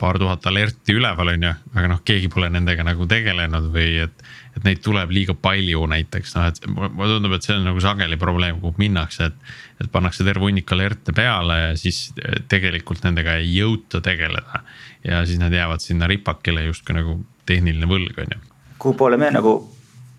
paar 0.03 0.19
tuhat 0.19 0.47
alerti 0.51 0.97
üleval, 0.99 1.31
on 1.37 1.45
ju, 1.47 1.53
aga 1.77 1.91
noh, 1.93 2.01
keegi 2.05 2.31
pole 2.33 2.49
nendega 2.51 2.83
nagu 2.87 3.07
tegelenud 3.11 3.71
või 3.75 4.01
et. 4.07 4.25
Et 4.63 4.69
neid 4.69 4.83
tuleb 4.85 5.11
liiga 5.11 5.35
palju 5.35 5.83
näiteks 5.91 6.37
noh, 6.37 6.47
et 6.47 6.61
mulle 6.71 7.17
tundub, 7.17 7.35
et 7.35 7.47
see 7.47 7.57
on 7.57 7.67
nagu 7.67 7.83
sageli 7.83 8.19
probleem, 8.21 8.61
kuhu 8.63 8.79
minnakse, 8.79 9.31
et. 9.33 9.53
et 9.83 9.91
pannakse 9.91 10.23
terve 10.23 10.47
hunnik 10.47 10.71
alerte 10.73 11.11
peale 11.13 11.59
ja 11.59 11.71
siis 11.77 12.13
tegelikult 12.49 13.03
nendega 13.03 13.35
ei 13.41 13.51
jõuta 13.57 14.01
tegeleda. 14.01 14.63
ja 15.05 15.25
siis 15.27 15.41
nad 15.43 15.53
jäävad 15.53 15.83
sinna 15.83 16.07
ripakile 16.07 16.65
justkui 16.69 16.95
nagu 16.95 17.19
tehniline 17.47 17.89
võlg, 17.91 18.19
on 18.23 18.37
ju. 18.37 18.43
kuhu 18.79 18.95
poole 18.95 19.19
me 19.19 19.31
nagu, 19.35 19.57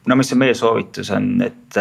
no 0.06 0.16
mis 0.20 0.34
see 0.34 0.40
meie 0.40 0.58
soovitus 0.58 1.14
on, 1.16 1.38
et, 1.42 1.80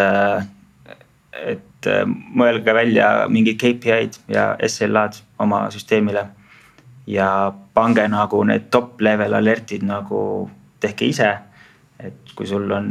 et 1.43 1.91
mõelge 2.39 2.75
välja 2.75 3.27
mingid 3.29 3.59
KPI-d 3.59 4.23
ja 4.31 4.53
SLA-d 4.63 5.19
oma 5.43 5.67
süsteemile 5.75 6.29
ja 7.07 7.53
pange 7.75 8.05
nagu 8.09 8.45
need 8.47 8.71
top 8.71 9.01
level 9.01 9.35
alert'id 9.35 9.83
nagu 9.87 10.51
tehke 10.81 11.11
ise. 11.11 11.33
Et 12.07 12.35
kui 12.37 12.47
sul 12.49 12.71
on, 12.75 12.91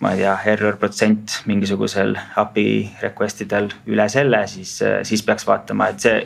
ma 0.00 0.12
ei 0.12 0.22
tea, 0.22 0.34
error 0.52 0.78
protsent 0.80 1.40
mingisugusel 1.48 2.16
API 2.42 2.68
request 3.02 3.42
idel 3.46 3.70
üle 3.88 4.08
selle, 4.12 4.42
siis, 4.50 4.78
siis 5.08 5.24
peaks 5.26 5.46
vaatama, 5.48 5.90
et 5.92 6.06
see 6.06 6.16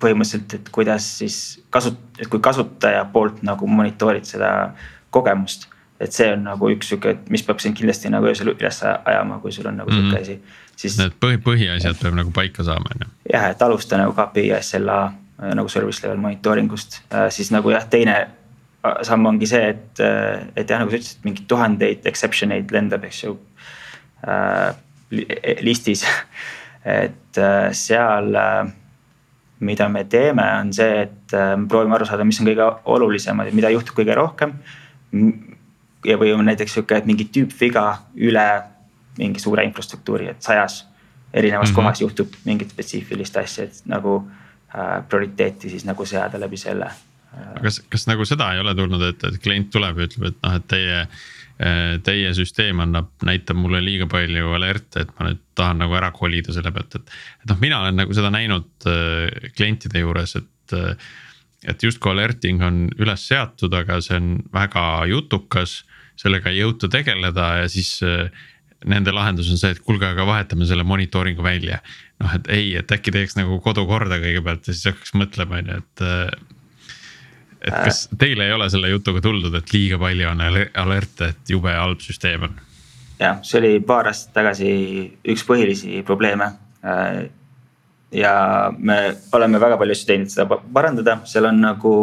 põhimõtteliselt, 0.00 0.58
et 0.58 0.70
kuidas 0.74 1.06
siis 1.22 1.38
kasut-, 1.72 2.02
et 2.20 2.28
kui 2.32 2.42
kasutaja 2.44 3.04
poolt 3.12 3.42
nagu 3.46 3.68
monitoorid 3.68 4.28
seda 4.28 4.52
kogemust 5.14 5.70
et 6.00 6.12
see 6.12 6.28
on 6.28 6.42
nagu 6.44 6.68
üks 6.68 6.90
sihuke, 6.90 7.14
mis 7.32 7.40
peab 7.44 7.62
sind 7.64 7.76
kindlasti 7.78 8.10
nagu 8.12 8.28
öösel 8.28 8.50
üles 8.52 8.82
ajama, 8.84 9.38
kui 9.40 9.52
sul 9.52 9.68
on 9.70 9.78
nagu 9.80 9.88
sihuke 9.88 10.10
mm 10.10 10.16
-hmm. 10.16 10.22
asi. 10.22 10.74
siis. 10.76 10.98
Need 10.98 11.14
põhi, 11.24 11.38
põhiasjad 11.40 11.96
peab 12.02 12.18
nagu 12.18 12.30
paika 12.36 12.64
saama, 12.64 12.90
on 12.94 13.06
ju. 13.06 13.12
jah, 13.32 13.50
et 13.50 13.62
alusta 13.62 13.96
nagu 13.96 14.12
KPI 14.12 14.52
SLA 14.60 14.98
Äh, 15.42 15.52
nagu 15.54 15.68
service 15.68 16.00
level 16.02 16.16
monitooring 16.16 16.72
ust, 16.72 17.02
äh, 17.12 17.26
siis 17.30 17.50
nagu 17.52 17.68
jah, 17.68 17.84
teine 17.92 18.14
äh, 18.16 18.28
samm 19.06 19.26
ongi 19.30 19.48
see, 19.50 19.68
et, 19.72 20.00
et 20.56 20.70
jah, 20.70 20.80
nagu 20.80 20.92
sa 20.92 20.98
ütlesid, 20.98 21.22
mingeid 21.26 21.46
tuhandeid 21.50 22.08
exception 22.10 22.54
eid 22.54 22.72
lendab, 22.74 23.04
eks 23.08 23.22
ju 23.24 23.36
äh,. 24.26 24.74
listis, 25.62 26.02
et 26.98 27.40
seal, 27.78 28.38
mida 29.66 29.86
me 29.88 30.02
teeme, 30.10 30.46
on 30.60 30.72
see, 30.74 31.04
et 31.04 31.36
me 31.58 31.68
proovime 31.70 31.94
aru 31.94 32.08
saada, 32.08 32.26
mis 32.26 32.40
on 32.42 32.48
kõige 32.48 32.66
olulisemad 32.96 33.46
ja 33.46 33.54
mida 33.54 33.70
juhtub 33.70 34.00
kõige 34.00 34.16
rohkem. 34.18 34.56
ja, 36.04 36.16
või 36.18 36.32
on 36.34 36.44
näiteks 36.48 36.74
sihuke, 36.74 36.98
et 36.98 37.06
mingi 37.06 37.28
tüüpviga 37.30 37.86
üle 38.16 38.48
mingi 39.16 39.40
suure 39.40 39.64
infrastruktuuri, 39.64 40.32
et 40.34 40.42
sajas 40.42 40.84
erinevas 41.32 41.70
mm 41.70 41.72
-hmm. 41.72 41.76
kohas 41.76 42.00
juhtub 42.00 42.34
mingit 42.44 42.74
spetsiifilist 42.74 43.36
asja, 43.36 43.64
et 43.64 43.86
nagu 43.86 44.24
Äh, 44.76 45.02
prioriteeti 45.08 45.70
siis 45.70 45.84
nagu 45.84 46.04
seada 46.04 46.40
läbi 46.40 46.56
selle. 46.56 46.90
Kas, 47.62 47.80
kas 47.92 48.06
nagu 48.10 48.26
seda 48.28 48.52
ei 48.54 48.62
ole 48.62 48.74
tulnud, 48.78 49.02
et, 49.08 49.24
et 49.28 49.40
klient 49.42 49.70
tuleb 49.74 50.00
ja 50.00 50.08
ütleb, 50.08 50.30
et 50.30 50.38
noh, 50.44 50.56
et 50.58 50.68
teie 50.70 51.00
äh, 51.02 51.96
teie 52.06 52.32
süsteem 52.36 52.82
annab, 52.84 53.10
näitab 53.26 53.58
mulle 53.60 53.80
liiga 53.84 54.08
palju 54.10 54.54
alerte, 54.58 55.06
et 55.06 55.12
ma 55.16 55.30
nüüd 55.30 55.42
tahan 55.56 55.80
nagu 55.84 55.96
ära 55.96 56.10
kolida 56.16 56.54
selle 56.56 56.72
pealt, 56.74 56.98
et. 56.98 57.14
et 57.42 57.52
noh, 57.52 57.60
mina 57.62 57.80
olen 57.84 58.02
nagu 58.02 58.16
seda 58.16 58.32
näinud 58.34 58.88
äh, 58.90 59.52
klientide 59.56 60.04
juures, 60.04 60.36
et, 60.40 60.76
et 61.66 61.86
justkui 61.86 62.12
alerting 62.12 62.64
on 62.66 62.84
üles 62.98 63.28
seatud, 63.30 63.72
aga 63.76 64.00
see 64.04 64.18
on 64.20 64.34
väga 64.54 65.06
jutukas. 65.12 65.82
sellega 66.16 66.48
ei 66.48 66.62
jõuta 66.62 66.88
tegeleda 66.88 67.46
ja 67.60 67.64
siis 67.68 67.98
nende 68.84 69.12
lahendus 69.12 69.50
on 69.52 69.58
see, 69.60 69.72
et 69.74 69.82
kuulge, 69.84 70.06
aga 70.08 70.24
vahetame 70.26 70.66
selle 70.68 70.84
monitooringu 70.84 71.44
välja. 71.44 71.80
noh, 72.20 72.34
et 72.34 72.48
ei, 72.52 72.68
et 72.76 72.92
äkki 72.92 73.12
teeks 73.12 73.36
nagu 73.36 73.58
kodu 73.60 73.84
korda 73.88 74.16
kõigepealt 74.22 74.68
ja 74.68 74.74
siis 74.74 74.88
hakkaks 74.92 75.16
mõtlema, 75.16 75.60
on 75.60 75.72
ju, 75.72 75.80
et. 75.82 76.06
Et 77.66 77.74
kas 77.74 78.06
teile 78.18 78.46
ei 78.46 78.54
ole 78.54 78.68
selle 78.70 78.90
jutuga 78.92 79.22
tuldud, 79.24 79.54
et 79.58 79.72
liiga 79.74 79.98
palju 79.98 80.30
on 80.30 80.44
alerte, 80.46 81.32
et 81.32 81.52
jube 81.54 81.72
halb 81.74 82.02
süsteem 82.04 82.46
on? 82.48 82.54
jah, 83.18 83.40
see 83.42 83.60
oli 83.60 83.72
paar 83.86 84.10
aastat 84.10 84.34
tagasi 84.36 84.70
üks 85.32 85.44
põhilisi 85.48 86.02
probleeme. 86.06 86.52
ja 88.12 88.32
me 88.78 88.98
oleme 89.34 89.60
väga 89.60 89.78
palju 89.80 89.96
asju 89.96 90.08
teinud 90.10 90.32
seda 90.32 90.60
parandada, 90.72 91.18
seal 91.26 91.48
on 91.48 91.60
nagu 91.64 91.94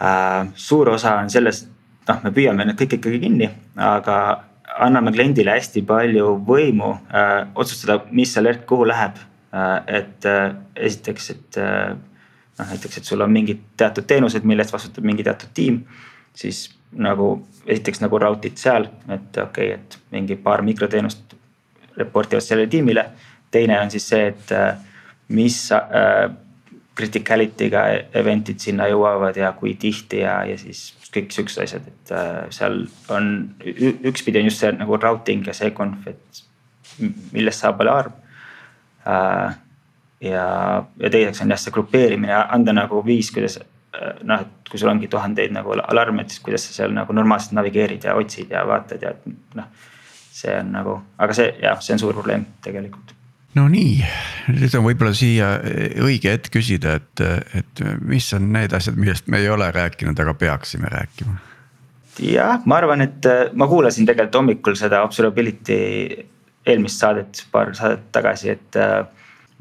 äh, 0.00 0.48
suur 0.54 0.90
osa 0.94 1.16
on 1.22 1.30
sellest, 1.30 1.68
noh, 2.08 2.20
me 2.24 2.34
püüame 2.34 2.66
need 2.66 2.80
kõik 2.80 2.98
ikkagi 2.98 3.20
kinni, 3.22 3.50
aga 3.76 4.18
anname 4.78 5.12
kliendile 5.14 5.54
hästi 5.56 5.84
palju 5.86 6.34
võimu 6.48 6.94
äh, 7.12 7.46
otsustada, 7.54 8.02
mis 8.10 8.36
alert 8.40 8.66
kuhu 8.68 8.88
läheb 8.88 9.18
äh,. 9.52 10.00
et 10.00 10.26
äh, 10.26 10.54
esiteks, 10.76 11.30
et 11.30 11.60
äh, 11.62 11.96
noh, 12.58 12.66
näiteks, 12.72 12.98
et 12.98 13.04
sul 13.04 13.22
on 13.24 13.32
mingid 13.32 13.60
teatud 13.76 14.06
teenused, 14.08 14.46
mille 14.48 14.64
eest 14.64 14.74
vastutab 14.74 15.06
mingi 15.06 15.26
teatud 15.26 15.54
tiim. 15.54 15.84
siis 16.38 16.68
nagu 16.92 17.46
esiteks 17.66 18.00
nagu 18.00 18.18
route'id 18.18 18.56
seal, 18.56 18.88
et 19.08 19.36
okei 19.36 19.72
okay,, 19.72 19.78
et 19.78 19.98
mingi 20.14 20.36
paar 20.36 20.62
mikroteenust 20.62 21.34
report 21.98 22.32
ivad 22.32 22.44
sellele 22.44 22.70
tiimile. 22.70 23.04
teine 23.50 23.80
on 23.80 23.90
siis 23.90 24.08
see, 24.08 24.26
et 24.28 24.52
äh, 24.52 24.76
mis 25.28 25.72
äh, 25.72 26.30
criticality'ga 26.98 27.84
event'id 28.20 28.60
sinna 28.60 28.88
jõuavad 28.90 29.36
ja 29.38 29.52
kui 29.56 29.74
tihti 29.80 30.22
ja, 30.24 30.42
ja 30.44 30.58
siis 30.58 30.92
kõik 31.14 31.32
siuksed 31.32 31.62
asjad, 31.64 31.86
et 31.88 32.12
äh, 32.12 32.42
seal 32.54 32.82
on 33.14 33.30
ükspidi 34.10 34.42
on 34.42 34.50
just 34.50 34.64
see 34.64 34.72
nagu 34.76 34.98
routing 35.00 35.46
ja 35.48 35.54
see 35.56 35.70
conf, 35.76 36.06
et 36.10 36.44
millest 37.32 37.64
saab 37.64 37.80
alarm 37.84 38.12
äh,. 39.06 39.56
Ja, 40.20 40.46
ja 41.00 41.10
teiseks 41.10 41.42
on 41.44 41.54
jah, 41.54 41.60
see 41.60 41.74
grupeerimine, 41.74 42.34
anda 42.34 42.74
nagu 42.76 43.02
viis, 43.06 43.30
kuidas 43.34 43.58
äh, 43.60 44.16
noh, 44.22 44.46
et 44.46 44.70
kui 44.70 44.80
sul 44.80 44.90
ongi 44.92 45.10
tuhandeid 45.10 45.54
nagu 45.54 45.76
alarme, 45.78 46.24
et 46.24 46.34
siis 46.34 46.44
kuidas 46.44 46.66
sa 46.68 46.80
seal 46.80 46.96
nagu 46.96 47.14
normaalselt 47.16 47.56
navigeerid 47.58 48.08
ja 48.08 48.16
otsid 48.18 48.50
ja 48.54 48.64
vaatad 48.68 49.04
ja 49.04 49.14
noh. 49.58 49.70
see 50.38 50.54
on 50.60 50.74
nagu, 50.74 50.98
aga 51.18 51.34
see 51.34 51.54
jah, 51.62 51.80
see 51.82 51.96
on 51.96 52.02
suur 52.04 52.18
probleem 52.18 52.46
tegelikult 52.64 53.14
no 53.56 53.66
nii, 53.72 53.98
nüüd 54.54 54.74
on 54.78 54.86
võib-olla 54.86 55.14
siia 55.16 55.54
õige 56.04 56.34
hetk 56.34 56.52
küsida, 56.54 56.98
et, 57.00 57.22
et 57.58 57.84
mis 58.04 58.26
on 58.36 58.50
need 58.54 58.74
asjad, 58.76 58.98
millest 58.98 59.28
me 59.30 59.40
ei 59.42 59.48
ole 59.50 59.70
rääkinud, 59.74 60.18
aga 60.20 60.34
peaksime 60.38 60.90
rääkima? 60.92 61.38
jah, 62.18 62.58
ma 62.66 62.80
arvan, 62.80 63.04
et 63.06 63.28
ma 63.54 63.68
kuulasin 63.70 64.08
tegelikult 64.08 64.40
hommikul 64.40 64.76
seda 64.78 65.04
observability 65.06 65.78
eelmist 66.68 67.00
saadet, 67.00 67.44
paar 67.52 67.70
saadet 67.78 68.08
tagasi, 68.12 68.56
et 68.56 68.78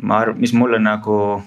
ma 0.01 0.21
arvan, 0.21 0.39
mis 0.41 0.53
mulle 0.53 0.79
nagu 0.81 1.43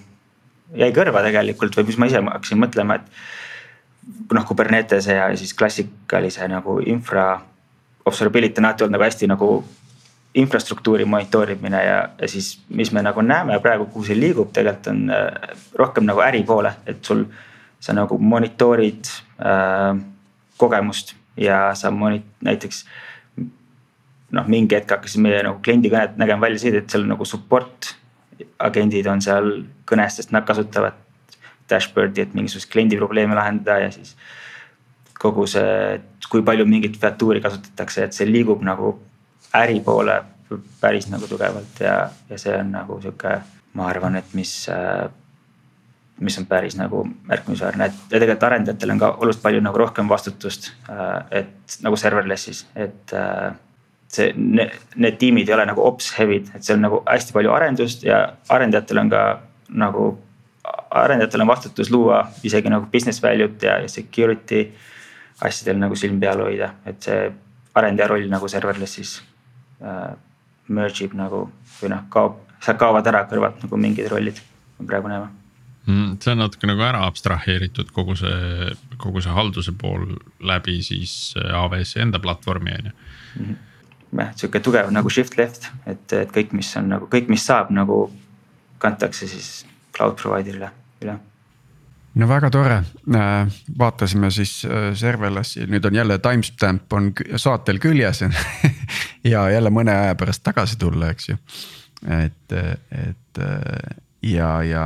jäi 0.76 0.90
kõrva 0.94 1.22
tegelikult 1.26 1.76
või 1.76 1.90
mis 1.90 1.98
ma 1.98 2.08
ise 2.10 2.22
hakkasin 2.22 2.60
mõtlema, 2.60 3.00
et 3.00 4.34
noh, 4.34 4.46
Kubernetese 4.46 5.16
ja 5.18 5.28
siis 5.38 5.54
klassikalise 5.54 6.48
nagu 6.50 6.78
infra 6.86 7.40
observability 8.06 8.60
on 8.60 8.70
alati 8.70 8.84
olnud 8.84 8.96
nagu 8.96 9.06
hästi 9.06 9.28
nagu 9.30 9.50
infrastruktuuri 10.34 11.04
monitoorimine 11.04 11.84
ja, 11.84 12.08
ja 12.18 12.28
siis, 12.28 12.60
mis 12.68 12.92
me 12.92 13.02
nagu 13.02 13.22
näeme 13.22 13.58
praegu, 13.62 13.88
kuhu 13.90 14.06
see 14.06 14.18
liigub, 14.18 14.52
tegelikult 14.54 14.90
on 14.92 15.10
äh, 15.10 15.54
rohkem 15.78 16.06
nagu 16.06 16.22
äri 16.22 16.42
poole, 16.46 16.74
et 16.86 17.04
sul. 17.04 17.24
sa 17.80 17.94
nagu 17.96 18.18
monitoorid 18.18 19.08
äh, 19.40 19.96
kogemust 20.56 21.14
ja 21.36 21.74
sa 21.74 21.90
moni-, 21.90 22.24
näiteks. 22.44 22.84
noh, 24.30 24.46
mingi 24.46 24.76
hetk 24.76 24.90
hakkasid 24.90 25.22
meie 25.24 25.40
nagu 25.42 25.58
kliendi 25.64 25.90
kõned 25.90 26.18
nägema 26.20 26.44
välja 26.46 26.60
sellised, 26.60 26.84
et 26.84 26.92
seal 26.92 27.06
nagu 27.08 27.24
support 27.24 27.94
agendid 28.58 29.06
on 29.10 29.22
seal 29.24 29.50
kõnes, 29.88 30.16
sest 30.18 30.34
nad 30.34 30.46
kasutavad 30.48 30.98
dashboard'i, 31.70 32.24
et 32.24 32.34
mingisugust 32.34 32.70
kliendi 32.72 32.98
probleeme 32.98 33.36
lahendada 33.38 33.78
ja 33.84 33.90
siis. 33.94 34.16
kogu 35.20 35.44
see, 35.46 36.00
kui 36.32 36.42
palju 36.42 36.64
mingit 36.66 36.96
featuuri 36.96 37.42
kasutatakse, 37.44 38.04
et 38.04 38.16
see 38.16 38.24
liigub 38.24 38.62
nagu 38.64 38.94
äri 39.54 39.80
poole 39.84 40.14
päris 40.80 41.10
nagu 41.12 41.28
tugevalt 41.28 41.80
ja, 41.80 42.08
ja 42.30 42.38
see 42.40 42.54
on 42.56 42.72
nagu 42.72 42.96
sihuke, 43.02 43.34
ma 43.76 43.88
arvan, 43.90 44.16
et 44.16 44.32
mis 44.34 44.54
mis 46.20 46.38
on 46.38 46.46
päris 46.46 46.76
nagu 46.76 47.04
märkimisväärne, 47.28 47.86
et 47.86 48.12
ja 48.12 48.18
tegelikult 48.20 48.42
arendajatel 48.48 48.90
on 48.92 48.98
ka 49.00 49.10
oluliselt 49.24 49.42
palju 49.42 49.60
nagu 49.64 49.78
rohkem 49.78 50.08
vastutust. 50.08 50.72
et 51.30 51.78
nagu 51.82 51.96
serverless'is, 51.96 52.66
et 52.74 53.14
see, 54.10 54.32
need 54.34 55.18
tiimid 55.20 55.48
ei 55.48 55.54
ole 55.54 55.66
nagu 55.70 55.84
ops 55.86 56.12
heavy'd, 56.18 56.50
et 56.54 56.66
seal 56.66 56.78
on 56.78 56.86
nagu 56.88 57.00
hästi 57.06 57.36
palju 57.36 57.52
arendust 57.54 58.04
ja 58.06 58.24
arendajatel 58.48 59.04
on 59.04 59.12
ka 59.12 59.22
nagu. 59.84 60.10
arendajatel 60.90 61.40
on 61.40 61.48
vastutus 61.48 61.90
luua 61.90 62.24
isegi 62.44 62.68
nagu 62.68 62.86
business 62.92 63.22
value't 63.22 63.62
ja 63.62 63.88
security 63.88 64.66
asjadel 65.40 65.78
nagu 65.80 65.96
silm 65.96 66.20
peal 66.20 66.42
hoida, 66.44 66.74
et 66.86 67.02
see 67.02 67.30
arendaja 67.74 68.08
roll 68.10 68.28
nagu 68.28 68.48
serverless'is 68.48 69.20
äh, 69.82 70.12
merge 70.68 71.06
ib 71.06 71.14
nagu 71.18 71.46
või 71.80 71.92
noh, 71.94 72.04
kaob, 72.12 72.40
sealt 72.60 72.78
kaovad 72.78 73.06
ära 73.06 73.24
kõrvalt 73.30 73.62
nagu 73.64 73.80
mingid 73.80 74.10
rollid, 74.12 74.42
me 74.78 74.86
praegu 74.90 75.08
näeme 75.08 75.30
mm,. 75.86 76.18
see 76.20 76.34
on 76.34 76.42
natuke 76.44 76.68
nagu 76.68 76.84
ära 76.84 77.06
abstraheeritud 77.08 77.94
kogu 77.96 78.18
see, 78.18 78.70
kogu 79.00 79.22
see 79.24 79.34
halduse 79.34 79.74
pool 79.80 80.06
läbi 80.44 80.80
siis 80.86 81.34
äh, 81.38 81.54
AWS-i 81.62 82.02
enda 82.04 82.20
platvormi 82.22 82.76
on 82.78 82.90
ju 82.90 82.92
mm. 82.92 83.46
-hmm. 83.46 83.58
Jah, 84.12 84.34
sihuke 84.36 84.60
tugev 84.64 84.90
nagu 84.94 85.10
shift 85.12 85.36
left, 85.38 85.70
et, 85.86 86.04
et 86.12 86.30
kõik, 86.34 86.54
mis 86.56 86.70
on 86.80 86.90
nagu 86.94 87.08
kõik, 87.10 87.30
mis 87.32 87.44
saab 87.46 87.72
nagu 87.74 88.02
kantakse 88.80 89.28
siis 89.30 89.50
cloud 89.96 90.16
provider'ile 90.20 90.70
üle 91.04 91.16
no 92.20 92.28
väga 92.28 92.50
tore, 92.50 92.78
äh, 93.14 93.60
vaatasime 93.78 94.30
siis 94.34 94.60
äh, 94.66 94.90
serverlessi, 94.98 95.66
nüüd 95.70 95.86
on 95.86 96.00
jälle 96.00 96.18
timestamp 96.22 96.92
on 96.92 97.12
saatel 97.36 97.78
küljes 97.82 98.24
ja 99.32 99.46
jälle 99.50 99.70
mõne 99.74 99.94
aja 99.94 100.16
pärast 100.18 100.42
tagasi 100.46 100.78
tulla, 100.80 101.12
eks 101.14 101.30
ju. 101.30 101.38
et, 102.10 102.58
et 102.90 103.44
ja, 104.22 104.50
ja 104.64 104.84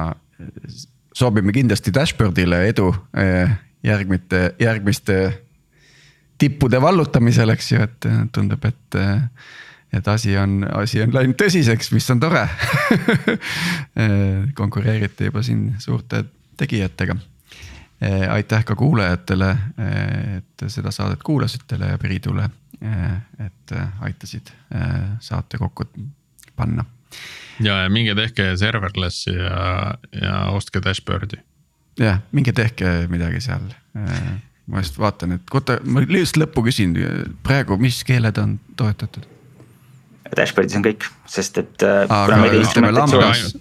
soovime 1.14 1.52
kindlasti 1.54 1.92
dashboard'ile 1.94 2.64
edu 2.68 2.90
äh, 3.18 3.56
järgmite, 3.84 4.54
järgmiste 4.60 5.18
tippude 6.44 6.80
vallutamisel, 6.82 7.54
eks 7.56 7.72
ju, 7.72 7.84
et 7.84 8.10
tundub, 8.32 8.64
et 8.68 9.00
et 9.94 10.08
asi 10.08 10.36
on, 10.38 10.64
asi 10.74 11.02
on 11.04 11.12
läinud 11.14 11.36
tõsiseks, 11.38 11.92
mis 11.94 12.08
on 12.10 12.22
tore 12.22 12.42
konkureerite 14.58 15.28
juba 15.28 15.42
siin 15.46 15.68
suurte 15.82 16.24
tegijatega. 16.58 17.16
Aitäh 18.34 18.64
ka 18.66 18.74
kuulajatele, 18.76 19.50
et 20.36 20.64
seda 20.68 20.90
saadet 20.92 21.22
kuulasite 21.24 21.78
ja 21.78 21.98
Priidule, 21.98 22.48
et 23.46 23.74
aitasid 24.04 24.50
saate 25.24 25.58
kokku 25.62 25.86
panna. 26.56 26.84
ja, 27.60 27.84
ja 27.84 27.90
minge 27.90 28.14
tehke 28.18 28.56
serverless'i 28.58 29.36
ja, 29.36 29.94
ja 30.20 30.34
ostke 30.50 30.82
dashboard'i. 30.82 31.38
jah, 32.00 32.18
minge 32.32 32.52
tehke 32.52 33.06
midagi 33.08 33.40
seal 33.40 33.70
ma 34.66 34.80
just 34.80 34.98
vaatan, 34.98 35.36
et 35.36 35.54
oota, 35.54 35.78
ma 35.84 36.04
lihtsalt 36.04 36.40
lõppu 36.44 36.64
küsin, 36.68 36.96
praegu, 37.44 37.76
mis 37.80 38.02
keeled 38.06 38.38
on 38.40 38.58
toetatud? 38.80 39.28
Dashboard'is 40.34 40.78
on 40.78 40.86
kõik, 40.86 41.04
sest 41.30 41.60
et. 41.60 41.84
aga 41.84 42.40
ütleme 42.58 42.90
lambdas. 42.96 43.52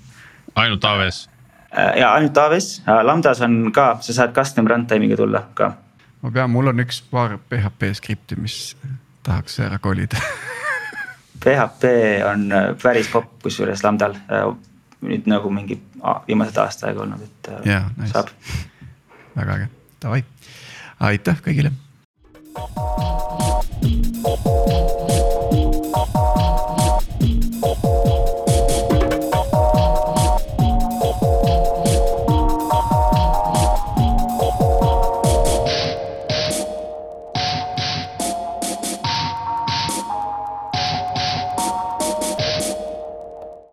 ainult 0.56 0.86
AWS 0.88 1.28
Äh, 1.78 2.00
ja 2.00 2.14
ainult 2.14 2.38
AWS, 2.38 2.84
Lambdas 3.04 3.42
on 3.42 3.72
ka, 3.74 3.98
sa 4.02 4.14
saad 4.14 4.34
custom 4.36 4.68
runtime'iga 4.70 5.18
tulla 5.18 5.42
ka. 5.58 5.72
ma 6.22 6.32
pean, 6.32 6.52
mul 6.54 6.70
on 6.70 6.82
üks 6.84 7.00
paar 7.10 7.40
PHP 7.50 7.90
skripti, 7.98 8.38
mis 8.38 8.76
tahaks 9.26 9.58
ära 9.60 9.80
kolida 9.82 10.20
PHP 11.44 11.90
on 12.30 12.46
äh, 12.54 12.68
päris 12.84 13.10
popp, 13.10 13.40
kusjuures 13.42 13.82
Lambdal 13.84 14.14
äh, 14.30 14.46
nüüd 15.02 15.26
nagu 15.26 15.50
mingi 15.50 15.80
viimased 16.28 16.62
aasta 16.62 16.92
aega 16.92 17.02
olnud, 17.08 17.26
et 17.26 17.50
yeah, 17.66 17.90
nice. 17.98 18.14
saab. 18.14 18.30
väga 19.34 19.58
äge, 19.58 19.70
davai, 20.06 20.22
aitäh 21.04 21.42
kõigile. 21.44 21.74